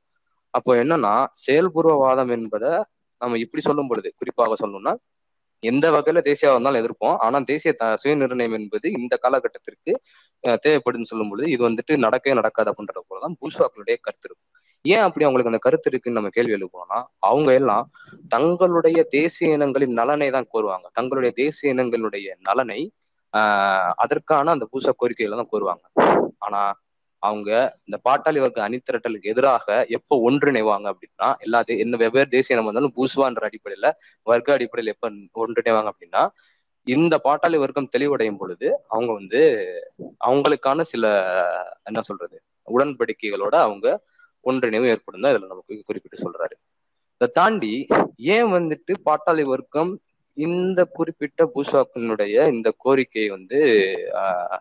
அப்போ 0.53 0.71
என்னன்னா 0.81 1.13
செயல்பூர்வவாதம் 1.45 2.31
என்பதை 2.37 2.71
நம்ம 3.21 3.37
இப்படி 3.43 3.61
சொல்லும் 3.67 3.89
பொழுது 3.91 4.09
குறிப்பாக 4.19 4.55
சொல்லணும்னா 4.61 4.93
எந்த 5.63 5.85
வகையில 5.91 6.21
தேசியாவா 6.29 6.55
இருந்தாலும் 6.55 6.81
எதிர்ப்போம். 6.81 7.15
ஆனா 7.17 7.37
தேசிய 7.51 7.71
த 7.73 7.85
சுய 8.01 8.13
நிர்ணயம் 8.15 8.57
என்பது 8.59 8.87
இந்த 8.99 9.15
காலகட்டத்திற்கு 9.23 9.91
தேவைப்படுதுன்னு 10.63 11.11
சொல்லும் 11.11 11.29
பொழுது 11.29 11.47
இது 11.49 11.61
வந்துட்டு 11.69 11.93
நடக்கவே 12.05 12.33
நடக்காது 12.33 12.71
அப்படின்ற 12.71 13.01
போலதான் 13.09 13.37
பூஷ்வாக்களுடைய 13.41 13.97
கருத்து 14.01 14.27
இருக்கும். 14.29 14.49
ஏன் 14.85 15.03
அப்படி 15.07 15.25
அவங்களுக்கு 15.25 15.51
அந்த 15.51 15.61
கருத்து 15.65 15.89
இருக்குன்னு 15.91 16.19
நம்ம 16.19 16.29
கேள்வி 16.29 16.55
எழுப்போம்னா 16.57 16.97
அவங்க 17.29 17.49
எல்லாம் 17.53 17.85
தங்களுடைய 18.27 18.99
தேசிய 19.17 19.57
இனங்களின் 19.57 19.95
நலனை 19.99 20.29
தான் 20.29 20.49
கோருவாங்க. 20.53 20.87
தங்களுடைய 20.93 21.31
தேசிய 21.41 21.73
இனங்களுடைய 21.75 22.27
நலனை 22.41 22.81
ஆஹ் 23.33 23.91
அதற்கான 23.97 24.51
அந்த 24.51 24.65
பூசா 24.71 24.91
கோரிக்கைகளை 24.97 25.37
தான் 25.37 25.51
கோருவாங்க. 25.53 25.85
ஆனா 26.39 26.59
அவங்க 27.23 27.49
இந்த 27.87 27.97
பாட்டாளி 28.05 28.39
வர்க்க 28.39 28.67
அணிதிரட்டலுக்கு 28.67 29.31
எதிராக 29.31 29.67
எப்போ 29.97 30.15
ஒன்றிணைவாங்க 30.25 30.87
அப்படின்னா 30.93 31.27
எல்லா 31.39 31.59
என்ன 31.77 31.99
வெவ்வேறு 32.01 32.29
தேசிய 32.29 32.55
இனம் 32.55 32.69
வந்தாலும் 32.69 32.95
பூசுவான்ற 32.97 33.43
அடிப்படையில 33.49 33.89
வர்க்க 34.27 34.57
அடிப்படையில் 34.57 34.93
எப்ப 34.95 35.09
ஒன்றிணைவாங்க 35.43 35.91
அப்படின்னா 35.93 36.23
இந்த 36.87 37.15
பாட்டாளி 37.25 37.57
வர்க்கம் 37.59 37.91
தெளிவடையும் 37.93 38.39
பொழுது 38.39 38.67
அவங்க 38.89 39.11
வந்து 39.13 39.41
அவங்களுக்கான 40.27 40.81
சில 40.85 41.05
என்ன 41.85 42.01
சொல்றது 42.01 42.37
உடன்படிக்கைகளோட 42.67 43.55
அவங்க 43.65 43.87
ஒன்றிணைவு 44.45 44.89
ஏற்படும் 44.93 45.21
தான் 45.21 45.33
இதுல 45.33 45.47
நமக்கு 45.47 45.75
குறிப்பிட்டு 45.81 46.17
சொல்றாரு. 46.23 46.55
இதை 47.21 47.27
தாண்டி 47.33 47.73
ஏன் 48.35 48.49
வந்துட்டு 48.53 48.93
பாட்டாளி 49.05 49.43
வர்க்கம் 49.45 49.91
இந்த 50.37 50.79
குறிப்பிட்ட 50.93 51.45
பூஷாக்கினுடைய 51.53 52.35
இந்த 52.53 52.69
கோரிக்கையை 52.77 53.29
வந்து 53.29 53.59
ஆஹ் 54.21 54.59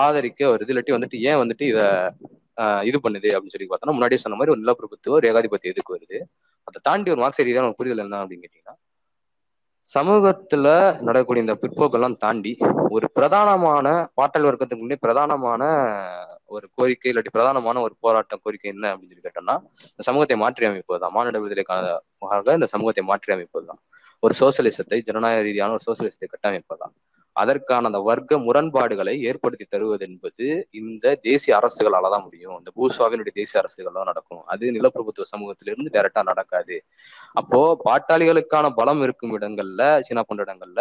ஆதரிக்க 0.00 0.50
வருது 0.52 0.72
இல்லாட்டி 0.72 0.96
வந்துட்டு 0.96 1.20
ஏன் 1.28 1.40
வந்துட்டு 1.42 1.64
இத 1.72 1.80
இது 2.88 2.98
பண்ணுது 3.04 3.28
அப்படின்னு 3.34 3.54
சொல்லி 3.54 3.68
பார்த்தோம்னா 3.70 3.96
முன்னாடியே 3.96 4.20
சொன்ன 4.22 4.38
மாதிரி 4.38 4.52
ஒரு 4.54 4.62
நிலப்பிரபுத்துவம் 4.62 5.16
ஒரு 5.18 5.28
ஏகாதிபத்தியம் 5.30 5.74
எதுக்கு 5.74 5.94
வருது. 5.96 6.18
அதை 6.68 6.78
தாண்டி 6.88 7.08
ஒரு 7.14 7.20
மார்க்ஸ் 7.22 7.42
ரீதியான 7.42 7.74
புரிதல் 7.78 8.04
என்ன 8.04 8.20
அப்படின்னு 8.22 8.44
கேட்டீங்கன்னா 8.46 8.74
சமூகத்துல 9.90 10.66
நடக்கக்கூடிய 11.06 11.44
இந்த 11.44 11.54
பிற்போக்கெல்லாம் 11.60 12.16
தாண்டி 12.24 12.52
ஒரு 12.96 13.06
பிரதானமான 13.16 13.86
பாட்டல் 14.18 14.46
வர்க்கத்துக்கு 14.48 14.82
முன்னே 14.82 14.98
பிரதானமான 15.04 15.62
ஒரு 16.56 16.66
கோரிக்கை 16.76 17.08
இல்லாட்டி 17.10 17.32
பிரதானமான 17.36 17.80
ஒரு 17.86 17.94
போராட்டம் 18.04 18.42
கோரிக்கை 18.44 18.68
என்ன 18.74 18.86
அப்படின்னு 18.92 19.12
சொல்லி 19.12 19.26
கேட்டோம்னா 19.28 19.56
இந்த 19.92 20.04
சமூகத்தை 20.08 20.36
மாற்றி 20.42 20.68
அமைப்பது 20.70 21.00
தான் 21.04 21.14
மாநில 21.16 21.40
விடுதலைக்காக 21.44 22.56
இந்த 22.58 22.68
சமூகத்தை 22.74 23.04
மாற்றி 23.12 23.32
அமைப்பது 23.36 23.66
தான் 23.70 23.80
ஒரு 24.22 24.34
சோசியலிசத்தை 24.40 24.98
ஜனநாயக 25.08 25.42
ரீதியான 25.48 25.74
ஒரு 25.76 25.84
சோசியலிசத்தை 25.88 26.28
கட்டமைப்பதுதான். 26.30 26.94
அதற்கான 27.42 27.88
அந்த 27.90 28.00
வர்க்க 28.08 28.38
முரண்பாடுகளை 28.46 29.14
ஏற்படுத்தி 29.30 29.64
தருவது 29.74 30.04
என்பது 30.08 30.46
இந்த 30.80 31.14
தேசிய 31.26 31.52
அரசுகளால 31.58 32.10
தான் 32.14 32.24
முடியும். 32.26 32.56
இந்த 32.60 32.70
பூஸ்வாவினுடைய 32.76 33.34
தேசிய 33.40 33.60
அரசுகள் 33.62 33.96
தான் 33.98 34.08
நடக்கும். 34.10 34.42
அது 34.52 34.72
நிலப்பிரபுத்துவ 34.76 35.26
சமூகத்திலிருந்து 35.32 35.92
டைரக்டா 35.96 36.22
நடக்காது. 36.30 36.76
அப்போ 37.40 37.60
பாட்டாளிகளுக்கான 37.86 38.66
பலம் 38.80 39.02
இருக்கும் 39.06 39.34
இடங்கள்ல 39.38 39.82
சீனா 40.06 40.24
போன்ற 40.28 40.44
இடங்கள்ல 40.48 40.80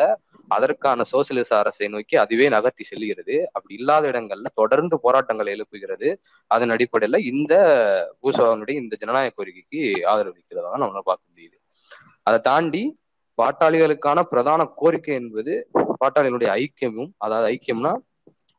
அதற்கான 0.52 1.06
சோசியலிச 1.14 1.52
அரசை 1.62 1.88
நோக்கி 1.96 2.16
அதுவே 2.24 2.48
நகர்த்தி 2.56 2.84
செல்கிறது. 2.92 3.38
அப்படி 3.56 3.74
இல்லாத 3.80 4.04
இடங்கள்ல 4.14 4.50
தொடர்ந்து 4.62 4.98
போராட்டங்களை 5.06 5.52
எழுப்புகிறது. 5.58 6.10
அதன் 6.52 6.74
அடிப்படையில 6.78 7.20
இந்த 7.34 7.54
பூஸ்வாவினுடைய 8.22 8.76
இந்த 8.84 8.96
ஜனநாயக 9.04 9.34
கோரிக்கைக்கு 9.40 9.82
ஆதரவளிக்கிறதா 10.14 10.80
நம்மளால 10.84 11.06
பார்க்க 11.12 11.32
முடியுது. 11.32 11.58
அதை 12.28 12.40
தாண்டி 12.50 12.84
பாட்டாளிகளுக்கான 13.38 14.20
பிரதான 14.32 14.62
கோரிக்கை 14.76 15.14
என்பது 15.16 15.54
பாட்டாளிகளுடைய 16.02 16.50
ஐக்கியமும் 16.62 17.12
அதாவது 17.18 17.48
ஐக்கியம்னா 17.54 17.94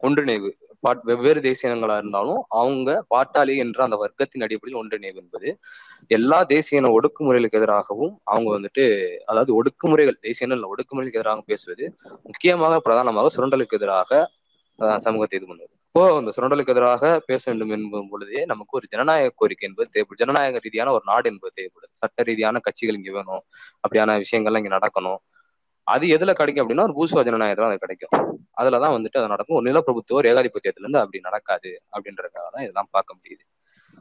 ஒன்றிணைவு. 0.01 0.51
பாட் 0.85 1.01
வெவ்வேறு 1.05 1.41
தேசிய 1.41 1.69
இனங்களா 1.69 1.95
இருந்தாலும் 2.01 2.41
அவங்க 2.59 2.91
பாட்டாளி 3.11 3.55
என்ற 3.63 3.79
அந்த 3.87 3.97
வர்க்கத்தின் 4.03 4.45
அடிப்படையில் 4.47 4.81
ஒன்றிணைவு 4.81 5.19
என்பது 5.23 5.49
எல்லா 6.11 6.39
தேசிய 6.53 6.81
இன 6.81 6.91
ஒடுக்குமுறைகளுக்கு 6.97 7.59
எதிராகவும் 7.61 8.13
அவங்க 8.25 8.49
வந்துட்டு 8.57 8.85
அதாவது 9.27 9.53
ஒடுக்குமுறைகள் 9.59 10.21
தேசிய 10.21 10.49
இன 10.49 10.69
ஒடுக்குமுறைகளுக்கு 10.73 11.21
எதிராக 11.21 11.43
பேசுவது 11.51 11.87
முக்கியமாக 12.29 12.79
பிரதானமாக 12.87 13.33
சுரண்டலுக்கு 13.35 13.79
எதிராக 13.81 14.21
சமூகத்தை 15.05 15.37
இது 15.39 15.47
பண்ணுவது. 15.51 15.73
இப்போ 15.89 16.03
இந்த 16.21 16.31
சுரண்டலுக்கு 16.37 16.73
எதிராக 16.75 17.05
பேச 17.27 17.43
வேண்டும் 17.51 17.73
என்பதும் 17.77 18.11
பொழுதே 18.11 18.43
நமக்கு 18.47 18.77
ஒரு 18.79 18.87
ஜனநாயக 18.87 19.33
கோரிக்கை 19.37 19.67
என்பது 19.69 19.89
தேவைப்படும். 19.95 20.21
ஜனநாயக 20.23 20.61
ரீதியான 20.67 20.93
ஒரு 20.93 21.05
நாடு 21.05 21.27
என்பது 21.33 21.53
தேவைப்படுது 21.59 21.93
சட்ட 21.95 22.23
ரீதியான 22.23 22.61
கட்சிகள் 22.67 22.99
இங்க 23.01 23.13
வேணும். 23.13 23.43
அப்படியான 23.85 24.17
விஷயங்கள்லாம் 24.25 24.63
இங்க 24.63 24.73
நடக்கணும். 24.79 25.21
அது 25.87 26.07
எதுல 26.17 26.31
கிடைக்கும் 26.33 26.63
அப்படின்னா 26.65 26.87
ஒரு 26.89 26.97
பூசுவா 26.99 27.23
ஜனநாயகத்துல 27.29 27.69
அது 27.71 27.79
கிடைக்கும். 27.79 28.15
அதுலதான் 28.61 28.95
வந்துட்டு 28.97 29.19
அது 29.21 29.29
நடக்கும். 29.29 29.57
ஒரு 29.59 29.67
நிலப்பிரபுத்துவ 29.71 30.19
ஒரு 30.21 30.29
ஏகாதிபத்தியத்துல 30.33 30.85
இருந்து 30.85 31.01
அப்படி 31.03 31.21
நடக்காது 31.21 31.71
அப்படின்றதுக்காக 31.95 32.47
தான் 32.55 32.65
இதெல்லாம் 32.67 32.91
பார்க்க 32.91 33.19
முடியுது. 33.19 33.45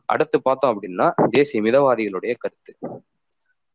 அடுத்து 0.10 0.38
பார்த்தோம் 0.42 0.72
அப்படின்னா 0.74 1.08
தேசிய 1.30 1.62
மிதவாதிகளுடைய 1.62 2.34
கருத்து. 2.38 2.74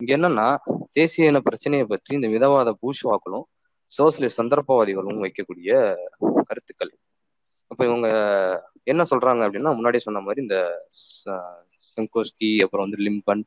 இங்க 0.01 0.12
என்னன்னா 0.17 0.47
தேசிய 0.93 1.31
இன 1.31 1.41
பிரச்சனையை 1.41 1.87
பற்றி 1.87 2.12
இந்த 2.15 2.29
மிதவாத 2.29 2.71
பூஷ்வாக்களும் 2.83 3.47
சோசியலிஸ்ட் 3.92 4.40
சந்தர்ப்பவாதிகளும் 4.40 5.22
வைக்கக்கூடிய 5.24 5.70
கருத்துக்கள். 6.48 6.92
அப்போ 7.70 7.83
இவங்க 7.85 8.09
என்ன 8.92 9.02
சொல்றாங்க 9.11 9.42
அப்படின்னா 9.46 9.70
முன்னாடியே 9.76 10.05
சொன்ன 10.07 10.20
மாதிரி 10.20 10.40
இந்த 10.46 10.59
செங்கோஸ்கி 11.90 12.50
அப்புறம் 12.64 12.85
வந்து 12.87 13.00
லிம்பன் 13.07 13.42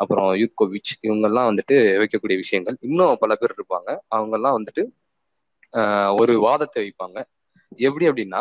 அப்புறம் 0.00 0.28
யூக்கோவிச் 0.42 0.92
இவங்கெல்லாம் 1.06 1.48
வந்துட்டு 1.50 1.76
வைக்கக்கூடிய 2.00 2.36
விஷயங்கள். 2.42 2.76
இன்னும் 2.88 3.20
பல 3.22 3.34
பேர் 3.40 3.56
இருப்பாங்க. 3.58 3.88
அவங்கெல்லாம் 4.16 4.56
வந்துட்டு 4.58 4.82
ஒரு 6.20 6.34
வாதத்தை 6.46 6.78
வைப்பாங்க. 6.84 7.18
எப்படி 7.78 8.06
அப்படின்னா 8.10 8.40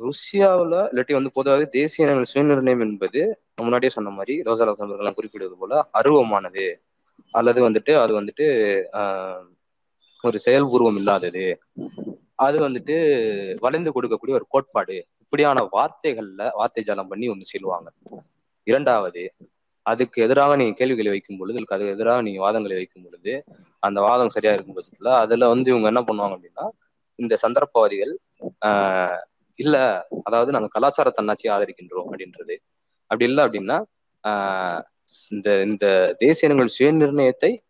ருஷ்யாவில் 0.00 0.76
இல்லாட்டி 0.90 1.14
வந்து 1.16 1.30
பொதுவாக 1.38 1.64
தேசிய 1.74 2.06
இனங்கள் 2.06 2.30
சுயநிர்ணயம் 2.32 2.84
என்பது 2.86 3.20
முன்னாடியே 3.58 3.90
சொன்ன 3.96 4.12
மாதிரி 4.18 4.34
ரோசாலா 4.46 4.74
சம்பர்கள்லாம் 4.78 5.18
குறிப்பிடுவது 5.18 5.56
போல 5.60 5.80
அருவமானது. 5.98 6.66
அல்லது 7.34 7.60
வந்துட்டு 7.68 7.92
அது 8.02 8.12
வந்துட்டு 8.20 8.46
ஒரு 10.22 10.40
ஒரு 10.40 10.40
செயல்பூர்வம் 10.46 10.96
இல்லாதது. 10.96 11.60
அது 12.34 12.68
வந்துட்டு 12.68 13.56
வளைந்து 13.58 13.90
கொடுக்கக்கூடிய 13.90 14.30
ஒரு 14.30 14.46
கோட்பாடு. 14.48 15.06
இப்படியான 15.20 15.68
வார்த்தைகள்ல 15.72 16.50
வார்த்தை 16.52 16.84
ஜாலம் 16.86 17.08
பண்ணி 17.08 17.28
ஒன்று 17.28 17.44
சொல்லுவாங்க. 17.44 17.92
இரண்டாவது 18.62 19.34
அதுக்கு 19.82 20.22
எதிராக 20.22 20.56
நீங்க 20.56 20.72
கேள்விகளை 20.72 21.10
வைக்கும் 21.10 21.38
பொழுது 21.38 21.58
அதுக்கு 21.58 21.88
எதிராக 21.88 22.22
நீங்க 22.22 22.50
வாதங்களை 22.50 22.74
வைக்கும் 22.74 23.02
பொழுது 23.02 23.44
அந்த 23.78 24.00
வாதம் 24.00 24.30
சரியா 24.30 24.52
இருக்கும் 24.52 24.76
பட்சத்துல 24.76 25.08
அதுல 25.08 25.48
வந்து 25.48 25.70
இவங்க 25.70 25.86
என்ன 25.86 26.00
பண்ணுவாங்க 26.00 26.30
அப்படின்னா 26.30 26.68
இந்த 27.14 27.36
சந்தர்ப்பவாதிகள் 27.48 28.14
ஆஹ் 28.64 29.18
இல்ல 29.54 30.06
அதாவது 30.22 30.52
நாங்க 30.52 30.68
கலாச்சார 30.68 31.10
தன்னாட்சி 31.10 31.48
ஆதரிக்கின்றோம் 31.48 32.08
அப்படின்றது. 32.10 32.56
அப்படி 33.00 33.24
இல்லை 33.24 33.44
அப்படின்னா 33.44 33.82
ஆஹ் 34.28 34.82
இந்த 35.30 35.62
இந்த 35.62 36.14
தேசிய 36.18 36.52
இனங்கள் 36.52 36.74
சுய 36.74 36.92
நிர்ணயத்தை 36.92 37.62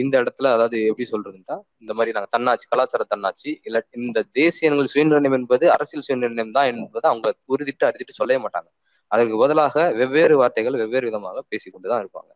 இந்த 0.00 0.14
இடத்துல 0.22 0.46
அதாவது 0.52 0.78
எப்படி 0.88 1.06
சொல்றதுன்னா 1.10 1.54
இந்த 1.82 1.92
மாதிரி 1.94 2.14
நாங்கள் 2.16 2.32
தன்னாட்சி 2.34 2.66
கலாச்சார 2.66 3.04
தன்னாட்சி 3.06 3.50
இல்ல 3.64 3.78
இந்த 4.00 4.20
தேசியங்கள் 4.32 4.90
சுயநிர்ணயம் 4.94 5.38
என்பது 5.38 5.66
அரசியல் 5.76 6.06
சுயநிர்ணயம் 6.08 6.54
தான் 6.56 6.70
என்பதை 6.72 7.06
அவங்க 7.12 7.28
உறுதிட்டு 7.48 7.86
அறுதிட்டு 7.88 8.18
சொல்லவே 8.18 8.40
மாட்டாங்க. 8.44 8.68
அதற்கு 9.10 9.36
பதிலாக 9.38 9.74
வெவ்வேறு 10.00 10.34
வார்த்தைகள் 10.40 10.80
வெவ்வேறு 10.82 11.08
விதமாக 11.10 11.42
பேசிக்கொண்டுதான் 11.52 12.02
இருப்பாங்க. 12.04 12.30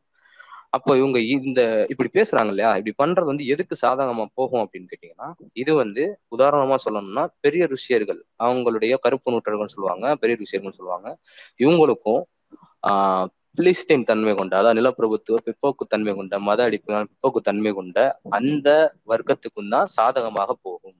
அப்போ 0.73 0.91
இவங்க 0.97 1.19
இந்த 1.37 1.61
இப்படி 1.93 2.11
பேசுறாங்க 2.15 2.51
இல்லையா? 2.53 2.71
இப்படி 2.77 2.95
பண்றது 2.99 3.31
வந்து 3.31 3.45
எதுக்கு 3.47 3.75
சாதகமா 3.83 4.25
போகும் 4.35 4.63
அப்படின்னு 4.65 4.91
கேட்டீங்கன்னா 4.93 5.29
இது 5.63 5.73
வந்து 5.75 6.03
உதாரணமா 6.37 6.77
சொல்லணும்னா 6.85 7.25
பெரிய 7.41 7.65
ருஷியர்கள் 7.67 8.21
அவங்களுடைய 8.41 8.95
கருப்பு 9.05 9.33
நூற்றர்கள் 9.35 9.73
சொல்லுவாங்க 9.75 10.07
பெரிய 10.23 10.37
ருஷியர்கள் 10.43 10.79
சொல்லுவாங்க. 10.79 11.09
இவங்களுக்கும் 11.61 12.23
ஆஹ் 12.83 13.27
பிலிஸ்டைன் 13.59 14.05
தன்மை 14.05 14.33
கொண்ட 14.35 14.55
அதாவது 14.57 14.79
நிலப்பிரபுத்துவ 14.79 15.39
பிற்போக்கு 15.47 15.85
தன்மை 15.89 16.13
கொண்ட 16.15 16.35
மத 16.49 16.61
அடிப்படையான 16.63 17.09
பிற்போக்கு 17.11 17.41
தன்மை 17.49 17.73
கொண்ட 17.73 17.99
அந்த 18.39 18.69
வர்க்கத்துக்கும் 19.09 19.73
தான் 19.75 19.89
சாதகமாக 19.97 20.51
போகும். 20.63 20.97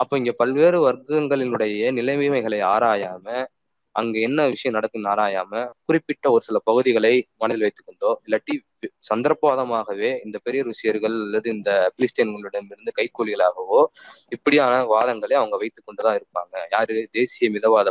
அப்ப 0.00 0.18
இங்க 0.18 0.32
பல்வேறு 0.32 0.78
வர்க்கங்களினுடைய 0.86 1.90
நிலைமைகளை 1.92 2.60
ஆராயாம 2.72 3.26
அங்க 3.94 4.16
என்ன 4.18 4.40
விஷயம் 4.46 4.76
நடக்குன்னு 4.76 5.10
ஆராயாம 5.12 5.52
குறிப்பிட்ட 5.86 6.26
ஒரு 6.30 6.42
சில 6.44 6.58
பகுதிகளை 6.64 7.12
மனதில் 7.36 7.64
வைத்துக்கொண்டோ 7.64 8.10
இல்லாட்டி 8.26 8.54
சந்தர்ப்பவாதமாகவே 9.10 10.10
இந்த 10.24 10.36
பெரிய 10.42 10.60
ருசியர்கள் 10.68 11.16
அல்லது 11.20 11.48
இந்த 11.50 11.70
பிலிஸ்டைன்களிடமிருந்து 11.96 12.92
கைக்கூலிகளாகவோ 12.98 13.80
இப்படியான 14.36 14.80
வாதங்களை 14.94 15.36
அவங்க 15.40 15.56
வைத்துக் 15.56 15.86
கொண்டுதான் 15.86 16.18
இருப்பாங்க. 16.20 16.54
யாரு? 16.74 16.96
தேசிய 17.10 17.50
மிதவாத 17.50 17.90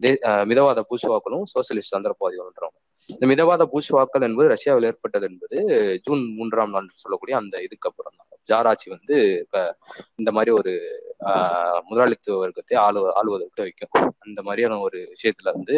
பூஷ்வா 0.00 0.10
மிதவாத 0.50 0.80
பூஷ்வாக்களும் 0.90 1.46
சோசியலிஸ்ட் 1.52 1.94
சந்தர்ப்பவாதிகள்ன்றவங்க 1.94 2.78
இந்த 3.10 3.26
மிதவாத 3.26 3.62
பூஷ்வாக்கள் 3.72 4.24
என்பது 4.26 4.48
ரஷ்யாவில் 4.48 4.86
ஏற்பட்டது 4.88 5.26
என்பது 5.30 5.56
ஜூன் 6.06 6.22
மூன்றாம் 6.36 6.74
நாள் 6.74 6.88
சொல்லக்கூடிய 6.96 7.36
அந்த 7.36 7.56
இதுக்கு 7.66 7.88
அப்புறம் 7.90 8.16
தான். 8.18 8.24
ஜாராட்சி 8.48 8.88
வந்து 8.90 9.14
இப்ப 9.42 9.56
இந்த 10.16 10.30
மாதிரி 10.32 10.50
ஒரு 10.58 10.72
ஆஹ் 11.28 11.80
முதலாளித்துவ 11.88 12.38
வர்க்கத்தை 12.42 12.76
ஆளு 12.84 13.00
ஆளுவதற்கு 13.18 13.62
வைக்கும். 13.62 13.94
அந்த 14.26 14.40
மாதிரியான 14.42 14.78
ஒரு 14.86 15.00
விஷயத்துல 15.14 15.52
வந்து 15.54 15.76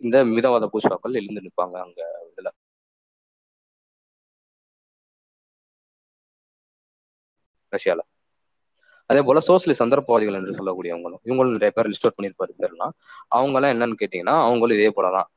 இந்த 0.00 0.18
மிதவாத 0.30 0.66
பூஷ்வாக்கள் 0.72 1.18
எழுந்து 1.20 1.44
நிற்பாங்க 1.46 1.76
அங்க 1.84 2.00
இதுல. 2.30 2.48
ரஷ்யால. 7.72 8.00
அதே 9.10 9.20
போல 9.28 9.38
சோசியலிஸ்ட் 9.46 9.82
சந்தர்ப்பவாதிகள் 9.82 10.38
என்று 10.38 10.56
சொல்லக்கூடியவங்களும் 10.58 11.20
இவங்களும் 11.28 11.54
நிறைய 11.56 11.72
பேர் 11.76 11.88
லிஸ்ட் 11.92 12.06
அவுட் 12.06 12.16
பண்ணியிருப்பாரு 12.18 12.52
பேர்லாம். 12.60 12.92
அவங்க 13.36 13.56
எல்லாம் 13.58 13.74
என்னன்னு 13.74 14.00
கேட்டீங்கன்னா 14.02 14.36
அவங்களும் 14.46 14.76
இதே 14.78 14.90
போலதான் 14.98 15.28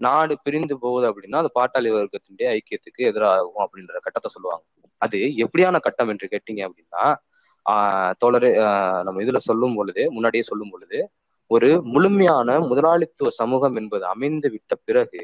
நாடு 0.00 0.34
பிரிந்து 0.44 0.74
போகுது 0.84 1.06
அப்படின்னா 1.10 1.40
அது 1.42 1.50
பாட்டாளி 1.58 1.90
வர்க்கத்தினுடைய 1.96 2.46
ஐக்கியத்துக்கு 2.56 3.02
எதிராகும் 3.10 3.62
அப்படின்ற 3.64 3.98
கட்டத்தை 4.06 4.30
சொல்லுவாங்க. 4.34 4.64
அது 5.02 5.18
எப்படியான 5.44 5.76
கட்டம் 5.80 6.10
என்று 6.12 6.26
கேட்டீங்க 6.34 6.62
அப்படின்னா 6.68 7.04
ஆஹ் 7.66 8.12
தோழரு 8.22 8.48
நம்ம 9.04 9.22
இதுல 9.22 9.40
சொல்லும் 9.48 9.74
பொழுது 9.74 10.02
முன்னாடியே 10.10 10.42
சொல்லும் 10.42 10.70
பொழுது 10.70 10.98
ஒரு 11.50 11.68
முழுமையான 11.84 12.58
முதலாளித்துவ 12.70 13.30
சமூகம் 13.40 13.76
என்பது 13.76 14.04
அமைந்து 14.06 14.48
விட்ட 14.50 14.74
பிறகு 14.88 15.22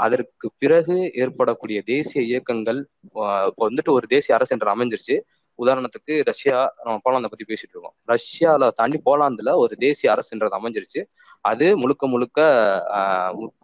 அதற்கு 0.00 0.46
பிறகு 0.58 0.94
ஏற்படக்கூடிய 1.14 1.78
தேசிய 1.84 2.20
இயக்கங்கள் 2.24 2.80
இப்போ 3.04 3.24
வந்துட்டு 3.66 3.90
ஒரு 3.90 4.06
தேசிய 4.06 4.36
அரசு 4.36 4.54
என்று 4.56 4.70
அமைஞ்சிருச்சு. 4.74 5.16
உதாரணத்துக்கு 5.58 6.14
ரஷ்யா 6.28 6.58
நம்ம 6.84 6.96
போலாந்தை 7.04 7.28
பத்தி 7.32 7.44
பேசிட்டு 7.50 7.74
இருக்கோம் 7.74 7.94
ரஷ்யால 8.12 8.68
தாண்டி 8.78 8.98
போலாந்துல 9.08 9.52
ஒரு 9.62 9.74
தேசிய 9.76 10.08
அரசுன்றது 10.14 10.58
அமைஞ்சிருச்சு. 10.58 11.00
அது 11.44 11.66
முழுக்க 11.82 12.06
முழுக்க 12.06 12.38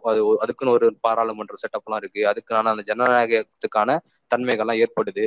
அது 0.09 0.21
அதுக்குன்னு 0.43 0.75
ஒரு 0.77 0.87
பாராளுமன்ற 1.05 1.55
செட்டப் 1.63 1.85
எல்லாம் 1.87 2.01
இருக்கு 2.03 2.21
அதுக்கான 2.31 2.71
அந்த 2.73 2.83
ஜனநாயகத்துக்கான 2.91 3.97
தன்மைகள்லாம் 4.31 4.81
ஏற்படுது. 4.83 5.23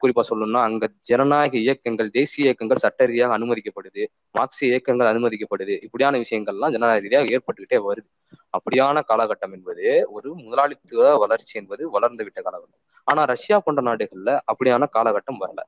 குறிப்பா 0.00 0.22
சொல்லணும்னா 0.30 0.62
அங்க 0.68 0.84
ஜனநாயக 1.10 1.54
இயக்கங்கள் 1.58 2.10
தேசிய 2.16 2.48
இயக்கங்கள் 2.48 2.82
சட்ட 2.84 3.06
ரீதியாக 3.10 3.36
அனுமதிக்கப்படுது. 3.38 4.02
மார்க்சிய 4.34 4.72
இயக்கங்கள் 4.72 5.10
அனுமதிக்கப்படுது. 5.12 5.74
இப்படியான 5.86 6.18
விஷயங்கள்லாம் 6.24 6.74
ஜனநாயக 6.76 7.02
ரீதியாக 7.06 7.32
ஏற்பட்டுக்கிட்டே 7.36 7.80
வருது. 7.88 8.08
அப்படியான 8.56 8.98
காலகட்டம் 9.10 9.54
என்பது 9.56 9.86
ஒரு 10.16 10.28
முதலாளித்துவ 10.44 11.16
வளர்ச்சி 11.24 11.54
என்பது 11.60 11.82
வளர்ந்து 11.96 12.24
விட்ட 12.26 12.38
காலகட்டம். 12.46 12.80
ஆனா 13.08 13.22
ரஷ்யா 13.32 13.56
போன்ற 13.64 13.80
நாடுகள்ல 13.90 14.30
அப்படியான 14.52 14.88
காலகட்டம் 14.96 15.40
வரல. 15.44 15.60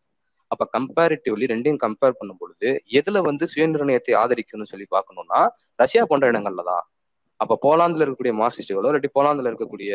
அப்ப 0.50 0.64
கம்பேரிட்டிவ்லி 0.74 1.46
ரெண்டையும் 1.52 1.80
கம்பேர் 1.84 2.18
பண்ணும் 2.18 2.40
பொழுது 2.42 2.68
எதுல 2.98 3.22
வந்து 3.28 3.44
சுயநிர்ணயத்தை 3.52 4.14
ஆதரிக்கணும்னு 4.22 4.72
சொல்லி 4.72 4.86
பார்க்கணும்னா 4.96 5.40
ரஷ்யா 5.78 6.02
போன்ற 6.10 6.30
இடங்கள்ல 6.32 6.64
தான் 6.70 6.84
அப்ப 7.40 7.56
போலாந்துல 7.64 8.04
இருக்கக்கூடிய 8.04 8.34
மார்க்சிஸ்டுகளோ 8.38 8.90
இல்லாட்டி 8.90 9.10
போலாந்துல 9.16 9.50
இருக்கக்கூடிய 9.50 9.90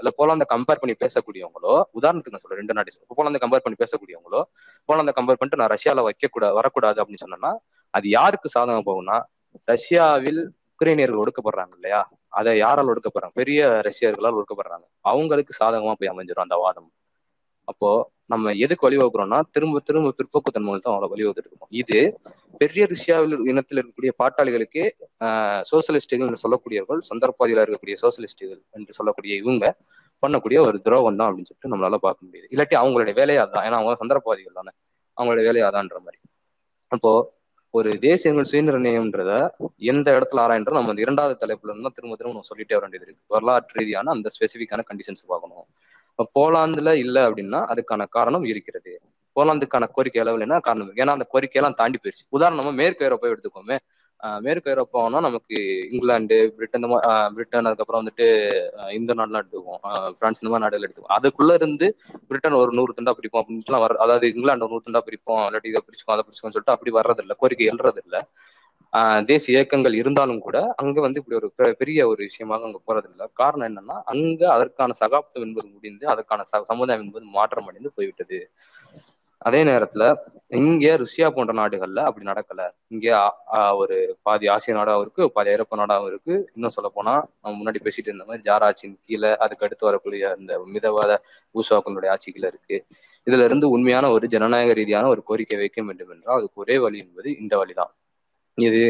இல்ல 0.00 0.10
போலாந்த 0.18 0.44
கம்பேர் 0.54 0.80
பண்ணி 0.82 0.94
பேசக்கூடியவங்களோ 1.02 1.74
உதாரணத்துக்கு 1.98 2.34
நான் 2.36 2.44
சொல்றேன் 2.44 2.60
ரெண்டு 2.62 2.76
நாட்டு 2.78 3.16
போலாந்த 3.18 3.40
கம்பேர் 3.44 3.64
பண்ணி 3.66 3.78
பேசக்கூடியவங்களோ 3.82 4.40
போலாந்த 4.88 5.12
கம்பேர் 5.18 5.38
பண்ணிட்டு 5.40 5.60
நான் 5.62 5.72
ரஷ்யால 5.76 6.04
வைக்க 6.08 6.30
கூட 6.36 6.46
வரக்கூடாது 6.58 7.00
அப்படின்னு 7.02 7.24
சொன்னோம்னா 7.24 7.52
அது 7.94 8.08
யாருக்கு 8.18 8.48
சாதகம் 8.56 8.88
போகும்னா 8.88 9.18
ரஷ்யாவில் 9.68 10.40
உக்ரைனியர்கள் 10.80 11.22
ஒடுக்கப்படுறாங்க 11.22 11.74
இல்லையா? 11.78 12.00
அதை 12.32 12.52
யாரால் 12.58 12.90
ஒடுக்கப்படுறாங்க? 12.92 13.34
பெரிய 13.40 13.60
ரஷ்யர்களால் 13.88 14.36
ஒடுக்கப்படுறாங்க. 14.38 14.86
அவங்களுக்கு 15.04 15.52
சாதகமா 15.60 15.92
போய் 16.00 16.12
அமைஞ்சிடும் 16.12 16.46
அந்த 16.46 16.56
வாதம். 16.64 16.88
அப்போ 17.68 17.90
நம்ம 18.32 18.52
எதுக்கு 18.64 18.84
வழிவகுக்கிறோம்னா 18.86 19.38
திரும்ப 19.50 19.80
திரும்ப 19.88 20.14
பிற்போக்கு 20.18 20.50
தன்மை 20.52 20.78
தான் 20.78 20.94
அவங்களை 20.94 21.08
வழிவகுத்துட்டு 21.14 21.50
இருக்கோம். 21.52 21.72
இது 21.82 21.98
பெரிய 22.58 22.82
ருஷியாவில் 22.92 23.34
இனத்தில் 23.52 23.78
இருக்கக்கூடிய 23.78 24.12
பாட்டாளிகளுக்கு 24.22 24.82
ஆஹ் 25.26 25.62
சோசியலிஸ்டுகள் 25.70 26.28
என்று 26.28 26.42
சொல்லக்கூடியவர்கள் 26.44 27.00
சந்தர்ப்பாதிகளா 27.10 27.64
இருக்கக்கூடிய 27.64 27.96
சோசியலிஸ்டுகள் 28.02 28.60
என்று 28.78 28.92
சொல்லக்கூடிய 28.92 29.34
இவங்க 29.42 29.64
பண்ணக்கூடிய 30.22 30.60
ஒரு 30.66 30.78
துரோகம் 30.86 31.18
தான் 31.20 31.28
அப்படின்னு 31.28 31.50
சொல்லிட்டு 31.50 31.72
நம்மளால 31.72 31.98
பார்க்க 32.06 32.26
முடியுது. 32.26 32.46
இல்லாட்டி 32.54 32.76
அவங்களுடைய 32.82 33.14
வேலையா 33.20 33.44
தான் 33.54 33.66
ஏன்னா 33.66 33.78
அவங்க 33.80 33.98
சந்தர்ப்பவாதிகள் 34.04 34.58
தானே. 34.60 34.72
அவங்களுடைய 35.18 35.44
வேலையாதான்ற 35.48 35.98
மாதிரி. 36.06 36.18
அப்போ 36.92 37.12
ஒரு 37.74 37.90
தேசியங்கள் 37.98 38.46
சுயநிர்ணயம்ன்றத 38.50 39.32
எந்த 39.92 40.06
இடத்துல 40.16 40.42
ஆராய்ன்றோம்? 40.44 40.78
நம்ம 40.78 40.92
அந்த 40.94 41.02
இரண்டாவது 41.02 41.34
தலைப்புல 41.42 41.72
இருந்தா 41.72 41.90
திரும்ப 41.96 42.16
திரும்ப 42.16 42.34
நம்ம 42.36 42.48
சொல்லிட்டே 42.50 42.74
வர 42.76 42.84
வேண்டியது 42.84 43.06
இருக்கு. 43.06 43.24
வரலாற்று 43.26 43.76
ரீதியான 43.80 44.10
அந்த 44.10 44.28
ஸ்பெசிஃபிக்கான 44.34 44.84
கண்டிஷன்ஸ் 44.90 45.22
பார்க்கணும். 45.26 45.66
இப்ப 46.20 46.32
போலாந்துல 46.38 46.90
இல்ல 47.02 47.18
அப்படின்னா 47.28 47.60
அதுக்கான 47.72 48.06
காரணம் 48.16 48.44
இருக்கிறது. 48.44 48.92
போலாந்துக்கான 49.36 49.84
கோரிக்கை 49.96 50.20
அளவு 50.22 50.42
என்ன 50.46 50.56
காரணம்? 50.66 50.90
ஏன்னா 51.02 51.12
அந்த 51.16 51.26
கோரிக்கையெல்லாம் 51.32 51.76
தாண்டி 51.78 51.98
போயிடுச்சு 51.98 52.24
உதாரணமா 52.36 52.72
மேற்கு 52.80 53.06
ஐரோப்பா 53.06 53.28
எடுத்துக்கோமே. 53.32 53.76
மேற்கு 54.44 54.70
ஐரோப்பானா 54.72 55.18
நமக்கு 55.26 55.56
இங்கிலாந்து 55.92 56.36
பிரிட்டன் 56.56 56.80
இந்த 56.80 56.90
மாதிரி 56.92 57.12
பிரிட்டன் 57.36 57.68
அதுக்கப்புறம் 57.68 58.02
வந்துட்டு 58.02 58.26
இந்த 58.98 59.14
நாடுலாம் 59.20 59.42
எடுத்துக்குவோம். 59.42 59.80
பிரான்ஸ் 60.18 60.40
இந்த 60.42 60.50
மாதிரி 60.52 60.64
நாடுகள் 60.66 60.86
எடுத்துக்குவோம். 60.86 61.16
அதுக்குள்ள 61.18 61.54
இருந்து 61.60 61.88
பிரிட்டன் 62.28 62.58
ஒரு 62.62 62.72
நூறு 62.78 62.96
துண்டா 62.98 63.14
பிடிப்போம் 63.18 63.42
அப்படின்ட்டுலாம் 63.42 63.84
வர 63.86 63.98
அதாவது 64.06 64.28
இங்கிலாந்து 64.34 64.66
ஒரு 64.66 64.74
நூறு 64.74 64.86
துண்டா 64.88 65.02
பிரிப்போம். 65.08 65.42
இல்லாட்டி 65.48 65.72
இதை 65.72 65.82
பிரிச்சுக்கோ 65.86 66.14
அதை 66.16 66.24
பிரிச்சுக்கோன்னு 66.26 66.56
சொல்லிட்டு 66.56 66.76
அப்படி 66.76 66.92
வர்றதில்ல. 66.98 67.34
கோரிக்கை 67.42 67.68
எழுறது 67.72 68.02
தேசிய 69.28 69.54
இயக்கங்கள் 69.54 69.94
இருந்தாலும் 69.98 70.40
கூட 70.40 70.58
அங்க 70.76 70.98
வந்து 71.00 71.20
இப்படி 71.20 71.36
ஒரு 71.40 71.48
பெரிய 71.80 72.08
ஒரு 72.08 72.20
விஷயமாக 72.28 72.66
அங்க 72.68 72.78
போறதில்லை. 72.86 73.26
காரணம் 73.40 73.68
என்னன்னா 73.70 73.96
அங்க 74.12 74.42
அதற்கான 74.56 74.96
சகாப்தம் 75.02 75.44
என்பது 75.46 75.68
முடிந்து 75.74 76.06
அதற்கான 76.14 76.44
சமுதாயம் 76.70 77.04
என்பது 77.06 77.26
மாற்றம் 77.38 77.68
அடைந்து 77.70 77.96
போய்விட்டது. 77.96 78.40
அதே 79.42 79.60
நேரத்துல 79.68 80.04
இங்க 80.58 80.86
ருஷ்யா 81.02 81.26
போன்ற 81.30 81.52
நாடுகள்ல 81.58 82.00
அப்படி 82.08 82.24
நடக்கல. 82.26 82.62
இங்க 82.90 83.06
ஒரு 83.80 83.96
பாதி 84.26 84.46
ஆசிய 84.54 84.74
நாடாவும் 84.76 85.04
இருக்கு 85.04 85.24
பாதி 85.36 85.50
ஐரோப்பா 85.54 85.76
நாடாவும் 85.80 86.10
இருக்கு. 86.12 86.34
இன்னும் 86.56 86.74
சொல்ல 86.76 86.88
போனா 86.90 87.14
நம்ம 87.36 87.54
முன்னாடி 87.60 87.80
பேசிட்டு 87.86 88.10
இருந்த 88.10 88.26
மாதிரி 88.28 88.44
ஜாராட்சியின் 88.48 88.96
கீழே 89.06 89.30
அதுக்கு 89.44 89.66
அடுத்து 89.66 89.88
வரக்கூடிய 89.88 90.24
அந்த 90.36 90.52
மிதவாத 90.74 91.12
பூசாக்களுடைய 91.54 92.12
ஆட்சி 92.14 92.30
கீழே 92.30 92.48
இருக்கு. 92.52 92.78
இதுல 93.26 93.44
இருந்து 93.48 93.66
உண்மையான 93.74 94.06
ஒரு 94.16 94.26
ஜனநாயக 94.34 94.74
ரீதியான 94.74 95.08
ஒரு 95.14 95.22
கோரிக்கை 95.24 95.58
வைக்க 95.58 95.80
வேண்டும் 95.82 96.12
என்றால் 96.14 96.38
அதுக்கு 96.38 96.62
ஒரே 96.64 96.76
வழி 96.84 96.98
என்பது 97.04 97.30
இந்த 97.42 97.54
வழிதான். 97.62 97.92
இது 98.58 98.82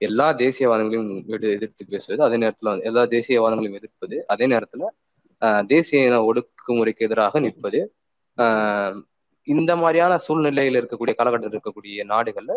எல்லா 0.00 0.26
தேசியவாதங்களையும் 0.38 1.08
எதிர்த்து 1.52 1.84
பேசுவது 1.88 2.20
அதே 2.24 2.36
நேரத்துல 2.36 2.74
எல்லா 2.82 3.02
தேசியவாதங்களையும் 3.14 3.78
எதிர்ப்பது 3.78 4.16
அதே 4.26 4.46
நேரத்துல 4.46 4.84
தேசிய 5.68 6.06
இன 6.06 6.16
ஒடுக்குமுறைக்கு 6.24 7.06
எதிராக 7.06 7.40
நிற்பது 7.40 7.80
இந்த 9.48 9.72
மாதிரியான 9.76 10.14
சூழ்நிலையில 10.26 10.80
இருக்கக்கூடிய 10.80 11.14
காலகட்டத்தில் 11.14 11.56
இருக்கக்கூடிய 11.56 12.04
நாடுகள்ல 12.10 12.54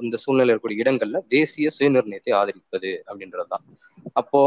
இந்த 0.00 0.16
சூழ்நிலை 0.16 0.50
இருக்கக்கூடிய 0.54 0.82
இடங்கள்ல 0.84 1.18
தேசிய 1.28 1.68
சுயநிர்ணயத்தை 1.76 2.32
ஆதரிப்பது 2.40 2.90
அப்படின்றதுதான். 3.08 3.64
அப்போ 4.12 4.40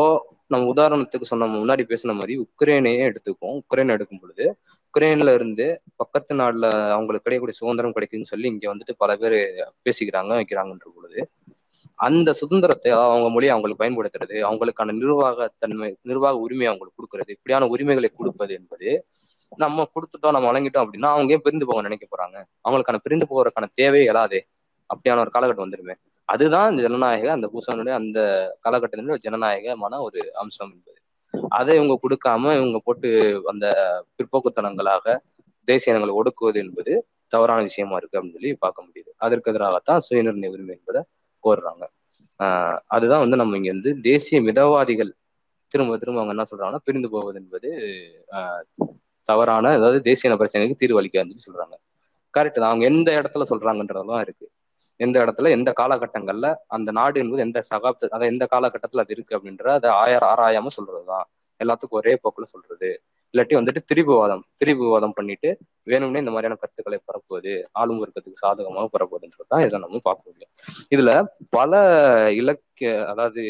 நம்ம 0.48 0.68
உதாரணத்துக்கு 0.74 1.30
சொன்ன 1.32 1.48
முன்னாடி 1.56 1.84
பேசின 1.92 2.14
மாதிரி 2.14 2.34
உக்ரைனையே 2.46 3.04
எடுத்துப்போம் 3.10 3.58
உக்ரைன் 3.62 3.94
எடுக்கும் 3.96 4.22
பொழுது 4.22 4.46
உக்ரைன்ல 4.94 5.34
இருந்து 5.34 5.66
பக்கத்து 5.96 6.34
நாடுல 6.36 6.66
அவங்களுக்கு 6.96 7.26
கிடைக்கக்கூடிய 7.26 7.58
சுதந்திரம் 7.58 7.96
கிடைக்குதுன்னு 7.96 8.32
சொல்லி 8.34 8.48
இங்க 8.48 8.66
வந்துட்டு 8.74 8.96
பல 8.98 9.16
பேர் 9.16 9.38
பேசிக்கிறாங்க 9.86 10.32
வைக்கிறாங்கன்ற 10.40 10.90
பொழுது 10.96 11.20
அந்த 12.00 12.30
சுதந்திரத்தை 12.34 12.92
அவங்க 12.92 13.28
மொழியை 13.30 13.52
அவங்களுக்கு 13.54 13.84
பயன்படுத்துறது 13.84 14.36
அவங்களுக்கான 14.50 14.96
நிர்வாக 15.02 15.48
தன்மை 15.60 15.90
நிர்வாக 16.02 16.38
உரிமை 16.38 16.66
அவங்களுக்கு 16.66 17.00
கொடுக்கறது 17.00 17.32
இப்படியான 17.38 17.68
உரிமைகளை 17.68 18.10
கொடுப்பது 18.14 18.54
என்பது 18.54 18.90
நம்ம 19.58 19.86
கொடுத்துட்டோம் 19.96 20.36
நம்ம 20.36 20.48
வழங்கிட்டோம் 20.52 20.84
அப்படின்னா 20.86 21.10
அவங்க 21.16 21.34
ஏன் 21.34 21.42
பிரிந்து 21.42 21.66
போக 21.66 21.82
நினைக்க 21.82 22.06
போறாங்க? 22.08 22.38
அவங்களுக்கான 22.66 23.00
பிரிந்து 23.04 23.26
போகிறதுக்கான 23.30 23.68
தேவையே 23.74 24.06
இல்லாதே. 24.06 24.40
அப்படியான 24.94 25.20
ஒரு 25.20 25.30
காலகட்டம் 25.34 25.70
வந்துருமே 25.70 25.94
அதுதான் 26.26 26.78
ஜனநாயக 26.78 27.32
அந்த 27.32 27.50
பூசனுடைய 27.54 27.90
அந்த 27.90 28.20
காலகட்டத்தினுடைய 28.70 29.18
ஜனநாயகமான 29.18 30.02
ஒரு 30.02 30.34
அம்சம் 30.34 30.74
என்பது. 30.74 31.02
அதை 31.50 31.76
இவங்க 31.76 32.00
கொடுக்காம 32.02 32.40
இவங்க 32.40 32.82
போட்டு 32.84 33.42
அந்த 33.46 33.66
பிற்போக்குத்தனங்களாக 34.18 35.18
தேசிய 35.64 35.96
இனங்களை 35.96 36.16
ஒடுக்குவது 36.16 36.56
என்பது 36.56 37.08
தவறான 37.28 37.62
விஷயமா 37.62 37.96
இருக்கு 37.96 38.20
அப்படின்னு 38.20 38.32
சொல்லி 38.32 38.54
பார்க்க 38.54 38.84
முடியுது. 38.84 39.10
அதற்கு 39.18 39.52
எதிராகத்தான் 39.52 40.00
சுயநிர்ணய 40.10 40.50
உரிமை 40.50 40.80
என்பதை 40.80 41.04
கோருறாங்க. 41.44 41.84
ஆஹ் 42.40 42.80
அதுதான் 42.88 43.20
வந்து 43.20 43.36
நம்ம 43.36 43.58
இங்க 43.58 43.72
வந்து 43.72 44.00
தேசிய 44.00 44.42
மிதவாதிகள் 44.42 45.12
திரும்ப 45.68 45.98
திரும்ப 45.98 46.22
அவங்க 46.22 46.44
என்ன 46.44 46.44
சொல்றாங்கன்னா 46.44 46.76
பிரிந்து 46.76 47.10
போவது 47.10 47.40
என்பது 47.40 47.70
ஆஹ் 48.32 48.62
தவறான 49.24 49.70
அதாவது 49.70 50.02
தேசிய 50.02 50.34
இன 50.34 50.44
பிரச்சனைக்கு 50.44 50.76
தீர்வு 50.76 51.02
அளிக்காதுன்னு 51.02 51.38
சொல்றாங்க. 51.52 51.76
கரெக்ட் 52.38 52.52
தான். 52.52 52.70
அவங்க 52.70 52.86
எந்த 52.86 53.22
இடத்துல 53.22 53.42
சொல்றாங்கன்றதெல்லாம் 53.50 54.20
இருக்கு. 54.20 54.51
எந்த 55.02 55.16
இடத்துல 55.24 55.50
எந்த 55.50 55.70
காலகட்டங்கள்ல 55.78 56.48
அந்த 56.68 56.90
நாடு 56.92 57.18
என்பது 57.20 57.42
எந்த 57.42 57.60
சகாப்த 57.70 58.10
அதாவது 58.10 58.32
எந்த 58.34 58.46
காலகட்டத்துல 58.52 59.04
அது 59.06 59.16
இருக்கு 59.16 59.38
அப்படின்ற 59.38 59.68
அதை 59.78 59.90
ஆயர் 60.02 60.26
ஆராயாம 60.32 60.74
சொல்றதுதான். 60.78 61.26
எல்லாத்துக்கும் 61.60 62.00
ஒரே 62.02 62.14
போக்குல 62.22 62.46
சொல்றது. 62.54 62.90
இல்லாட்டி 63.34 63.56
வந்துட்டு 63.58 63.82
திரிபுவாதம் 63.90 64.44
திரிபுவாதம் 64.62 65.16
பண்ணிட்டு 65.18 65.50
வேணும்னே 65.88 66.22
இந்த 66.24 66.32
மாதிரியான 66.32 66.58
கருத்துக்களை 66.62 67.00
பரப்புவது 67.06 67.52
ஆளும் 67.74 68.02
வர்க்கத்துக்கு 68.02 68.44
சாதகமாக 68.44 68.88
பரப்புவதுன்றதுதான் 68.96 69.64
இதை 69.66 69.80
நம்ம 69.80 70.02
பார்க்க 70.04 70.30
முடியும். 70.30 70.52
இதுல 70.92 71.12
பல 71.50 71.74
இலக்கிய 72.42 72.92
அதாவது 73.08 73.44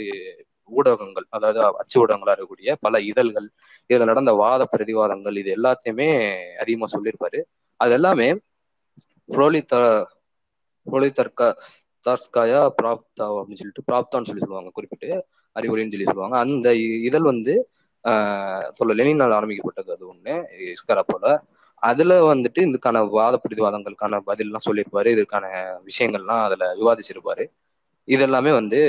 ஊடகங்கள் 0.69 1.25
அதாவது 1.29 1.59
அச்சு 1.81 1.97
ஊடகங்களா 2.01 2.33
இருக்கக்கூடிய 2.33 2.73
பல 2.81 2.95
இதழ்கள் 3.09 3.47
இதுல 3.89 4.05
நடந்த 4.11 4.31
வாத 4.33 4.67
பிரதிவாதங்கள் 4.73 5.39
இது 5.41 5.49
எல்லாத்தையுமே 5.57 6.09
அதிகமா 6.59 6.87
சொல்லியிருப்பாரு. 6.93 7.39
அது 7.79 7.93
எல்லாமே 7.93 8.27
புரோலித்த 9.29 9.75
புரோலித்தர்கா 10.88 11.47
தார்ஸ்காயா 12.05 12.61
பிராப்தா 12.77 13.25
அப்படின்னு 13.32 13.61
சொல்லிட்டு 13.61 13.88
பிராப்தான்னு 13.88 14.29
சொல்லி 14.29 14.43
சொல்லுவாங்க 14.43 14.71
குறிப்பிட்டு 14.71 15.09
அறிவுரைன்னு 15.55 15.93
சொல்லி 15.93 16.05
சொல்லுவாங்க. 16.05 16.38
அந்த 16.38 16.67
இதழ் 17.03 17.29
வந்து 17.32 17.53
ஆஹ் 18.05 18.67
சொல்ல 18.73 18.93
லெனினால் 18.95 19.36
ஆரம்பிக்கப்பட்டது. 19.36 19.91
அது 19.91 20.05
ஒண்ணு 20.07 20.34
இஸ்கரா 20.69 21.03
போல. 21.07 21.25
அதுல 21.82 22.13
வந்துட்டு 22.27 22.61
இதுக்கான 22.67 22.97
வாத 23.09 23.36
பிரதிவாதங்களுக்கான 23.43 24.21
பதில்லாம் 24.27 24.65
சொல்லியிருப்பாரு. 24.67 25.09
இதுக்கான 25.15 25.45
விஷயங்கள்லாம் 25.88 26.43
அதுல 26.47 26.65
விவாதிச்சிருப்பாரு. 26.75 27.45
இதெல்லாமே 28.07 28.51
வந்து 28.51 28.79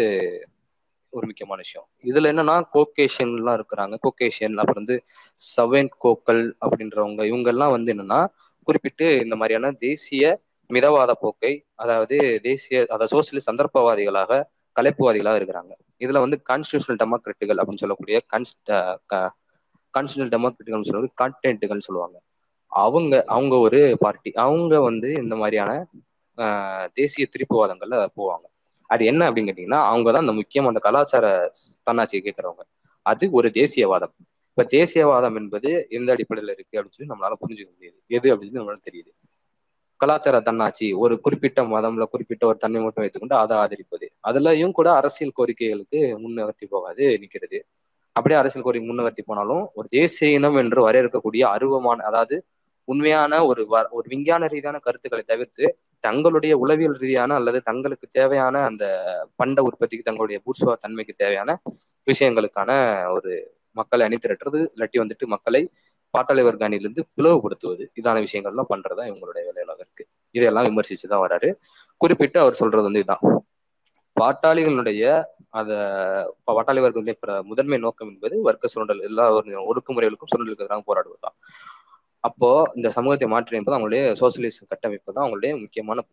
ஒரு 1.12 1.26
முக்கியமான 1.26 1.58
விஷயம். 1.58 1.86
இதுல 2.04 2.30
என்னன்னா 2.32 2.56
கோகேஷன் 2.72 3.32
எல்லாம் 3.36 3.56
இருக்கிறாங்க. 3.58 3.94
கோகேஷியன் 4.02 4.56
அப்புறம் 4.56 4.80
வந்து 4.80 4.96
சவேன் 5.40 5.90
கோக்கள் 5.98 6.42
அப்படின்றவங்க 6.64 7.24
இவங்க 7.24 7.50
எல்லாம் 7.50 7.70
வந்து 7.70 7.92
என்னன்னா 7.94 8.20
குறிப்பிட்டு 8.68 9.20
இந்த 9.20 9.36
மாதிரியான 9.36 9.72
தேசிய 9.80 10.24
மிதவாத 10.70 11.12
போக்கை 11.20 11.52
அதாவது 11.74 12.16
தேசிய 12.42 12.76
அதாவது 12.88 13.12
சோசியலிஸ்ட் 13.14 13.50
சந்தர்ப்பவாதிகளாக 13.50 14.32
கலைப்புவாதிகளாக 14.76 15.38
இருக்கிறாங்க. 15.40 15.72
இதுல 16.00 16.20
வந்து 16.24 16.36
கான்ஸ்டியூஷனல் 16.50 17.00
டெமோக்ராட்டுகள் 17.02 17.58
அப்படின்னு 17.60 17.82
சொல்லக்கூடிய 17.84 18.16
கான்ஸ்டியூஷனல் 18.34 20.32
டெமோக்ராட்டுகள் 20.34 20.88
சொல்லுவது 20.88 21.10
கான்டென்ட்டுகள் 21.22 21.86
சொல்லுவாங்க. 21.88 22.16
அவங்க 22.72 23.14
அவங்க 23.28 23.54
ஒரு 23.58 23.80
பார்ட்டி 24.00 24.30
அவங்க 24.44 24.74
வந்து 24.80 25.08
இந்த 25.22 25.34
மாதிரியான 25.36 25.72
தேசிய 26.96 27.24
திருப்புவாதங்கள்ல 27.34 27.96
போவாங்க. 28.18 28.44
அது 28.90 29.02
என்ன 29.04 29.22
அப்படின்னு 29.28 29.50
கேட்டீங்கன்னா 29.50 29.80
அவங்க 29.90 30.08
தான் 30.12 30.24
அந்த 30.24 30.34
முக்கியம் 30.38 30.68
அந்த 30.70 30.80
கலாச்சார 30.86 31.26
தன்னாட்சியை 31.86 32.22
கேட்கறவங்க. 32.24 32.62
அது 33.06 33.24
ஒரு 33.32 33.48
தேசியவாதம். 33.50 34.14
இப்ப 34.50 34.64
தேசியவாதம் 34.70 35.36
என்பது 35.40 35.70
எந்த 35.90 36.08
அடிப்படையில 36.14 36.54
இருக்கு 36.56 36.78
அப்படின்னு 36.78 36.96
சொல்லி 36.96 37.12
நம்மளால 37.12 37.36
புரிஞ்சுக்க 37.42 37.70
முடியுது. 37.76 37.98
எது 38.16 38.26
அப்படின்னு 38.34 38.60
நம்மளால 38.60 38.80
தெரியுது. 38.88 39.10
கலாச்சார 40.02 40.36
தன்னாட்சி 40.40 40.86
ஒரு 41.02 41.14
குறிப்பிட்ட 41.20 41.60
மதம்ல 41.72 42.04
குறிப்பிட்ட 42.12 42.44
ஒரு 42.46 42.58
தன்மை 42.58 42.80
மட்டும் 42.82 43.04
வைத்துக்கொண்டு 43.04 43.36
அதை 43.36 43.56
ஆதரிப்பது. 43.58 44.06
அதுலயும் 44.28 44.74
கூட 44.78 44.88
அரசியல் 45.00 45.36
கோரிக்கைகளுக்கு 45.38 46.00
முன்னகர்த்தி 46.24 46.66
போகாது 46.66 47.04
நிக்கிறது. 47.22 47.58
அப்படியே 48.16 48.38
அரசியல் 48.40 48.64
கோரிக்கை 48.64 48.88
முன்னகர்த்தி 48.88 49.22
போனாலும் 49.22 49.62
ஒரு 49.78 49.86
தேசிய 49.96 50.36
இனம் 50.38 50.58
என்று 50.62 50.80
வரையறுக்கக்கூடிய 50.86 51.42
அருவமான 51.54 52.04
அதாவது 52.08 52.36
உண்மையான 52.88 53.32
ஒரு 53.44 53.62
ஒரு 53.96 54.06
விஞ்ஞான 54.08 54.46
ரீதியான 54.46 54.76
கருத்துக்களை 54.78 55.24
தவிர்த்து 55.26 55.64
தங்களுடைய 56.04 56.52
உளவியல் 56.62 56.98
ரீதியான 57.00 57.34
அல்லது 57.34 57.58
தங்களுக்கு 57.68 58.06
தேவையான 58.10 58.56
அந்த 58.70 58.84
பண்ட 59.36 59.60
உற்பத்திக்கு 59.68 60.08
தங்களுடைய 60.08 60.38
பூர்சுவா 60.44 60.74
தன்மைக்கு 60.84 61.14
தேவையான 61.14 61.50
விஷயங்களுக்கான 62.06 62.70
ஒரு 63.14 63.32
மக்களை 63.76 64.02
அணி 64.06 64.16
திரட்டுறது 64.16 64.60
இல்லாட்டி 64.72 64.98
வந்துட்டு 65.02 65.26
மக்களை 65.26 65.62
பாட்டாளிவர் 66.14 66.48
வர்க்கானிலிருந்து 66.48 67.02
பிளவுபடுத்துவது 67.16 67.84
இதான 68.00 68.22
விஷயங்கள்லாம் 68.26 68.70
பண்றதா 68.72 69.04
இவங்களுடைய 69.10 69.42
வேலையாக 69.48 69.80
இருக்கு. 69.84 70.04
இதையெல்லாம் 70.34 70.68
விமர்சிச்சுதான் 70.70 71.24
வராரு. 71.26 71.50
குறிப்பிட்டு 72.00 72.38
அவர் 72.40 72.58
சொல்றது 72.60 72.86
வந்து 72.88 73.02
இதுதான் 73.02 73.24
பாட்டாளிகளுடைய 74.16 75.04
அத 75.50 75.70
பாட்டாளி 76.50 76.80
முதன்மை 77.50 77.78
நோக்கம் 77.78 78.10
என்பது 78.12 78.36
வர்க்க 78.42 78.72
சுரண்டல் 78.74 79.02
எல்லா 79.08 79.24
ஒடுக்குமுறைகளுக்கும் 79.70 80.30
சுரண்டலுக்கு 80.32 80.64
எதிராக 80.66 80.82
போராடுவதுதான். 80.90 81.36
அப்போ 82.20 82.48
இந்த 82.74 82.88
சமூகத்தை 82.96 83.28
மாற்றி 83.28 83.56
அமைப்பது 83.56 83.76
அவங்களுடைய 83.76 84.02
சோசியலிச 84.20 84.66
கட்டமைப்பு 84.72 85.12
தான் 85.12 85.24
அவங்களுடைய 85.24 85.52
முக்கியமான 85.60 86.04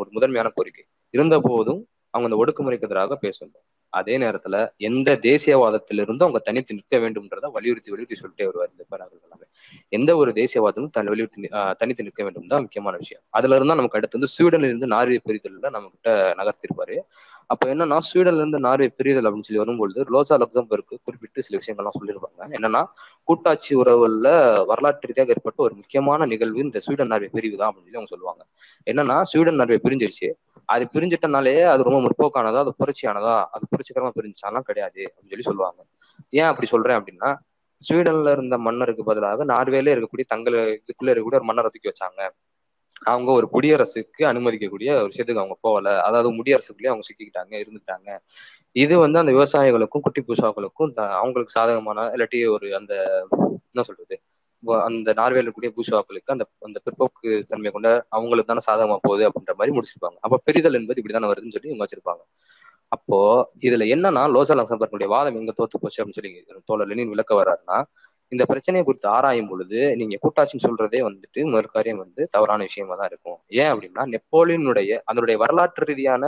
ஒரு 0.00 0.08
முதன்மையான 0.10 0.48
கோரிக்கை. 0.56 0.84
இருந்த 1.14 1.36
போதும் 1.48 1.80
அவங்க 2.14 2.28
இந்த 2.30 2.38
ஒடுக்குமுறைக்கு 2.42 2.88
எதிராக 2.88 3.18
பேசணும் 3.22 3.62
அதே 3.94 4.14
நேரத்துல 4.18 4.56
எந்த 4.88 5.16
தேசியவாதத்திலிருந்தும் 5.22 6.26
அவங்க 6.26 6.40
தனித்து 6.48 6.76
நிற்க 6.78 6.98
வேண்டும்ன்றத 6.98 7.50
வலியுறுத்தி 7.56 7.92
வலியுறுத்தி 7.92 8.18
சொல்லிட்டே 8.22 8.46
வருவார் 8.48 8.72
இந்த 8.72 8.84
பேராக்கள் 8.92 9.22
எல்லாமே. 9.26 9.46
எந்த 9.92 10.10
ஒரு 10.16 10.30
தேசியவாதமும் 10.32 10.94
தன் 10.96 11.10
வலியுறுத்தி 11.12 11.48
தனித்து 11.82 12.06
நிற்க 12.06 12.22
வேண்டும் 12.22 12.50
தான் 12.52 12.62
முக்கியமான 12.62 12.94
விஷயம். 13.02 13.22
அதுல 13.30 13.56
இருந்தா 13.56 13.78
நமக்கு 13.80 13.98
அடுத்து 14.00 14.18
வந்து 14.18 14.32
ஸ்வீடன்ல 14.34 14.70
இருந்து 14.70 14.88
நார்வே 14.94 15.18
பிரிதல்ல 15.28 15.70
நம்ம 15.76 15.88
கிட்ட 15.94 16.10
நகர்த்திருப்பாரு. 16.40 16.96
அப்ப 17.50 17.64
என்னன்னா 17.72 17.96
ஸ்வீடன்ல 18.06 18.42
இருந்து 18.42 18.58
நார்வே 18.66 18.86
பிரிதல் 18.98 19.26
அப்படின்னு 19.28 19.48
சொல்லி 19.48 19.62
வரும்பொழுது 19.62 20.00
ரோசா 20.14 20.36
லக்சம்பர்க்கு 20.42 20.94
குறிப்பிட்டு 21.06 21.44
சில 21.46 21.58
விஷயங்கள்லாம் 21.60 21.96
சொல்லியிருப்பாங்க 21.98 22.48
என்னன்னா 22.56 22.82
கூட்டாட்சி 23.28 23.72
உறவுல 23.82 24.28
வரலாற்று 24.70 25.08
ரீதியாக 25.10 25.34
ஏற்பட்ட 25.34 25.62
ஒரு 25.66 25.74
முக்கியமான 25.80 26.26
நிகழ்வு 26.32 26.64
இந்த 26.66 26.80
ஸ்வீடன் 26.86 27.12
நார்வே 27.12 27.28
பிரிவு 27.36 27.56
தான் 27.60 27.68
அப்படின்னு 27.70 27.86
சொல்லி 27.86 28.00
அவங்க 28.00 28.12
சொல்லுவாங்க. 28.14 28.42
என்னன்னா 28.86 29.16
ஸ்வீடன் 29.32 29.60
நார்வே 29.60 29.78
பிரிஞ்சிருச்சு. 29.86 30.28
அது 30.68 30.84
பிரிஞ்சிட்டனாலே 30.94 31.56
அது 31.72 31.82
ரொம்ப 31.88 31.98
முற்போக்கானதா 32.06 32.60
அது 32.64 32.72
புரட்சியானதா 32.80 33.34
அது 33.56 33.64
புரட்சிகரமா 33.72 34.10
பிரிஞ்சாலாம் 34.18 34.66
கிடையாது 34.68 35.02
அப்படின்னு 35.06 35.34
சொல்லி 35.34 35.48
சொல்லுவாங்க. 35.50 35.80
ஏன் 36.40 36.48
அப்படி 36.50 36.68
சொல்றேன் 36.74 36.98
அப்படின்னா 37.00 37.30
ஸ்வீடன்ல 37.82 38.32
இருந்த 38.36 38.56
மன்னருக்கு 38.66 39.02
பதிலாக 39.04 39.44
நார்வேல 39.52 39.92
இருக்கக்கூடிய 39.94 40.26
தங்களை 40.32 40.60
இதுக்குள்ள 40.80 41.10
இருக்கக்கூடிய 41.12 41.40
ஒரு 41.40 41.48
மன்னரை 41.50 41.70
தூக்கி 41.74 41.90
வச்சாங்க. 41.92 42.20
அவங்க 43.04 43.30
ஒரு 43.32 43.46
குடியரசுக்கு 43.52 44.22
அனுமதிக்கக்கூடிய 44.30 44.90
ஒரு 44.98 45.08
விஷயத்துக்கு 45.10 45.42
அவங்க 45.42 45.56
போகல. 45.60 45.88
அதாவது 46.06 46.28
முடியரசுக்குள்ளேயே 46.38 46.92
அவங்க 46.92 47.06
சிக்கிக்கிட்டாங்க 47.08 47.54
இருந்துட்டாங்க. 47.62 48.08
இது 48.76 48.94
வந்து 48.98 49.18
அந்த 49.22 49.32
விவசாயிகளுக்கும் 49.32 50.04
குட்டி 50.06 50.22
பூசாக்களுக்கும் 50.28 50.92
அவங்களுக்கு 51.18 51.56
சாதகமான 51.58 52.06
இல்லாட்டி 52.14 52.40
ஒரு 52.56 52.68
அந்த 52.80 52.94
என்ன 53.70 53.84
சொல்றது 53.90 54.16
அந்த 54.88 55.08
நார்வேல 55.18 55.40
இருக்கக்கூடிய 55.40 55.70
பூஷாக்களுக்கு 55.76 56.34
அந்த 56.34 56.44
அந்த 56.66 56.78
பிற்போக்கு 56.84 57.30
தன்மை 57.50 57.70
கொண்ட 57.70 57.88
அவங்களுக்கு 58.08 58.50
தானே 58.52 58.62
சாதகமா 58.68 58.96
போகுது 59.06 59.22
அப்படின்ற 59.28 59.54
மாதிரி 59.58 59.74
முடிச்சிருப்பாங்க. 59.76 60.18
அப்ப 60.26 60.40
பெரிதல் 60.48 60.78
என்பது 60.80 61.00
இப்படிதானே 61.02 61.30
வருதுன்னு 61.32 61.54
சொல்லி 61.56 61.70
இவங்க 61.72 61.84
வச்சிருப்பாங்க. 61.84 62.22
அப்போ 62.92 63.18
இதுல 63.66 63.84
என்னன்னா 63.94 64.22
லோசா 64.34 64.54
லக்சம்பர்னுடைய 64.60 65.08
வாதம் 65.14 65.38
எங்க 65.40 65.52
தோத்து 65.58 65.80
போச்சு 65.82 66.00
அப்படின்னு 66.00 66.18
சொல்லி 66.18 66.32
தோழர் 66.68 66.90
லெனின் 66.90 67.12
விளக்க 67.14 67.32
வர்றாருன்னா 67.40 67.78
இந்த 68.32 68.44
பிரச்சனையை 68.50 68.84
குறித்து 68.84 69.08
ஆராயும் 69.16 69.50
பொழுது 69.50 69.78
நீங்க 70.00 70.16
கூட்டாட்சின்னு 70.22 70.66
சொல்றதே 70.66 71.00
வந்துட்டு 71.08 71.40
முதல் 71.46 71.74
காரியம் 71.74 72.02
வந்து 72.04 72.22
தவறான 72.34 72.62
விஷயமா 72.68 72.94
தான் 73.00 73.10
இருக்கும். 73.12 73.38
ஏன் 73.60 73.70
அப்படின்னா 73.72 74.04
நெப்போலியனுடைய 74.14 74.98
அதனுடைய 75.10 75.36
வரலாற்று 75.44 75.88
ரீதியான 75.90 76.24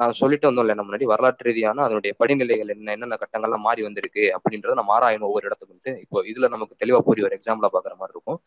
நான் 0.00 0.18
சொல்லிட்டு 0.18 0.48
வந்தோம் 0.48 0.64
இல்லை 0.64 0.84
முன்னாடி 0.88 1.06
வரலாற்று 1.12 1.46
ரீதியான 1.48 1.82
அதனுடைய 1.86 2.12
படிநிலைகள் 2.20 2.72
என்ன 2.74 2.92
என்னென்ன 2.94 3.16
கட்டங்கள்லாம் 3.22 3.64
மாறி 3.66 3.80
வந்திருக்கு 3.86 4.24
அப்படின்றத 4.36 4.76
நம்ம 4.80 4.92
ஆராயணும் 4.98 5.28
ஒவ்வொரு 5.28 5.48
இடத்துக்கு 5.48 5.70
இப்போ 6.04 6.18
இதுல 6.30 6.48
நமக்கு 6.54 6.74
தெளிவா 6.82 7.00
புரிய 7.08 7.26
ஒரு 7.28 7.36
எக்ஸாம்பிளா 7.38 7.70
பாக்குற 7.74 7.94
மாதிரி 8.00 8.14
இருக்கும். 8.16 8.38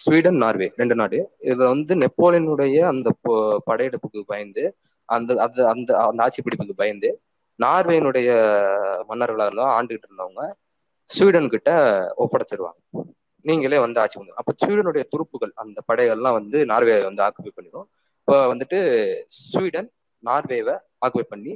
ஸ்வீடன் 0.00 0.38
நார்வே 0.44 0.68
ரெண்டு 0.80 0.96
நாடு. 1.00 1.18
இதுல 1.48 1.68
வந்து 1.74 1.94
நெப்போலியனுடைய 2.02 2.78
அந்த 2.92 3.08
படையெடுப்புக்கு 3.68 4.22
பயந்து 4.32 4.64
அந்த 5.08 5.30
அது 5.44 5.60
அந்த 5.72 5.90
அந்த 6.02 6.24
ஆட்சி 6.26 6.40
பிடிப்புக்கு 6.42 6.74
பயந்து 6.82 7.10
நார்வேனுடைய 7.58 8.28
மன்னர்களாக 9.10 9.70
ஆண்டுகிட்டு 9.76 10.08
இருந்தவங்க 10.08 10.42
ஸ்வீடன் 11.14 11.52
கிட்ட 11.54 11.70
ஒப்படைச்சிருவாங்க. 12.24 12.80
நீங்களே 13.48 13.78
வந்து 13.84 14.00
ஆட்சி 14.02 14.16
பண்ணுங்க 14.18 14.40
அப்ப 14.40 14.52
ஸ்வீடனுடைய 14.62 15.02
துருப்புகள் 15.12 15.52
அந்த 15.62 15.78
படைகள்லாம் 15.88 16.36
வந்து 16.40 16.58
நார்வே 16.72 16.96
வந்து 17.08 17.22
ஆக்குபை 17.26 17.52
பண்ணிடும் 17.58 17.86
இப்போ 18.20 18.36
வந்துட்டு 18.52 18.78
ஸ்வீடன் 19.50 19.88
நார்வேவை 20.28 20.74
ஆக்குபை 21.04 21.26
பண்ணி 21.32 21.52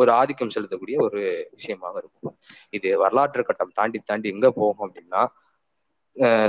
ஒரு 0.00 0.10
ஆதிக்கம் 0.20 0.52
செலுத்தக்கூடிய 0.54 0.96
ஒரு 1.06 1.20
விஷயமாக 1.58 1.94
இருக்கும். 2.02 2.34
இது 2.76 2.88
வரலாற்று 3.02 3.42
கட்டம். 3.48 3.72
தாண்டி 3.78 3.98
தாண்டி 4.10 4.28
எங்க 4.34 4.48
போகும் 4.58 4.84
அப்படின்னா 4.86 5.22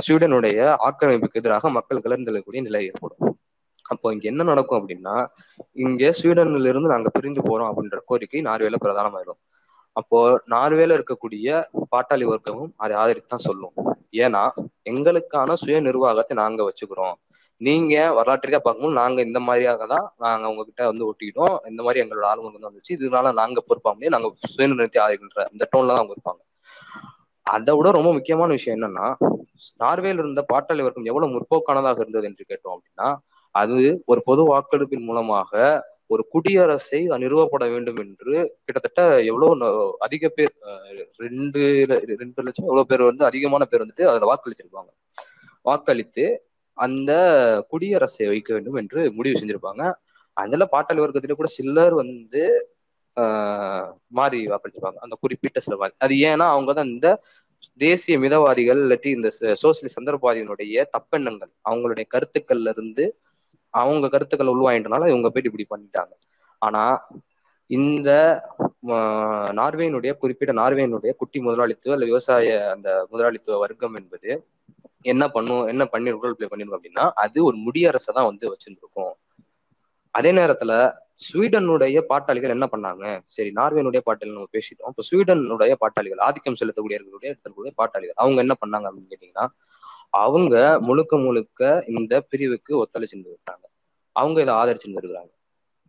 ஸ்வீடனுடைய 0.04 0.58
ஆக்கிரமிப்புக்கு 0.86 1.40
எதிராக 1.40 1.70
மக்கள் 1.76 2.02
கிளர்ந்தெழக்கூடிய 2.04 2.60
நிலை 2.68 2.80
ஏற்படும். 2.90 3.22
அப்போ 3.92 4.06
இங்க 4.14 4.26
என்ன 4.32 4.42
நடக்கும் 4.50 4.78
அப்படின்னா 4.80 5.14
இங்க 5.86 6.10
ஸ்வீடன்ல 6.18 6.70
இருந்து 6.72 6.92
நாங்க 6.94 7.10
பிரிந்து 7.16 7.42
போறோம் 7.48 7.70
அப்படின்ற 7.70 7.98
கோரிக்கை 8.10 8.42
நார்வேல 8.48 8.78
பிரதானமாயிடும் 8.84 9.40
அப்போ 9.96 10.18
நார்வேல 10.54 10.96
இருக்கக்கூடிய 10.98 11.48
பாட்டாளி 11.92 12.26
வர்க்கமும் 12.32 12.70
அதை 12.76 12.94
ஆதரித்தான் 13.02 13.46
சொல்லும். 13.48 13.74
ஏன்னா 14.24 14.42
எங்களுக்கான 14.90 15.56
சுய 15.62 15.80
நிர்வாகத்தை 15.88 16.34
நாங்க 16.42 16.60
வச்சுக்கிறோம். 16.68 17.16
நீங்க 17.60 17.94
வரலாற்று 18.18 18.58
பார்க்கும்போது 18.58 18.98
நாங்க 19.00 19.18
இந்த 19.28 19.38
மாதிரியாக 19.46 19.86
தான் 19.94 20.06
நாங்க 20.24 20.44
உங்ககிட்ட 20.52 20.82
வந்து 20.90 21.04
ஒட்டிக்கிட்டோம். 21.08 21.56
இந்த 21.70 21.80
மாதிரி 21.86 22.02
எங்களோட 22.02 22.26
ஆளுங்க 22.30 22.48
வந்து 22.50 22.68
வந்துச்சு. 22.68 22.92
இதனால 22.98 23.32
நாங்க 23.40 23.62
பொறுப்பாங்களே 23.68 24.12
நாங்க 24.14 24.28
சுயநிர்ணயத்தை 24.54 25.00
ஆதரிக்கின்ற 25.04 25.44
இந்த 25.54 25.66
டோன்ல 25.72 25.92
தான் 25.92 26.00
அவங்க 26.02 26.14
இருப்பாங்க. 26.16 26.40
அதை 27.46 27.72
விட 27.76 27.90
ரொம்ப 27.98 28.10
முக்கியமான 28.16 28.50
விஷயம் 28.58 28.76
என்னன்னா 28.78 29.06
நார்வேல 29.82 30.22
இருந்த 30.22 30.42
பாட்டாளி 30.52 30.82
வர்க்கம் 30.84 31.08
எவ்வளவு 31.10 31.34
முற்போக்கானதாக 31.34 32.02
இருந்தது 32.04 32.28
என்று 32.30 32.44
கேட்டோம் 32.50 32.74
அப்படின்னா 32.76 33.08
அது 33.54 33.78
ஒரு 34.10 34.20
பொது 34.28 34.42
வாக்கெடுப்பின் 34.50 35.06
மூலமாக 35.08 35.52
ஒரு 36.10 36.22
குடியரசை 36.28 37.00
நிறுவப்பட 37.22 37.64
வேண்டும் 37.70 37.96
என்று 37.96 38.32
கிட்டத்தட்ட 38.64 39.00
எவ்வளவு 39.24 39.74
அதிக 39.98 40.28
பேர் 40.28 40.52
ரெண்டு 41.16 41.60
ரெண்டு 42.20 42.44
லட்சம் 42.46 42.68
எவ்வளவு 42.70 42.86
பேர் 42.86 43.02
வந்து 43.02 43.24
அதிகமான 43.24 43.64
பேர் 43.64 43.84
வந்துட்டு 43.84 44.06
அதுல 44.12 44.28
வாக்களிச்சிருப்பாங்க. 44.32 44.90
வாக்களித்து 45.64 46.24
அந்த 46.78 47.12
குடியரசை 47.68 48.26
வைக்க 48.26 48.50
வேண்டும் 48.54 48.74
என்று 48.74 49.00
முடிவு 49.12 49.40
செஞ்சிருப்பாங்க. 49.40 49.82
அதுல 50.36 50.66
பாட்டாளி 50.72 51.00
வர்க்கத்திலே 51.02 51.38
கூட 51.40 51.48
சிலர் 51.48 51.94
வந்து 51.94 52.42
ஆஹ் 53.16 53.88
மாறி 54.10 54.40
வாக்களிச்சிருப்பாங்க. 54.46 54.98
அந்த 55.04 55.14
குறிப்பிட்ட 55.20 55.58
சில 55.60 55.76
மாதிரி 55.76 55.96
அது 56.04 56.14
ஏன்னா 56.30 56.46
அவங்க 56.54 56.72
தான் 56.72 56.92
இந்த 56.94 57.08
தேசிய 57.80 58.14
மிதவாதிகள் 58.18 58.80
இல்லாட்டி 58.84 59.10
இந்த 59.18 59.28
சோசியலிஸ்ட் 59.62 59.98
சந்தர்ப்பவாதிகளுடைய 59.98 60.84
தப்பெண்ணங்கள். 60.96 61.52
அவங்களுடைய 61.70 62.04
கருத்துக்கள்ல 62.14 62.72
இருந்து 62.76 63.04
அவங்க 63.74 64.06
கருத்துக்களை 64.08 64.52
உள்வாங்கிட்டனால 64.54 65.08
இவங்க 65.08 65.28
போயிட்டு 65.28 65.50
இப்படி 65.50 65.66
பண்ணிட்டாங்க. 65.70 66.12
ஆனா 66.62 66.82
இந்த 67.70 68.10
ஆஹ், 68.92 69.50
நார்வேயினுடைய 69.58 70.12
குறிப்பிட்ட 70.16 70.52
நார்வேயினுடைய 70.58 71.12
குட்டி 71.16 71.38
முதலாளித்துவ 71.40 71.94
அல்ல 71.96 72.06
விவசாய 72.06 72.46
அந்த 72.72 72.88
முதலாளித்துவ 73.10 73.58
வர்க்கம் 73.58 73.96
என்பது 73.96 74.30
என்ன 75.04 75.24
பண்ணும் 75.28 75.64
என்ன 75.68 75.82
பண்ணி 75.86 76.14
ரோல் 76.16 76.36
பிளே 76.38 76.48
பண்ணிருக்கும் 76.48 76.78
அப்படின்னா 76.78 77.04
அது 77.22 77.38
ஒரு 77.48 77.56
முடியரசை 77.66 78.10
தான் 78.16 78.28
வந்து 78.28 78.50
வச்சிருந்துருக்கும். 78.50 79.12
அதே 80.14 80.30
நேரத்துல 80.38 80.72
ஸ்வீடனுடைய 81.22 81.98
பாட்டாளிகள் 82.10 82.54
என்ன 82.54 82.66
பண்ணாங்க? 82.72 83.04
சரி 83.34 83.50
நார்வேனுடைய 83.56 84.00
பாட்டாளிகள் 84.06 84.38
நம்ம 84.38 84.52
பேசிட்டோம். 84.54 84.90
இப்போ 84.92 85.04
ஸ்வீடனுடைய 85.08 85.74
பாட்டாளிகள் 85.82 86.22
ஆதிக்கம் 86.26 86.58
செலுத்தக்கூடியவர்களுடைய 86.60 87.30
இருக்கக்கூடிய 87.32 87.72
பாட்டாளிகள் 87.80 88.20
அவங்க 88.22 88.38
என்ன 88.44 88.56
பண்ணாங்க 88.62 88.88
அப்படின்னு 88.88 89.12
கேட்டீங்கன்னா 89.12 89.46
அவங்க 90.10 90.78
முழுக்க 90.80 91.16
முழுக்க 91.16 91.84
இந்த 91.86 92.20
பிரிவுக்கு 92.20 92.82
ஒத்துழைச்சுட்டு 92.84 93.26
இருக்காங்க 93.26 93.68
அவங்க 94.12 94.40
இதை 94.40 94.54
ஆதரிச்சுட்டு 94.54 95.04
இருக்கிறாங்க. 95.04 95.38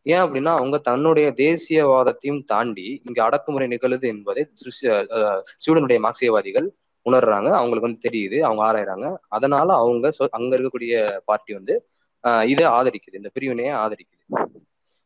ஏன் 0.03 0.19
அப்படின்னா 0.19 0.45
அவங்க 0.45 0.77
தன்னுடைய 0.77 1.33
தேசியவாதத்தையும் 1.35 2.43
தாண்டி 2.43 3.01
இங்க 3.05 3.23
அடக்குமுறை 3.23 3.67
நிகழுது 3.67 4.07
என்பதை 4.07 4.49
திருஷ்ய- 4.53 5.41
ஸ்வீடனுடைய 5.65 5.99
மார்க்சியவாதிகள் 5.99 6.67
உணர்றாங்க. 7.09 7.51
அவங்களுக்கு 7.51 7.81
வந்து 7.81 8.09
தெரியுது 8.09 8.39
அவங்க 8.39 8.63
ஆராயறாங்க. 8.63 9.17
அதனால 9.27 9.73
அவங்க 9.73 10.11
அங்க 10.31 10.57
இருக்கக்கூடிய 10.57 11.17
பார்ட்டி 11.25 11.53
வந்து 11.53 11.85
ஆஹ் 12.27 12.45
இதை 12.47 12.65
ஆதரிக்குது 12.65 13.13
இந்த 13.13 13.29
பிரிவினையை 13.33 13.73
ஆதரிக்குது. 13.73 14.45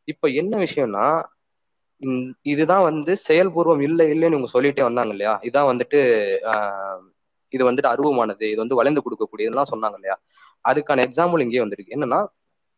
இப்ப 0.04 0.28
என்ன 0.28 0.58
விஷயம்னா 0.58 1.22
இதுதான் 2.42 2.82
வந்து 2.82 3.16
செயல்பூர்வம் 3.28 3.82
இல்லை 3.82 4.10
இல்லைன்னு 4.10 4.38
இவங்க 4.38 4.48
சொல்லிட்டே 4.52 4.82
வந்தாங்க 4.82 5.10
இல்லையா? 5.10 5.40
இதான் 5.42 5.70
வந்துட்டு 5.72 6.00
ஆஹ் 6.42 7.14
இது 7.52 7.62
வந்துட்டு 7.68 7.92
அருவமானது 7.92 8.44
இது 8.52 8.60
வந்து 8.64 8.78
வளைந்து 8.80 9.02
கொடுக்கக்கூடியதுலாம் 9.04 9.70
சொன்னாங்க 9.72 9.96
இல்லையா? 10.00 10.16
அதுக்கான 10.64 11.04
எக்ஸாம்பிள் 11.06 11.44
இங்கே 11.46 11.62
வந்திருக்கு. 11.64 11.94
என்னன்னா 11.96 12.20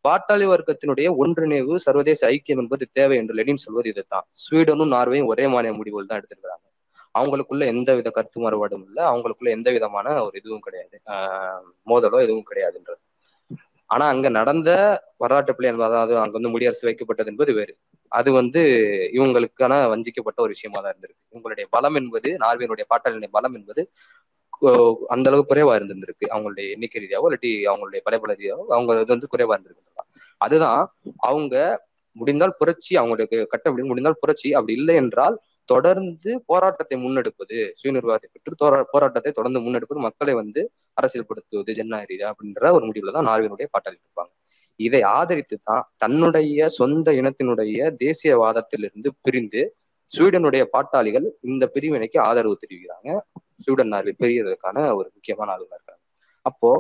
பாட்டாளி 0.05 0.47
வர்க்கத்தினுடைய 0.53 1.09
ஒன்றிணைவு 1.23 1.75
சர்வதேச 1.87 2.21
ஐக்கியம் 2.29 2.61
என்பது 2.62 2.85
தேவை 2.93 3.16
என்று 3.16 3.35
லெனின் 3.35 3.64
சொல்வது 3.64 3.89
இதுதான். 3.89 4.27
ஸ்வீடனும் 4.43 4.95
நார்வேயும் 4.95 5.31
ஒரே 5.33 5.47
மாநில 5.47 5.73
முடிவுகள் 5.73 6.11
தான் 6.11 6.21
எடுத்திருக்கிறாங்க. 6.21 6.64
அவங்களுக்குள்ள 7.14 7.64
எந்த 7.66 7.91
வித 7.95 8.09
கருத்து 8.11 8.39
மாறுபாடும் 8.41 8.85
இல்லை. 8.89 9.03
அவங்களுக்குள்ள 9.11 9.51
எந்த 9.51 9.69
விதமான 9.77 10.07
ஒரு 10.27 10.37
இதுவும் 10.39 10.64
கிடையாது. 10.66 10.97
ஆஹ் 11.12 11.62
மோதலோ 11.87 12.19
எதுவும் 12.27 12.49
கிடையாதுன்றது. 12.51 13.01
ஆனா 13.91 14.05
அங்க 14.07 14.29
நடந்த 14.39 14.71
வரலாற்று 15.23 15.53
பிள்ளை 15.55 15.69
என்பது 15.71 15.89
அதாவது 15.89 16.14
அங்க 16.23 16.35
வந்து 16.39 16.53
முடியரசு 16.55 16.85
வைக்கப்பட்டது 16.89 17.31
என்பது 17.33 17.53
வேறு. 17.59 17.73
அது 18.12 18.31
வந்து 18.33 18.61
இவங்களுக்கான 19.16 19.75
வஞ்சிக்கப்பட்ட 19.93 20.39
ஒரு 20.43 20.53
விஷயமா 20.57 20.79
தான் 20.81 20.93
இருந்திருக்கு. 20.93 21.23
இவங்களுடைய 21.33 21.66
பலம் 21.77 21.97
என்பது 22.01 22.31
நார்வேனுடைய 22.45 22.87
பாட்டாளினுடைய 22.93 23.31
பலம் 23.37 23.57
என்பது 23.61 23.83
அந்த 25.15 25.27
அளவு 25.31 25.43
குறைவா 25.51 25.75
இருந்திருக்கு 25.79 26.27
அவங்களுடைய 26.35 26.67
எண்ணிக்கை 26.75 27.01
ரீதியாவோ 27.05 27.27
இல்லாட்டி 27.29 27.51
அவங்களுடைய 27.71 28.01
படைப்பல 28.07 28.35
ரீதியாவோ 28.41 28.65
அவங்க 28.77 28.97
இது 29.03 29.15
வந்து 29.17 29.33
குறைவா 29.35 29.55
இருந்திருக்கு 29.57 29.85
அதுதான் 30.41 30.81
அவங்க 31.29 31.55
முடிந்தால் 32.17 32.57
புரட்சி 32.61 32.93
அவங்களுக்கு 33.01 33.39
கட்ட 33.53 33.67
முடியும் 33.71 33.91
முடிந்தால் 33.93 34.21
புரட்சி 34.23 34.49
அப்படி 34.59 34.75
இல்லை 34.81 34.95
என்றால் 35.03 35.37
தொடர்ந்து 35.69 36.31
போராட்டத்தை 36.51 36.97
முன்னெடுப்பது 37.05 37.57
சுயநிர்வாகத்தை 37.81 38.29
பெற்று 38.35 38.55
போராட்டத்தை 38.95 39.31
தொடர்ந்து 39.39 39.61
முன்னெடுப்பது 39.65 40.01
மக்களை 40.07 40.35
வந்து 40.43 40.61
அரசியல்படுத்துவது 40.97 41.73
ஜனநாயக 41.79 42.09
ரீதியா 42.13 42.31
அப்படின்ற 42.33 42.71
ஒரு 42.77 42.85
முடிவுல 42.89 43.15
தான் 43.17 43.29
நார்வேனுடைய 43.31 43.69
பாட்டாளி 43.75 43.99
இருப்பாங்க. 44.03 44.33
இதை 44.81 45.01
ஆதரித்து 45.19 45.57
தான் 45.69 45.85
தன்னுடைய 46.03 46.67
சொந்த 46.79 47.13
இனத்தினுடைய 47.21 47.79
தேசியவாதத்திலிருந்து 48.05 49.09
பிரிந்து 49.27 49.63
ஸ்வீடனுடைய 50.13 50.63
பாட்டாளிகள் 50.75 51.27
இந்த 51.51 51.65
பிரிவினைக்கு 51.75 52.19
ஆதரவு 52.29 52.57
தெரிவிக்கிறாங்க. 52.63 53.11
ஸ்வீடன் 53.61 53.93
நார்வே 53.95 54.13
பெரியதற்கான 54.23 54.77
ஒரு 54.99 55.09
முக்கியமான 55.15 55.49
ஆளுநர் 55.55 55.79
இருக்காங்க. 55.79 56.03
அப்போ 56.47 56.71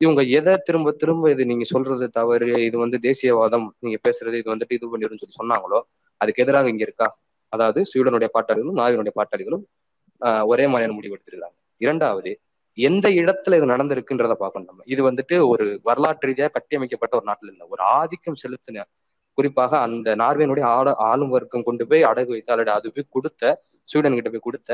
இவங்க 0.00 0.22
எதை 0.38 0.52
திரும்ப 0.66 0.88
திரும்ப 1.02 1.30
இது 1.34 1.44
நீங்க 1.50 1.64
சொல்றது 1.72 2.06
தவறு 2.18 2.48
இது 2.68 2.76
வந்து 2.84 2.98
தேசியவாதம் 3.06 3.66
நீங்க 3.84 3.98
பேசுறது 4.06 4.36
இது 4.42 4.48
வந்துட்டு 4.54 4.76
இது 4.78 4.90
பண்ணிடும் 4.92 5.20
சொல்லி 5.22 5.38
சொன்னாங்களோ 5.40 5.78
அதுக்கு 6.20 6.42
எதிராக 6.44 6.68
இங்க 6.72 6.84
இருக்கா? 6.88 7.08
அதாவது 7.52 7.80
ஸ்வீடனுடைய 7.90 8.28
பாட்டாளிகளும் 8.36 8.78
நார்வேனுடைய 8.80 9.14
பாட்டாளிகளும் 9.20 9.64
ஆஹ் 10.20 10.44
ஒரே 10.44 10.64
மாதிரியான 10.72 10.96
முடிவு 10.98 11.14
எடுத்திருக்காங்க 11.16 11.56
இரண்டாவது 11.80 12.30
எந்த 12.78 13.06
இடத்துல 13.20 13.56
இது 13.58 13.66
நடந்திருக்குன்றத 13.72 14.34
பார்க்கணும் 14.42 14.68
நம்ம. 14.70 14.84
இது 14.94 15.02
வந்துட்டு 15.08 15.36
ஒரு 15.52 15.64
வரலாற்று 15.88 16.28
ரீதியாக 16.30 16.52
கட்டியமைக்கப்பட்ட 16.56 17.14
ஒரு 17.18 17.26
நாட்டில் 17.30 17.50
இல்லை. 17.52 17.64
ஒரு 17.74 17.82
ஆதிக்கம் 17.98 18.40
செலுத்தின 18.42 18.84
குறிப்பாக 19.38 19.72
அந்த 19.86 20.08
நார்வேனுடைய 20.22 20.64
ஆள 20.76 20.94
ஆளும் 21.08 21.32
வர்க்கம் 21.36 21.66
கொண்டு 21.68 21.84
போய் 21.90 22.02
அடகு 22.10 22.30
வைத்து 22.34 22.52
அல்லது 22.54 22.72
அது 22.76 22.92
போய் 22.94 23.12
கொடுத்த 23.16 23.42
ஸ்வீடன் 23.88 24.16
கிட்ட 24.18 24.30
போய் 24.30 24.46
கொடுத்த 24.46 24.70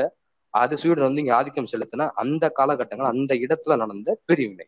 அது 0.63 0.77
ஸ்வீடன் 0.81 1.07
வந்து 1.07 1.21
இங்க 1.23 1.33
ஆதிக்கம் 1.39 1.71
செலுத்தின 1.73 2.09
அந்த 2.23 2.45
காலகட்டங்கள் 2.59 3.11
அந்த 3.13 3.33
இடத்துல 3.45 3.75
நடந்த 3.83 4.09
பிரிவினை. 4.29 4.65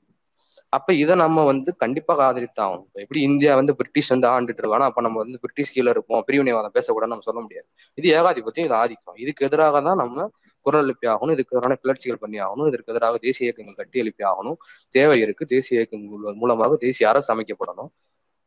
அப்ப 0.73 0.93
இதை 0.93 1.13
நம்ம 1.21 1.43
வந்து 1.49 1.69
கண்டிப்பாக 1.83 2.21
ஆதரித்தாகும் 2.27 2.81
இப்ப 2.87 2.97
எப்படி 3.03 3.19
இந்தியா 3.29 3.51
வந்து 3.59 3.73
பிரிட்டிஷ் 3.79 4.11
வந்து 4.13 4.27
ஆண்டுட்டு 4.27 4.61
இருக்கானா 4.63 4.87
அப்ப 4.89 5.01
நம்ம 5.05 5.17
வந்து 5.23 5.37
பிரிட்டிஷ் 5.43 5.73
கீழே 5.75 5.91
இருப்போம் 5.95 6.23
பிரிவினைவாதம் 6.27 6.75
பேசக்கூடாதுன்னு 6.77 7.13
நம்ம 7.15 7.27
சொல்ல 7.29 7.41
முடியாது. 7.45 7.67
இது 7.99 8.07
ஏகாதிபத்தியம் 8.19 8.67
இது 8.69 8.75
ஆதிக்கம். 8.81 9.17
இதுக்கு 9.23 9.45
எதிராக 9.47 9.81
தான் 9.87 9.99
நம்ம 10.03 10.25
குரல் 10.65 10.85
எழுப்பி 10.85 11.07
ஆகணும் 11.13 11.35
இதுக்கு 11.35 11.55
எதிரான 11.55 11.77
கிளர்ச்சிகள் 11.83 12.21
பண்ணி 12.23 12.37
ஆகணும் 12.47 12.67
இதற்கு 12.71 12.91
எதிராக 12.93 13.17
தேசிய 13.27 13.47
இயக்கங்கள் 13.47 13.79
கட்டி 13.81 13.97
எழுப்பி 14.03 14.23
ஆகணும். 14.31 14.57
தேவை 14.95 15.17
இருக்கு 15.25 15.45
தேசிய 15.55 15.79
இயக்கங்கள் 15.79 16.39
மூலமாக 16.41 16.77
தேசிய 16.85 17.05
அரசு 17.11 17.29
அமைக்கப்படணும். 17.35 17.91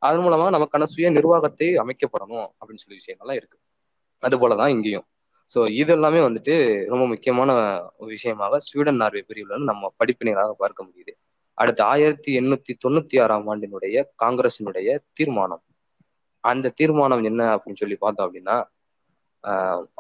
அதன் 0.03 0.25
மூலமாக 0.27 0.51
நமக்கான 0.57 0.85
சுய 0.93 1.09
நிர்வாகத்தை 1.11 1.69
அமைக்கப்படணும் 1.85 2.47
அப்படின்னு 2.59 2.83
சொல்லி 2.85 2.99
விஷயங்கள்லாம் 3.01 3.39
இருக்கு. 3.41 3.59
அது 4.23 4.37
போலதான் 4.43 4.73
இங்கேயும். 4.77 5.07
ஸோ 5.55 5.61
இதெல்லாமே 5.81 6.21
வந்துட்டு 6.27 6.55
ரொம்ப 6.93 7.05
முக்கியமான 7.07 7.51
விஷயமாக 8.13 8.61
ஸ்வீடன் 8.67 9.01
நார்வே 9.03 9.23
பிரிவில் 9.29 9.55
வந்து 9.55 9.71
நம்ம 9.73 9.91
படிப்பினைகளாக 10.01 10.53
பார்க்க 10.63 10.87
முடியுது. 10.89 11.13
அடுத்து 11.59 11.83
ஆயிரத்தி 11.93 12.31
எண்ணூத்தி 12.41 12.73
தொண்ணூத்தி 12.85 13.17
ஆறாம் 13.23 13.49
ஆண்டினுடைய 13.53 13.97
காங்கிரசினுடைய 14.23 14.89
தீர்மானம். 15.19 15.63
அந்த 16.45 16.73
தீர்மானம் 16.79 17.25
என்ன 17.31 17.43
அப்படின்னு 17.55 17.83
சொல்லி 17.83 17.97
பார்த்தோம் 18.05 18.27
அப்படின்னா 18.29 18.57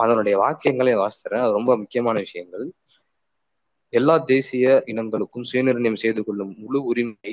அதனுடைய 0.02 0.34
வாக்கியங்களே 0.44 0.94
வாசிக்கிறேன் 1.02 1.44
அது 1.44 1.52
ரொம்ப 1.58 1.72
முக்கியமான 1.82 2.16
விஷயங்கள். 2.26 2.64
எல்லா 3.92 4.14
தேசிய 4.32 4.66
இனங்களுக்கும் 4.92 5.46
சுயநிர்ணயம் 5.50 6.02
செய்து 6.02 6.20
கொள்ளும் 6.24 6.52
முழு 6.62 6.80
உரிமையை 6.90 7.32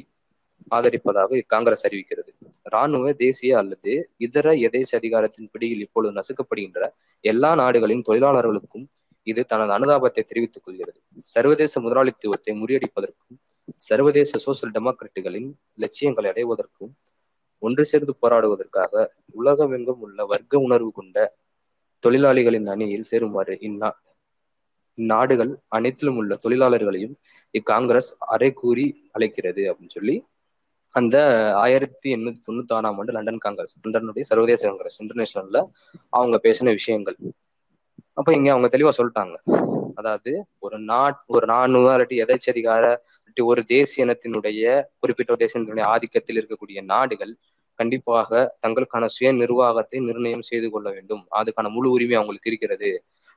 ஆதரிப்பதாக 0.72 1.39
காங்கிரஸ் 1.47 1.86
அறிவிக்கிறது. 1.88 2.32
இராணுவ 2.66 3.12
தேசிய 3.22 3.51
அல்லது 3.58 3.91
இதர 4.26 4.53
எதேச 4.68 4.89
அதிகாரத்தின் 4.99 5.49
பிடியில் 5.53 5.84
இப்பொழுது 5.86 6.14
நசுக்கப்படுகின்ற 6.18 6.82
எல்லா 7.24 7.51
நாடுகளின் 7.55 8.05
தொழிலாளர்களுக்கும் 8.08 8.86
இது 9.28 9.41
தனது 9.45 9.72
அனுதாபத்தை 9.78 10.24
தெரிவித்துக் 10.24 10.66
கொள்கிறது. 10.66 10.99
சர்வதேச 11.34 11.74
முதலாளித்துவத்தை 11.80 12.53
முறியடிப்பதற்கும் 12.62 13.38
சர்வதேச 13.88 14.39
சோசியல் 14.45 14.74
டெமோக்ராட்டுகளின் 14.76 15.49
லட்சியங்களை 15.78 16.30
அடைவதற்கும் 16.32 16.93
ஒன்று 17.62 17.84
சேர்ந்து 17.86 18.14
போராடுவதற்காக 18.22 18.93
உலகமெங்கும் 19.36 20.01
உள்ள 20.05 20.26
வர்க்க 20.26 20.60
உணர்வு 20.60 20.91
கொண்ட 20.91 21.18
தொழிலாளிகளின் 22.03 22.68
அணியில் 22.74 23.08
சேருமாறு 23.10 23.53
இந்நா 23.68 23.89
இந்நாடுகள் 24.97 25.51
அனைத்திலும் 25.70 26.18
உள்ள 26.18 26.34
தொழிலாளர்களையும் 26.43 27.16
இக்காங்கிரஸ் 27.53 28.12
அரை 28.28 28.49
கூறி 28.53 28.86
அழைக்கிறது 29.12 29.64
அப்படின்னு 29.70 29.95
சொல்லி 29.95 30.16
அந்த 30.95 31.17
ஆயிரத்தி 31.55 32.07
எண்ணூத்தி 32.15 32.39
தொண்ணூத்தி 32.47 32.73
ஆறாம் 32.73 32.97
ஆண்டு 32.99 33.11
லண்டன் 33.11 33.38
காங்கிரஸ் 33.38 33.73
லண்டனுடைய 33.85 34.21
சர்வதேச 34.21 34.61
காங்கிரஸ் 34.67 34.99
இன்டர்நேஷனல்ல 35.03 35.59
அவங்க 36.09 36.38
பேசின 36.43 36.73
விஷயங்கள். 36.79 37.17
அப்ப 38.13 38.29
இங்க 38.33 38.49
அவங்க 38.51 38.69
தெளிவா 38.77 38.91
சொல்லிட்டாங்க. 38.99 39.35
அதாவது 39.95 40.31
ஒரு 40.59 40.77
நாட் 40.91 41.19
ஒரு 41.35 41.45
நானூறு 41.47 41.85
இல்லாட்டி 41.88 42.17
எதேச்சதிகார 42.25 42.85
ஒரு 43.38 43.61
தேசிய 43.65 44.05
இனத்தினுடைய 44.05 44.61
குறிப்பிட்ட 44.99 45.33
ஒரு 45.33 45.41
தேசியத்தினுடைய 45.43 45.85
ஆதிக்கத்தில் 45.93 46.39
இருக்கக்கூடிய 46.39 46.79
நாடுகள் 46.83 47.33
கண்டிப்பாக 47.79 48.29
தங்களுக்கான 48.65 49.05
சுய 49.15 49.31
நிர்வாகத்தை 49.31 49.97
நிர்ணயம் 49.99 50.45
செய்து 50.49 50.67
கொள்ள 50.71 50.88
வேண்டும். 50.91 51.23
அதுக்கான 51.39 51.69
முழு 51.69 51.89
உரிமை 51.91 52.15
அவங்களுக்கு 52.15 52.49
இருக்கிறது. 52.51 52.89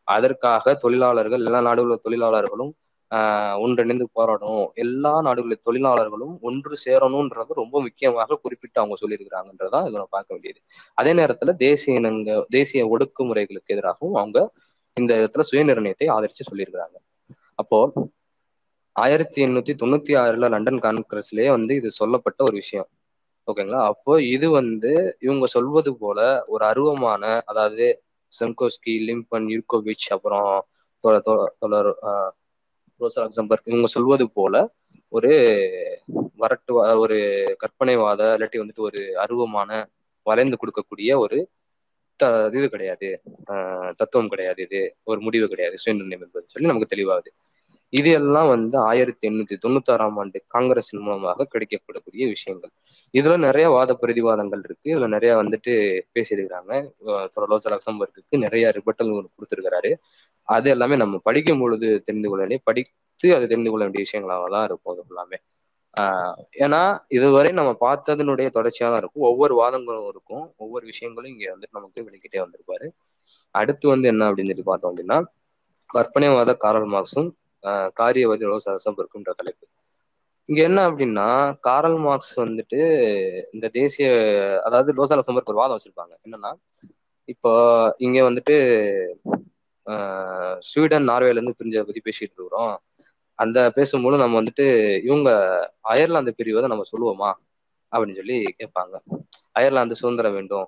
அதற்காக 0.08 0.74
தொழிலாளர்கள் 0.74 1.44
எல்லா 1.48 1.60
நாடுகளில் 1.60 2.04
தொழிலாளர்களும் 2.06 2.72
ஆஹ் 3.10 3.56
ஒன்றிணைந்து 3.60 4.06
போராடணும். 4.16 4.64
எல்லா 4.76 5.12
நாடுகளில் 5.20 5.64
தொழிலாளர்களும் 5.64 6.34
ஒன்று 6.42 6.74
சேரணும்ன்றது 6.84 7.52
ரொம்ப 7.54 7.76
முக்கியமாக 7.82 8.38
குறிப்பிட்டு 8.42 8.80
அவங்க 8.80 8.96
சொல்லியிருக்கிறாங்கன்றதான் 9.00 9.84
இதை 9.84 9.94
நம்ம 9.94 10.10
பார்க்க 10.10 10.34
வேண்டியது. 10.34 10.60
அதே 10.98 11.12
நேரத்துல 11.12 11.54
தேசிய 11.60 11.96
இனங்க 11.96 12.28
தேசிய 12.50 12.82
ஒடுக்குமுறைகளுக்கு 12.92 13.74
எதிராகவும் 13.74 14.16
அவங்க 14.16 14.38
இந்த 14.96 15.12
இடத்துல 15.20 15.44
சுயநிர்ணயத்தை 15.50 16.06
ஆதரிச்சு 16.14 16.48
சொல்லியிருக்கிறாங்க. 16.50 16.96
அப்போ 17.58 17.78
ஆயிரத்தி 18.96 19.44
எண்ணூத்தி 19.44 19.72
தொண்ணூத்தி 19.80 20.12
ஆறுல 20.20 20.48
லண்டன் 20.48 20.80
கான்கிரஸ்லயே 20.80 21.50
வந்து 21.50 21.72
இது 21.74 21.90
சொல்லப்பட்ட 21.92 22.40
ஒரு 22.44 22.56
விஷயம். 22.56 22.88
ஓகேங்களா? 23.48 23.80
அப்போ 23.92 24.12
இது 24.30 24.46
வந்து 24.52 24.90
இவங்க 25.18 25.46
சொல்வது 25.48 25.90
போல 25.96 26.18
ஒரு 26.46 26.64
அருவமான 26.64 27.22
அதாவது 27.46 27.86
செம்கோஸ்கி 28.32 28.94
லிம்பன் 29.06 29.46
யூர்கோவிச் 29.52 30.06
அப்புறம் 30.10 30.50
தொடர் 31.62 31.90
ஆஹ், 32.02 32.30
ரோசா 33.00 33.18
லக்சம்பர்க் 33.18 33.64
இவங்க 33.64 33.86
சொல்வது 33.86 34.30
போல 34.30 34.72
ஒரு 35.08 35.28
வரட்டு 36.38 36.98
ஒரு 36.98 37.16
கற்பனைவாத 37.56 38.18
இல்லாட்டி 38.18 38.68
வந்துட்டு 38.68 38.78
ஒரு 38.78 39.18
அருவமான 39.18 39.84
வளைந்து 40.22 40.56
கொடுக்கக்கூடிய 40.56 41.16
ஒரு 41.16 41.48
த- 42.16 42.50
இது 42.52 42.68
கிடையாது. 42.70 43.20
ஆஹ் 43.46 43.94
தத்துவம் 43.94 44.28
கிடையாது 44.28 44.62
இது. 44.62 44.96
ஒரு 45.02 45.20
முடிவு 45.20 45.48
கிடையாது. 45.48 45.76
சுயநிர்ணயம் 45.76 46.20
என்பது 46.20 46.44
சொல்லி 46.46 46.68
நமக்கு 46.68 46.96
தெளிவாகுது. 46.96 47.49
இது 47.90 48.10
எல்லாம் 48.10 48.48
வந்து 48.48 48.78
ஆயிரத்தி 48.78 49.28
எண்ணூத்தி 49.28 49.58
தொண்ணூத்தி 49.66 49.90
ஆறாம் 49.90 50.16
ஆண்டு 50.16 50.44
காங்கிரஸின் 50.46 51.00
மூலமாக 51.00 51.48
கிடைக்கப்படக்கூடிய 51.52 52.28
விஷயங்கள். 52.28 52.70
இதுல 53.12 53.36
நிறைய 53.38 53.68
வாத 53.68 53.98
பிரதிவாதங்கள் 54.02 54.60
இருக்கு. 54.62 54.96
இதுல 54.96 55.08
நிறைய 55.08 55.36
வந்துட்டு 55.36 56.00
பேசியிருக்கிறாங்க. 56.14 56.90
லோசா 57.50 57.76
லக்சம்பர்க்கு 57.76 58.36
நிறைய 58.38 58.72
ரிபட்டல் 58.74 59.26
கொடுத்திருக்கிறாரு. 59.38 59.94
அது 60.42 60.70
எல்லாமே 60.70 60.96
நம்ம 60.96 61.18
படிக்கும் 61.18 61.60
பொழுது 61.60 62.02
தெரிந்து 62.02 62.28
கொள்ள 62.28 62.44
வேண்டிய 62.44 62.60
படித்து 62.64 63.34
அது 63.34 63.48
தெரிந்து 63.48 63.70
கொள்ள 63.70 63.84
வேண்டிய 63.84 64.04
விஷயங்களாக 64.04 64.50
தான் 64.50 64.64
இருக்கும் 64.64 64.94
அது 64.94 65.04
எல்லாமே. 65.08 65.36
ஆஹ் 66.00 66.34
ஏன்னா 66.58 67.04
இதுவரை 67.08 67.52
நம்ம 67.52 67.70
பார்த்ததனுடைய 67.70 68.46
தொடர்ச்சியா 68.46 68.88
தான் 68.90 68.98
இருக்கும். 68.98 69.22
ஒவ்வொரு 69.22 69.54
வாதங்களும் 69.62 70.08
இருக்கும். 70.08 70.54
ஒவ்வொரு 70.56 70.84
விஷயங்களும் 70.86 71.30
இங்க 71.30 71.56
வந்துட்டு 71.56 71.68
நமக்கு 71.70 72.02
விளக்கிட்டே 72.02 72.36
வந்திருப்பாரு. 72.36 72.88
அடுத்து 73.50 73.88
வந்து 73.88 74.08
என்ன 74.08 74.32
அப்படின்னு 74.32 74.46
சொல்லி 74.46 74.62
பார்த்தோம் 74.62 74.96
அப்படின்னா 74.96 75.24
கற்பனைவாத 75.94 76.56
காரல் 76.56 76.88
மார்க்ஸும் 76.88 77.30
காரியவாதி 78.00 78.44
ரோசா 78.50 78.70
லக்சம்பர்க்குன்ற 78.70 79.30
தலைப்பு. 79.36 79.64
இங்க 80.48 80.60
என்ன 80.62 80.80
அப்படின்னா 80.90 81.26
காரல் 81.60 81.98
மார்க்ஸ் 81.98 82.34
வந்துட்டு 82.40 82.78
இந்த 83.52 83.66
தேசிய 83.68 84.06
அதாவது 84.64 84.90
லோசால 84.92 85.18
லக்சம்பர்க் 85.20 85.52
ஒரு 85.52 85.60
வாதம் 85.62 85.78
வச்சிருப்பாங்க. 85.78 86.14
என்னன்னா 86.26 86.52
இப்போ 87.28 87.50
இங்க 87.98 88.30
வந்துட்டு 88.30 88.56
ஸ்வீடன் 90.60 91.08
நார்வேல 91.08 91.38
இருந்து 91.38 91.58
பிரிஞ்சதை 91.58 91.82
பத்தி 91.82 92.02
பேசிட்டு 92.04 92.36
இருக்கிறோம். 92.36 92.74
அந்த 93.38 93.70
பேசும்போது 93.70 94.16
நம்ம 94.16 94.42
வந்துட்டு 94.42 94.66
இவங்க 95.04 95.30
அயர்லாந்து 95.80 96.34
பிரிவதை 96.38 96.68
நம்ம 96.68 96.84
சொல்லுவோமா? 96.92 97.30
அப்படின்னு 97.92 98.18
சொல்லி 98.18 98.36
கேட்பாங்க. 98.60 98.94
அயர்லாந்து 99.52 99.94
சுதந்திரம் 99.94 100.32
வேண்டும். 100.32 100.66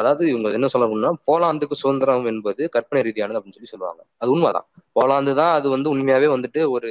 அதாவது 0.00 0.22
இவங்க 0.32 0.48
என்ன 0.58 0.68
சொல்லணும்னா 0.74 1.10
போலாந்துக்கு 1.28 1.76
சுதந்திரம் 1.82 2.26
என்பது 2.32 2.62
கற்பனை 2.74 3.00
ரீதியானது 3.06 3.38
அப்படின்னு 3.38 3.58
சொல்லி 3.58 3.72
சொல்லுவாங்க. 3.72 4.00
அது 4.22 4.32
உண்மைதான். 4.34 4.66
போலாந்து 4.98 5.32
தான் 5.40 5.52
அது 5.58 5.66
வந்து 5.74 5.88
உண்மையாவே 5.94 6.28
வந்துட்டு 6.34 6.60
ஒரு 6.76 6.90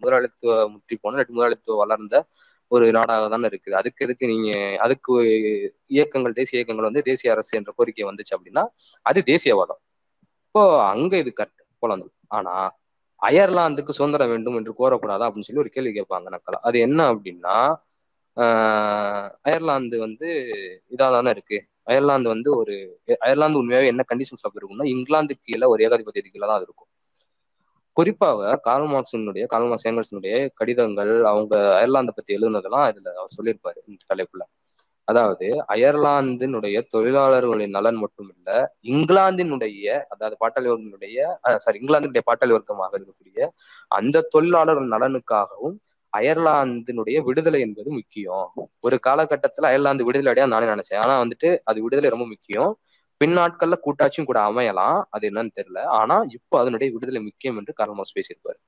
முதலாளித்துவ 0.00 0.54
முற்றி 0.74 0.94
போன 1.04 1.24
முதலாளித்துவ 1.36 1.76
வளர்ந்த 1.82 2.16
ஒரு 2.72 2.86
நாடாக 2.96 3.26
தானே 3.34 3.46
இருக்குது. 3.50 3.76
அதுக்கு 3.80 4.04
எதுக்கு 4.06 4.24
நீங்க 4.32 4.50
அதுக்கு 4.84 5.12
இயக்கங்கள் 5.96 6.36
தேசிய 6.38 6.58
இயக்கங்கள் 6.60 6.88
வந்து 6.88 7.02
தேசிய 7.10 7.34
அரசு 7.34 7.52
என்ற 7.60 7.72
கோரிக்கை 7.78 8.06
வந்துச்சு 8.10 8.34
அப்படின்னா 8.36 8.64
அது 9.06 9.20
தேசியவாதம். 9.32 9.80
இப்போ 10.46 10.62
அங்க 10.92 11.12
இது 11.22 11.30
கரெக்ட் 11.40 11.64
போலாந்து. 11.82 12.08
ஆனா 12.38 12.54
அயர்லாந்துக்கு 13.22 13.96
சுதந்திரம் 13.98 14.32
வேண்டும் 14.34 14.56
என்று 14.60 14.72
கோரக்கூடாதா 14.80 15.26
அப்படின்னு 15.28 15.48
சொல்லி 15.48 15.64
ஒரு 15.64 15.72
கேள்வி 15.76 15.92
கேட்பாங்க 15.98 16.28
நக்கலா. 16.34 16.58
அது 16.68 16.76
என்ன 16.86 17.00
அப்படின்னா 17.12 17.56
அயர்லாந்து 19.48 19.96
வந்து 20.06 20.28
இதா 20.94 21.06
தானே 21.16 21.30
இருக்கு. 21.36 21.58
அயர்லாந்து 21.86 22.28
வந்து 22.34 22.50
ஒரு 22.60 22.74
அயர்லாந்து 23.26 23.60
உண்மையாவே 23.62 23.90
என்ன 23.92 24.04
கண்டிஷன்ஸ்ல 24.10 24.50
இருக்கும்னா 24.52 24.86
இங்கிலாந்து 24.94 25.34
கீழே 25.40 25.66
ஒரு 25.72 25.80
ஏகாதிபத்தியத்துக்கு 25.86 26.36
கீழே 26.36 26.48
தான் 26.52 26.62
இருக்கும். 26.62 26.90
குறிப்பாக 27.96 28.56
கார்ல் 28.66 28.88
மார்க்சினுடைய 28.92 29.44
கார்ல் 29.52 29.68
மார்க்ஸ் 29.68 29.88
ஏங்கல்ஸினுடைய 29.90 30.34
கடிதங்கள் 30.54 31.12
அவங்க 31.30 31.54
அயர்லாந்தை 31.78 32.12
பத்தி 32.14 32.36
எழுதுனதெல்லாம் 32.36 32.86
இதுல 32.90 33.14
அவர் 33.20 33.36
சொல்லியிருப்பாரு 33.36 33.78
இந்த 33.88 34.02
தலைப்புல. 34.12 34.42
அதாவது 35.08 35.46
அயர்லாந்தினுடைய 35.74 36.76
தொழிலாளர்களின் 36.92 37.74
நலன் 37.76 37.98
மட்டும் 37.98 38.30
இல்ல 38.34 38.48
இங்கிலாந்தினுடைய 38.90 39.84
அதாவது 40.12 40.36
பாட்டாளி 40.42 40.68
வர்க்கத்தினுடைய 40.68 41.18
சாரி 41.64 41.78
இங்கிலாந்தினுடைய 41.80 42.24
பாட்டாளி 42.30 42.54
வர்க்கமாக 42.56 42.92
இருக்கக்கூடிய 42.98 43.44
அந்த 43.90 44.24
தொழிலாளர்கள் 44.34 44.92
நலனுக்காகவும் 44.94 45.76
அயர்லாந்தினுடைய 46.18 47.20
விடுதலை 47.20 47.60
என்பது 47.60 47.90
முக்கியம். 47.90 48.52
ஒரு 48.80 48.98
காலகட்டத்துல 49.06 49.64
அயர்லாந்து 49.64 50.04
விடுதலை 50.04 50.32
அடையா 50.32 50.46
நானே 50.46 50.66
நினைச்சேன். 50.66 50.96
ஆனா 50.96 51.22
வந்துட்டு 51.22 51.58
அது 51.64 51.82
விடுதலை 51.82 52.10
ரொம்ப 52.10 52.26
முக்கியம். 52.26 52.78
பின்னாட்கள்ல 53.24 53.74
கூட்டாட்சியும் 53.84 54.24
கூட 54.24 54.40
அமையலாம். 54.40 55.02
அது 55.10 55.30
என்னன்னு 55.30 55.50
தெரியல. 55.56 55.78
ஆனா 55.78 56.22
இப்போ 56.28 56.60
அதனுடைய 56.60 56.92
விடுதலை 56.92 57.22
முக்கியம் 57.22 57.56
என்று 57.56 57.72
கார்ல் 57.72 58.00
பேசியிருப்பாரு. 58.14 58.60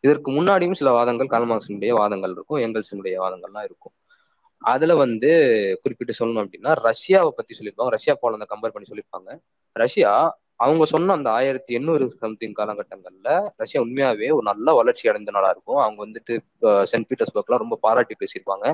இதற்கு 0.00 0.30
முன்னாடியும் 0.30 0.72
சில 0.72 0.90
வாதங்கள் 0.90 1.26
கார்ல் 1.26 1.92
வாதங்கள் 1.92 2.30
இருக்கும். 2.30 2.60
எங்கல்ஸினுடைய 2.60 3.18
வாதங்கள்லாம் 3.18 3.64
இருக்கும். 3.64 3.92
அதுல 4.58 4.96
வந்து 4.96 5.30
குறிப்பிட்டு 5.82 6.26
சொல்லணும் 6.26 6.46
அப்படின்னா 6.46 6.90
ரஷ்யாவை 6.90 7.28
பத்தி 7.28 7.58
சொல்லியிருப்பாங்க. 7.58 7.88
ரஷ்யா 7.88 8.14
போலந்த 8.14 8.42
கம்பேர் 8.54 8.72
பண்ணி 8.72 8.88
சொல்லியிருப்பாங்க. 8.88 9.38
ரஷ்யா 9.72 10.38
அவங்க 10.60 10.84
சொன்ன 10.84 11.12
அந்த 11.12 11.28
ஆயிரத்தி 11.30 11.72
எண்ணூறு 11.74 12.04
சம்திங் 12.22 12.56
காலகட்டங்கள்ல 12.58 13.28
ரஷ்யா 13.56 13.80
உண்மையாவே 13.84 14.28
ஒரு 14.36 14.44
நல்ல 14.50 14.72
வளர்ச்சி 14.72 15.04
அடைந்த 15.08 15.30
நாளா 15.36 15.50
இருக்கும். 15.50 15.80
அவங்க 15.84 16.00
வந்துட்டு 16.06 16.34
சென்ட் 16.90 17.08
பீட்டர்ஸ்பர்க்லாம் 17.10 17.62
ரொம்ப 17.64 17.78
பாராட்டி 17.86 18.14
பேசியிருப்பாங்க. 18.22 18.66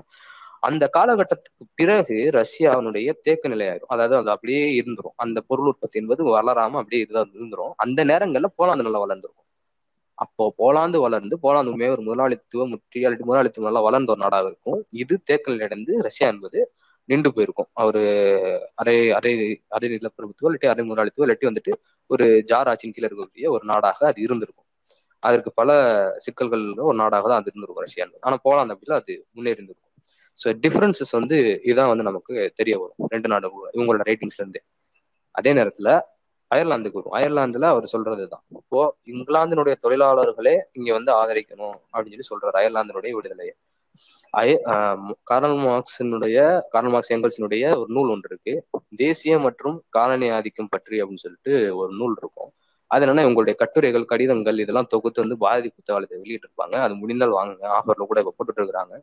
அந்த 0.63 0.85
காலகட்டத்துக்கு 0.97 1.65
பிறகு 1.75 2.17
ரஷ்யாவினுடைய 2.39 3.09
தேக்க 3.27 3.49
நிலையாயிரும். 3.49 3.93
அதாவது 3.95 4.15
அது 4.17 4.31
அப்படியே 4.31 4.63
இருந்துரும். 4.81 5.17
அந்த 5.25 5.39
பொருள் 5.51 5.71
உற்பத்தி 5.73 5.99
என்பது 5.99 6.23
வளராம 6.37 6.79
அப்படியே 6.81 7.03
இதுதான் 7.03 7.35
இருந்துரும். 7.39 7.75
அந்த 7.85 8.01
நேரங்கள்ல 8.05 8.51
போலாந்து 8.59 8.87
நல்லா 8.89 9.03
வளர்ந்துருக்கும். 9.07 9.43
அப்போ 10.19 10.45
போலாந்து 10.59 10.99
வளர்ந்து 11.01 11.35
போலாந்து 11.43 11.73
உண்மையாக 11.73 11.97
ஒரு 11.97 12.05
முதலாளித்துவ 12.09 12.67
முற்றியாளி 12.73 13.17
முதலாளித்துவம் 13.29 13.69
நல்லா 13.69 13.83
வளர்ந்த 13.89 14.13
ஒரு 14.13 14.21
நாடாக 14.25 14.51
இருக்கும். 14.51 14.79
இது 15.03 15.15
தேக்க 15.25 15.53
நிலையடைந்து 15.53 15.95
ரஷ்யா 16.09 16.29
என்பது 16.29 16.61
நின்று 17.09 17.33
போயிருக்கும். 17.33 17.69
அவரு 17.73 18.03
அரை 18.75 18.97
அரை 19.11 19.33
அரை 19.69 19.89
நிலப்பிரபுத்துவோ 19.89 20.49
இல்லாட்டி 20.49 20.67
அரை 20.67 20.85
முதலாளித்துவோ 20.91 21.27
இல்லாட்டி 21.27 21.49
வந்துட்டு 21.51 21.73
ஒரு 22.11 22.27
ஜார் 22.45 22.69
ஆட்சியின் 22.69 22.95
கீழே 22.95 23.09
இருக்கக்கூடிய 23.09 23.49
ஒரு 23.49 23.65
நாடாக 23.65 24.07
அது 24.07 24.23
இருந்திருக்கும். 24.23 24.67
அதற்கு 25.23 25.53
பல 25.53 25.71
சிக்கல்கள் 26.17 26.65
ஒரு 26.89 26.97
நாடாக 26.97 27.29
தான் 27.29 27.41
அது 27.41 27.51
இருந்திருக்கும் 27.51 27.85
ரஷ்யா 27.85 28.07
ஆனா 28.21 28.37
போலாந்து 28.45 28.75
அப்படில 28.75 28.99
அது 29.01 29.27
முன்னேறி 29.33 29.57
இருந்திருக்கும் 29.57 29.93
ஸோ 30.41 30.49
டிஃபரன்சஸ் 30.63 31.13
வந்து 31.13 31.37
இதான் 31.65 31.87
வந்து 31.87 32.05
நமக்கு 32.05 32.53
தெரிய 32.55 32.75
வரும். 32.79 33.09
ரெண்டு 33.09 33.29
நாடு 33.29 33.47
இவங்களோட 33.73 34.05
ரேட்டிங்ஸ்ல 34.11 34.43
இருந்தே. 34.45 34.61
அதே 35.31 35.53
நேரத்துல 35.53 35.89
அயர்லாந்துக்கு 36.51 37.01
வரும். 37.01 37.17
அயர்லாந்துல 37.19 37.69
அவர் 37.75 37.87
சொல்றதுதான். 37.93 38.45
இப்போ 38.57 38.81
இங்கிலாந்தினுடைய 39.07 39.75
தொழிலாளர்களே 39.85 40.55
இங்க 40.73 40.93
வந்து 40.93 41.13
ஆதரிக்கணும் 41.13 41.77
அப்படின்னு 41.93 42.21
சொல்லி 42.21 42.31
சொல்றாரு 42.33 42.59
அயர்லாந்தினுடைய 42.63 43.13
விடுதலையை. 43.13 43.55
அய 44.35 44.49
ஆஹ் 44.67 45.03
uh, 45.03 45.15
கார்ல் 45.25 45.57
மார்க்ஸினுடைய 45.63 46.39
கார்ல் 46.69 46.91
மார்க்ஸ் 46.91 47.13
எங்கல்ஸினுடைய 47.13 47.65
ஒரு 47.79 47.91
நூல் 47.93 48.11
ஒன்று 48.11 48.31
இருக்கு. 48.31 48.55
தேசிய 48.97 49.35
மற்றும் 49.39 49.77
காலனி 49.89 50.29
ஆதிக்கம் 50.31 50.71
பற்றி 50.71 50.97
அப்படின்னு 51.03 51.25
சொல்லிட்டு 51.27 51.55
ஒரு 51.77 51.93
நூல் 51.95 52.17
இருக்கும். 52.21 52.51
அது 52.91 53.05
என்னன்னா 53.05 53.25
உங்களுடைய 53.29 53.55
கட்டுரைகள் 53.63 54.05
கடிதங்கள் 54.11 54.59
இதெல்லாம் 54.65 54.89
தொகுத்து 54.93 55.23
வந்து 55.23 55.37
பாரதி 55.45 55.69
புத்தகத்தை 55.69 56.17
வெளியிட்டு 56.21 56.47
இருப்பாங்க 56.49 56.77
அது 56.85 56.95
முடிந்தால் 57.01 57.35
வாங்குங்க. 57.39 57.65
ஆஃபர்ல 57.79 58.05
கூட 58.11 58.19
இப்ப 58.25 58.33
போட்டுட்டு 58.37 58.61
இருக்கிறாங்க 58.63 58.95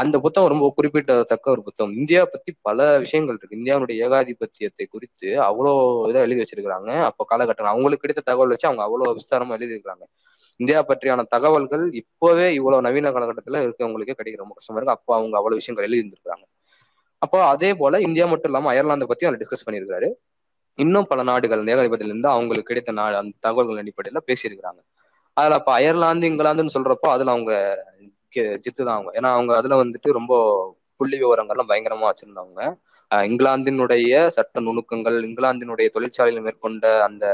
அந்த 0.00 0.16
புத்தகம் 0.24 0.52
ரொம்ப 0.52 0.66
குறிப்பிட்டத்தக்க 0.76 1.46
ஒரு 1.50 1.62
புத்தகம். 1.62 1.94
இந்தியா 2.00 2.22
பத்தி 2.34 2.50
பல 2.68 2.78
விஷயங்கள் 2.98 3.38
இருக்கு. 3.38 3.58
இந்தியாவுடைய 3.60 3.96
ஏகாதிபத்தியத்தை 4.06 4.86
குறித்து 4.88 5.30
அவ்வளோ 5.48 5.72
இதை 6.10 6.20
எழுதி 6.26 6.40
வச்சிருக்கிறாங்க. 6.42 6.90
அப்போ 7.08 7.24
காலகட்டம் 7.30 7.72
அவங்களுக்கு 7.72 8.04
கிடைத்த 8.04 8.24
தகவல் 8.30 8.54
வச்சு 8.54 8.68
அவங்க 8.70 8.84
அவ்வளோ 8.86 9.14
விஸ்தாரமா 9.18 9.56
எழுதியிருக்கிறாங்க. 9.58 10.04
இந்தியா 10.60 10.78
பற்றியான 10.88 11.24
தகவல்கள் 11.34 11.84
இப்போவே 12.00 12.46
இவ்வளவு 12.58 12.84
நவீன 12.86 13.10
காலகட்டத்துல 13.16 13.60
இருக்கவங்களுக்கே 13.66 14.16
கிடைக்க 14.20 14.44
ரொம்ப 14.44 14.54
கஷ்டமா 14.58 14.78
இருக்கு. 14.78 14.96
அப்போ 14.98 15.12
அவங்க 15.18 15.36
அவ்வளவு 15.40 15.60
விஷயங்கள் 15.60 15.86
எழுதி 15.88 16.02
இருந்திருக்காங்க 16.02 16.46
அப்போ 17.22 17.38
அதே 17.44 17.70
போல 17.74 18.00
இந்தியா 18.00 18.24
மட்டும் 18.26 18.50
இல்லாம 18.50 18.70
அயர்லாந்தை 18.72 19.06
பத்தி 19.06 19.26
அவர் 19.26 19.38
டிஸ்கஸ் 19.40 19.64
பண்ணியிருக்காரு 19.66 20.08
இன்னும் 20.78 21.08
பல 21.10 21.20
நாடுகள் 21.22 21.60
அந்த 21.60 21.74
ஏகாதிபத்தியில 21.74 22.12
இருந்து 22.12 22.28
அவங்களுக்கு 22.28 22.70
கிடைத்த 22.70 22.92
நாடு 22.92 23.16
அந்த 23.20 23.34
தகவல்கள் 23.46 23.80
அடிப்படையில 23.82 24.20
பேசியிருக்கிறாங்க. 24.28 24.80
அதுல 25.36 25.56
அப்ப 25.60 25.70
அயர்லாந்து 25.78 26.28
இங்கிலாந்துன்னு 26.30 26.74
சொல்றப்போ 26.76 27.08
அதுல 27.14 27.32
அவங்க 27.36 27.52
ஜித்து 28.64 28.80
தான் 28.80 28.96
அவங்க. 28.98 29.10
ஏன்னா 29.18 29.30
அவங்க 29.36 29.52
அதுல 29.60 29.76
வந்துட்டு 29.82 30.18
ரொம்ப 30.18 30.32
புள்ளி 31.00 31.16
விவரங்கள்லாம் 31.22 31.70
பயங்கரமா 31.72 32.06
வச்சிருந்தவங்க. 32.10 32.62
இங்கிலாந்தினுடைய 33.10 34.14
சட்ட 34.36 34.60
நுணுக்கங்கள் 34.60 35.16
இங்கிலாந்தினுடைய 35.28 35.88
தொழிற்சாலையில் 35.94 36.44
மேற்கொண்ட 36.46 36.86
அந்த 37.06 37.24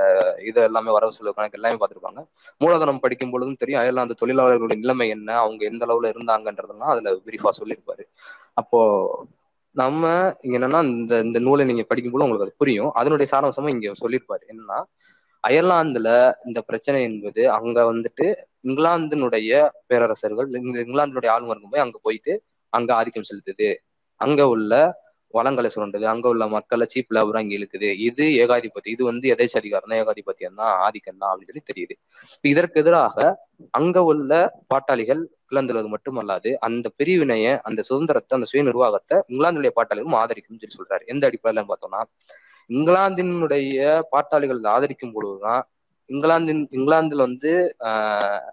இது 0.49 0.61
எல்லாமே 0.69 0.91
வரவு 0.97 1.17
செலவு 1.17 1.37
கணக்கு 1.39 1.59
எல்லாமே 1.59 1.79
பார்த்துருப்பாங்க. 1.81 2.21
மூலதனம் 2.61 3.03
படிக்கும் 3.05 3.33
பொழுதும் 3.33 3.61
தெரியும் 3.63 3.83
அயர்லாந்து 3.83 4.21
தொழிலாளர்களுடைய 4.23 4.79
நிலைமை 4.83 5.09
என்ன 5.17 5.31
அவங்க 5.45 5.65
எந்த 5.71 5.83
அளவுல 5.89 6.13
இருந்தாங்கன்றதெல்லாம் 6.15 6.93
அதுல 6.95 7.15
விரிவா 7.29 7.53
சொல்லியிருப்பாரு. 7.61 8.05
அப்போ 8.55 8.81
நம்ம 9.77 10.03
இங்க 10.43 10.55
என்னன்னா 10.59 10.81
இந்த 10.85 11.15
இந்த 11.21 11.39
நூலை 11.39 11.65
நீங்க 11.65 11.83
படிக்கும்போது 11.83 12.25
உங்களுக்கு 12.25 12.49
அது 12.49 12.61
புரியும். 12.63 12.91
அதனுடைய 12.93 13.29
சாராம்சமும் 13.33 13.75
இங்க 13.75 13.93
சொல்லியிருப்பாரு. 14.03 14.45
என்னன்னா 14.53 14.79
அயர்லாந்துல 15.45 16.11
இந்த 16.45 16.61
பிரச்சனை 16.61 17.03
என்பது 17.03 17.43
அங்க 17.51 17.79
வந்துட்டு 17.93 18.27
இங்கிலாந்தினுடைய 18.69 19.53
பேரரசர்கள் 19.87 20.49
இங்கிலாந்தினுடைய 20.51 21.29
ஆளுநர் 21.29 21.71
போய் 21.71 21.81
அங்க 21.81 21.99
போயிட்டு 22.03 22.35
அங்க 22.73 22.91
ஆதிக்கம் 22.95 23.29
செலுத்துது. 23.31 23.71
அங்க 24.21 24.43
உள்ள 24.49 24.73
வளங்களை 25.35 25.69
சுரண்டுது. 25.75 26.07
அங்க 26.13 26.27
உள்ள 26.29 26.45
மக்களை 26.55 26.87
சீப் 26.95 27.15
லேபரா 27.17 27.43
இங்க 27.45 27.55
இழுக்குது. 27.59 27.89
இது 28.09 28.25
ஏகாதிபத்தியம். 28.45 28.95
இது 28.97 29.05
வந்து 29.11 29.27
எதேச்ச 29.35 29.55
அதிகாரம் 29.63 29.91
தான். 29.93 30.01
ஏகாதிபத்தியம் 30.05 30.59
தான் 30.63 30.73
ஆதிக்கம் 30.87 31.21
தான் 31.23 31.31
அப்படின்னு 31.33 31.53
சொல்லி 31.53 31.71
தெரியுது. 31.73 31.97
இதற்கு 32.45 32.81
எதிராக 32.83 33.17
அங்க 33.81 33.99
உள்ள 34.05 34.31
பாட்டாளிகள் 34.73 35.23
கிளந்துள்ளது 35.51 35.89
மட்டுமல்லாது 35.95 36.51
அந்த 36.67 36.87
பிரிவினைய 37.01 37.47
அந்த 37.69 37.81
சுதந்திரத்தை 37.89 38.35
அந்த 38.39 38.47
சுய 38.51 38.63
நிர்வாகத்தை 38.63 39.17
இங்கிலாந்துடைய 39.33 39.73
பாட்டாளிகளும் 39.79 40.19
ஆதரிக்கும் 40.23 40.61
சொல்லி 40.63 40.77
சொல்றாரு. 40.79 41.05
எந்த 41.13 41.23
அடிப்படையில 41.29 41.65
பார்த்தோம்னா 41.71 42.03
இங்கிலாந்தினுடைய 42.71 43.79
பாட்டாளிகள் 44.13 44.61
ஆதரிக்கும் 44.75 45.15
பொழுதுதான் 45.17 45.63
இங்கிலாந்தின் 46.11 46.63
இங்கிலாந்துல 46.77 47.25
வந்து 47.27 47.51
ஆஹ் 47.89 48.49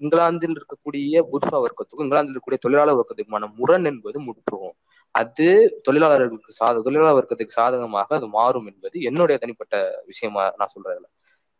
இங்கிலாந்தில் 0.00 0.56
இருக்கக்கூடிய 0.58 1.20
புர்ஃபா 1.30 1.58
வர்க்கத்துக்கும் 1.64 2.06
இங்கிலாந்தில் 2.06 2.32
இருக்கக்கூடிய 2.32 2.60
தொழிலாளர் 2.64 2.98
வர்க்கத்துக்குமான 2.98 3.48
முரண் 3.58 3.88
என்பது 3.90 4.18
முற்றுவோம் 4.26 4.76
அது 5.14 5.46
தொழிலாளர்களுக்கு 5.82 6.52
சாத 6.52 6.82
தொழிலாளர் 6.82 7.16
வர்க்கத்துக்கு 7.18 7.56
சாதகமாக 7.56 8.14
அது 8.14 8.26
மாறும் 8.30 8.66
என்பது 8.66 8.96
என்னுடைய 9.02 9.36
தனிப்பட்ட 9.38 9.74
விஷயமா 10.06 10.44
நான் 10.56 10.72
சொல்றதுல 10.74 11.08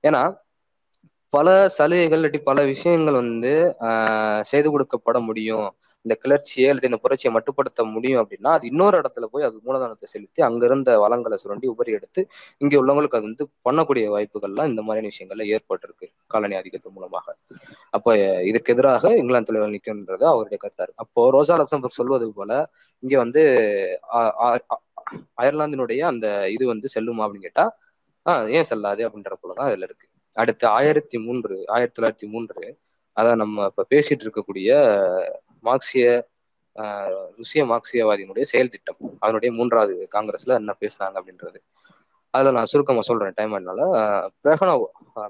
ஏன்னா 0.05 0.23
பல 1.33 1.49
சலுகைகள் 1.77 2.19
இல்லாட்டி 2.19 2.41
பல 2.43 2.61
விஷயங்கள் 2.65 3.21
வந்து 3.21 3.53
ஆஹ் 3.87 4.43
செய்து 4.43 4.69
கொடுக்கப்பட 4.71 5.19
முடியும். 5.21 5.69
இந்த 6.05 6.15
கிளர்ச்சியை 6.17 6.69
அல்லது 6.71 6.89
இந்த 6.89 6.99
புரட்சியை 7.03 7.31
மட்டுப்படுத்த 7.35 7.81
முடியும் 7.91 8.21
அப்படின்னா 8.21 8.51
அது 8.51 8.67
இன்னொரு 8.67 8.97
இடத்துல 9.01 9.27
போய் 9.33 9.43
அது 9.43 9.57
மூலதனத்தை 9.67 10.07
செலுத்தி 10.13 10.41
அங்க 10.43 10.63
இருந்த 10.65 10.91
வளங்களை 10.99 11.37
சுரண்டி 11.37 11.67
உபரி 11.67 11.93
எடுத்து 11.93 12.21
இங்க 12.61 12.75
உள்ளவங்களுக்கு 12.81 13.19
அது 13.19 13.29
வந்து 13.29 13.47
பண்ணக்கூடிய 13.65 14.07
வாய்ப்புகள்லாம் 14.15 14.71
இந்த 14.71 14.83
மாதிரியான 14.83 15.11
விஷயங்கள்ல 15.13 15.47
ஏற்பட்டிருக்கு 15.55 16.07
காலனி 16.27 16.57
ஆதிக்கத்தின் 16.57 16.97
மூலமாக. 16.97 17.27
அப்ப 17.97 18.09
இதுக்கு 18.45 18.73
எதிராக 18.73 19.13
இங்கிலாந்து 19.17 19.51
தலைவர் 19.51 19.75
நிற்கும்ன்றது 19.75 20.25
அவருடைய 20.31 20.59
கருத்தாரு 20.65 20.93
அப்போ 21.03 21.23
ரோசா 21.35 21.57
லக்சம்பர்க் 21.61 21.99
சொல்வது 21.99 22.29
போல 22.33 22.53
இங்க 23.03 23.17
வந்து 23.19 23.43
அயர்லாந்தினுடைய 25.39 26.01
அந்த 26.13 26.27
இது 26.51 26.65
வந்து 26.67 26.89
செல்லுமா 26.95 27.25
அப்படின்னு 27.25 27.47
கேட்டா 27.49 27.65
ஆஹ் 28.27 28.47
ஏன் 28.51 28.69
செல்லாது 28.71 29.03
அப்படின்ற 29.07 29.35
போலதான் 29.41 29.69
அதுல 29.69 29.87
இருக்கு. 29.89 30.07
அடுத்து 30.37 30.67
ஆயிரத்தி 30.77 31.19
மூன்று 31.19 31.55
ஆயிரத்தி 31.69 31.97
தொள்ளாயிரத்தி 31.97 32.27
மூன்று 32.33 32.65
அதான் 33.17 33.41
நம்ம 33.43 33.65
இப்ப 33.71 33.87
பேசிட்டு 33.91 34.25
இருக்கக்கூடிய 34.25 34.71
மார்க்சிய 35.61 36.29
ருசிய 37.39 37.63
மார்க்சியவாதியினுடைய 37.65 38.43
செயல் 38.43 38.69
திட்டம். 38.69 38.97
அதனுடைய 39.19 39.55
மூன்றாவது 39.55 40.09
காங்கிரஸ்ல 40.13 40.55
என்ன 40.55 40.77
பேசுனாங்க 40.81 41.17
அப்படின்றது. 41.21 41.59
அதுல 42.35 42.51
நான் 42.51 42.65
சுருக்கமா 42.65 43.01
சொல்றேன் 43.01 43.33
டைம் 43.35 43.53
அதனால 43.53 43.81
பிளஹனவ் 44.45 44.85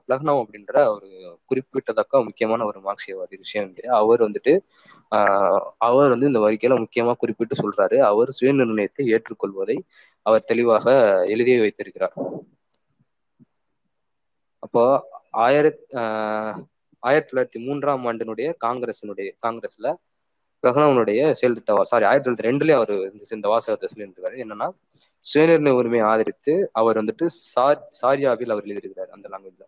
பிளஹனவ் 0.09 0.41
அப்படின்ற 0.45 0.87
ஒரு 0.87 1.09
குறிப்பிட்டதக்க 1.49 2.25
முக்கியமான 2.25 2.65
ஒரு 2.65 2.81
மார்க்சியவாதி 2.81 3.37
விஷயம் 3.37 3.75
அவர் 3.89 4.21
வந்துட்டு 4.23 4.61
ஆஹ் 5.11 5.65
அவர் 5.79 6.09
வந்து 6.09 6.27
இந்த 6.27 6.39
வரிக்கையில 6.39 6.85
முக்கியமா 6.85 7.13
குறிப்பிட்டு 7.15 7.55
சொல்றாரு. 7.63 7.99
அவர் 7.99 8.31
சுய 8.31 8.53
நிர்ணயத்தை 8.53 9.03
ஏற்றுக்கொள்வதை 9.07 9.77
அவர் 10.23 10.45
தெளிவாக 10.45 10.87
எழுதி 11.27 11.61
வைத்திருக்கிறார். 11.61 12.13
அப்போ 14.59 14.85
ஆயிரத்தி 15.31 15.97
ஆஹ் 15.99 16.55
ஆயிரத்தி 16.99 17.31
தொள்ளாயிரத்தி 17.33 17.65
மூன்றாம் 17.65 18.07
ஆண்டினுடைய 18.07 18.49
காங்கிரசினுடைய 18.65 19.29
காங்கிரஸ்ல 19.47 19.95
பிரகனவனுடைய 20.63 21.21
செயல் 21.33 21.55
திட்ட 21.55 21.85
சாரி 21.91 22.05
ஆயிரத்தி 22.05 22.27
தொள்ளாயிரத்தி 22.27 22.49
ரெண்டுலேயே 22.49 22.77
அவர் 22.77 22.93
இந்த 23.37 23.47
வாசகத்தை 23.49 23.89
சொல்லியிருக்காரு 23.93 24.37
என்னன்னா 24.45 24.69
சுயநிர்ணய 25.27 25.75
உரிமையை 25.75 26.05
ஆதரித்து 26.07 26.53
அவர் 26.73 26.99
வந்துட்டு 27.01 27.27
சார் 27.47 27.81
சாரியாவில் 28.01 28.53
அவர் 28.53 28.67
எழுதியிருக்கிறார் 28.67 29.15
அந்த 29.17 29.27
லாங்குவேஜ்ல 29.33 29.67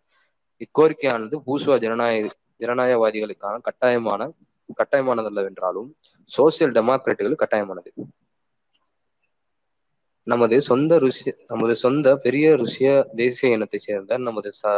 இக்கோரிக்கையானது 0.61 1.37
பூசுவா 1.45 1.77
ஜனநாயக 1.77 2.31
ஜனநாயகவாதிகளுக்கான 2.59 3.61
கட்டாயமான 3.67 4.21
கட்டாயமானதல்லவென்றாலும் 4.79 5.89
சோசியல் 6.31 6.75
டெமோக்ராட்டுகள் 6.75 7.41
கட்டாயமானது. 7.41 7.89
நமது 10.27 10.57
சொந்த 10.61 10.97
ருசிய 10.99 11.31
நமது 11.47 11.73
சொந்த 11.75 12.15
பெரிய 12.17 12.47
ருசிய 12.55 12.89
தேசிய 13.15 13.55
இனத்தை 13.55 13.79
சேர்ந்த 13.79 14.17
நமது 14.27 14.49
ச 14.59 14.73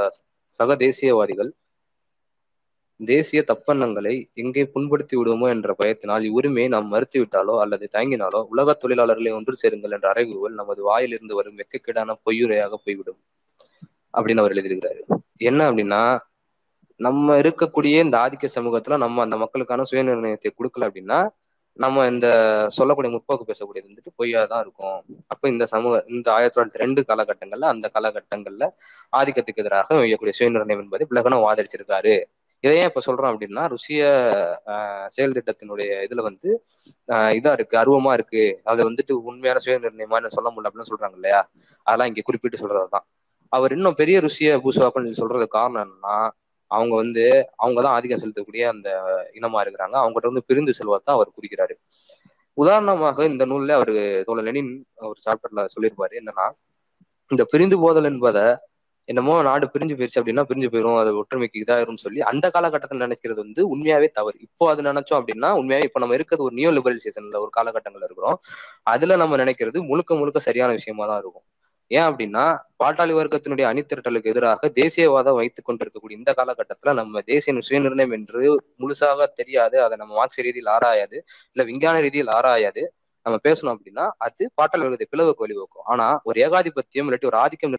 சக 0.59 0.75
தேசியவாதிகள் 0.75 1.51
தேசிய 2.99 3.39
தப்பெண்ணங்களை 3.49 4.13
எங்கே 4.41 4.63
புண்படுத்தி 4.73 5.15
விடுவோமோ 5.19 5.47
என்ற 5.53 5.71
பயத்தினால் 5.79 6.25
இவ்வுரிமையை 6.27 6.67
நாம் 6.75 6.91
மறுத்துவிட்டாலோ 6.93 7.55
அல்லது 7.63 7.85
தயங்கினாலோ 7.95 8.39
உலக 8.53 8.75
தொழிலாளர்களை 8.83 9.31
ஒன்று 9.37 9.55
சேருங்கள் 9.61 9.95
என்ற 9.97 10.07
அறைகூவல் 10.13 10.59
நமது 10.61 10.81
வாயிலிருந்து 10.89 11.37
வரும் 11.39 11.57
வெக்கக்கேடான 11.61 12.15
பொய்யுரையாக 12.25 12.79
போய்விடும் 12.85 13.19
அப்படின்னு 14.13 14.41
அவர் 14.43 14.53
எழுதியிருக்கிறாரு. 14.55 15.01
என்ன 15.49 15.61
அப்படின்னா 15.69 16.01
நம்ம 16.99 17.35
இருக்கக்கூடிய 17.41 17.95
இந்த 18.05 18.15
ஆதிக்க 18.25 18.47
சமூகத்துல 18.57 18.97
நம்ம 19.03 19.23
அந்த 19.25 19.37
மக்களுக்கான 19.41 19.85
சுயநிர்ணயத்தை 19.89 20.51
கொடுக்கல 20.59 20.87
அப்படின்னா 20.89 21.19
நம்ம 21.79 22.05
இந்த 22.11 22.27
சொல்லக்கூடிய 22.75 23.11
முற்போக்கு 23.15 23.45
பேசக்கூடியது 23.49 23.87
வந்துட்டு 23.89 24.11
பொய்யா 24.19 24.41
தான் 24.51 24.61
இருக்கும். 24.65 24.99
அப்ப 25.33 25.43
இந்த 25.53 25.63
சமூக 25.73 25.95
இந்த 26.15 26.27
ஆயிரத்தி 26.35 26.55
தொள்ளாயிரத்தி 26.57 26.81
ரெண்டு 26.83 27.01
காலகட்டங்கள்ல 27.09 27.67
அந்த 27.73 27.87
காலகட்டங்கள்ல 27.95 28.65
ஆதிக்கத்துக்கு 29.19 29.63
எதிராக 29.63 29.97
வைக்கக்கூடிய 30.01 30.35
சுயநிர்ணயம் 30.39 30.83
என்பது 30.83 31.09
பிளகனம் 31.11 31.45
ஆதரிச்சிருக்காரு 31.49 32.15
இதை 32.65 32.77
ஏன் 32.77 32.85
இப்ப 32.85 33.01
சொல்றோம் 33.05 33.31
அப்படின்னா 33.31 33.63
ருசிய 33.65 34.03
ஆஹ் 34.65 35.07
செயல் 35.07 35.31
திட்டத்தினுடைய 35.31 35.89
இதுல 36.05 36.21
வந்து 36.21 36.49
ஆஹ் 37.07 37.31
இதா 37.37 37.51
இருக்கு 37.51 37.75
அருவமா 37.77 38.13
இருக்கு. 38.13 38.43
அதை 38.63 38.85
வந்துட்டு 38.85 39.11
உண்மையான 39.23 39.59
சுய 39.59 39.79
நிர்ணயமா 39.79 40.27
சொல்ல 40.27 40.49
முடியல 40.49 40.69
அப்படின்னு 40.69 40.91
சொல்றாங்க 40.93 41.13
இல்லையா? 41.13 41.41
அதெல்லாம் 41.83 42.07
இங்க 42.07 42.21
குறிப்பிட்டு 42.21 42.57
சொல்றதுதான். 42.57 43.05
அவர் 43.51 43.71
இன்னும் 43.71 43.95
பெரிய 43.95 44.19
ருசிய 44.19 44.51
பூசுவாக்குன்னு 44.57 45.11
சொல்றது 45.11 45.47
காரணம் 45.47 45.83
என்னன்னா 45.83 46.15
அவங்க 46.71 46.95
வந்து 46.95 47.23
அவங்கதான் 47.63 47.95
ஆதிக்கம் 47.95 48.21
செலுத்தக்கூடிய 48.21 48.63
அந்த 48.67 48.89
இனமா 49.33 49.59
இருக்கிறாங்க. 49.63 49.95
அவங்ககிட்ட 49.95 50.31
வந்து 50.31 50.43
பிரிந்து 50.43 50.73
செல்வதான் 50.79 51.15
அவர் 51.17 51.35
குறிக்கிறாரு. 51.37 51.75
உதாரணமாக 52.57 53.25
இந்த 53.25 53.45
நூல்ல 53.45 53.71
அவரு 53.71 53.95
தோழ 54.27 54.41
லெனின் 54.41 54.71
ஒரு 54.95 55.19
சாப்டர்ல 55.25 55.65
சொல்லியிருப்பாரு. 55.75 56.13
என்னன்னா 56.13 56.47
இந்த 57.31 57.43
பிரிந்து 57.43 57.79
போதல் 57.79 58.03
என்பதை 58.03 58.45
என்னமோ 59.09 59.33
நாடு 59.47 59.65
பிரிஞ்சு 59.73 59.95
போயிருச்சு 59.97 60.19
அப்படின்னா 60.21 60.43
பிரிஞ்சு 60.49 60.69
போயிடும் 60.73 60.99
அது 61.01 61.11
ஒற்றுமைக்கு 61.21 61.57
இதாயிரும்னு 61.63 62.03
சொல்லி 62.05 62.21
அந்த 62.31 62.45
காலகட்டத்தில் 62.55 63.03
நினைக்கிறது 63.05 63.39
வந்து 63.45 63.61
உண்மையாவே 63.73 64.07
தவறு. 64.19 64.37
இப்போ 64.47 64.69
அது 64.71 64.81
நினைச்சோம் 64.89 65.19
அப்படின்னா 65.21 65.49
உண்மையாவே 65.59 65.87
இப்போ 65.89 65.99
நம்ம 66.03 66.15
இருக்கிறது 66.19 66.45
ஒரு 66.47 66.55
நியூ 66.59 66.71
லிபரலைசேஷன்ல 66.77 67.39
ஒரு 67.45 67.51
காலகட்டங்கள்ல 67.57 68.07
இருக்கிறோம். 68.09 68.39
அதுல 68.93 69.17
நம்ம 69.23 69.37
நினைக்கிறது 69.43 69.81
முழுக்க 69.91 70.15
முழுக்க 70.21 70.41
சரியான 70.49 70.71
விஷயமா 70.79 71.05
தான் 71.11 71.21
இருக்கும். 71.23 71.45
ஏன் 71.91 72.07
அப்படின்னா 72.09 72.43
பாட்டாளி 72.81 73.13
வர்க்கத்தினுடைய 73.19 73.65
அணித்திரட்டலுக்கு 73.71 74.31
எதிராக 74.33 74.69
தேசியவாதம் 74.81 75.37
வைத்துக் 75.39 75.67
கொண்டிருக்கக்கூடிய 75.67 76.15
இந்த 76.19 76.31
காலகட்டத்துல 76.39 76.93
நம்ம 77.01 77.21
தேசிய 77.31 77.53
சுயநிர்ணயம் 77.67 78.15
என்று 78.17 78.43
முழுசாக 78.83 79.27
தெரியாது 79.39 79.77
அதை 79.85 79.95
நம்ம 80.01 80.13
மார்க்சிய 80.19 80.45
ரீதியில் 80.47 80.71
ஆராயாது 80.77 81.17
இல்ல 81.55 81.63
விஞ்ஞான 81.71 81.95
ரீதியில் 82.07 82.31
ஆராயாது. 82.37 82.83
நம்ம 83.25 83.37
பேசணும் 83.47 83.73
அப்படின்னா 83.75 84.05
அது 84.25 84.43
பாட்டாளி 84.59 84.83
வர்க்கத்தை 84.85 85.07
பிளவுக்கு 85.13 85.43
வழிவகுக்கும். 85.45 85.85
ஆனா 85.93 86.07
ஒரு 86.29 86.37
ஏகாதிபத்தியம் 86.47 87.07
இல்லாட்டி 87.07 87.29
ஒரு 87.31 87.39
ஆதிக்கம் 87.43 87.75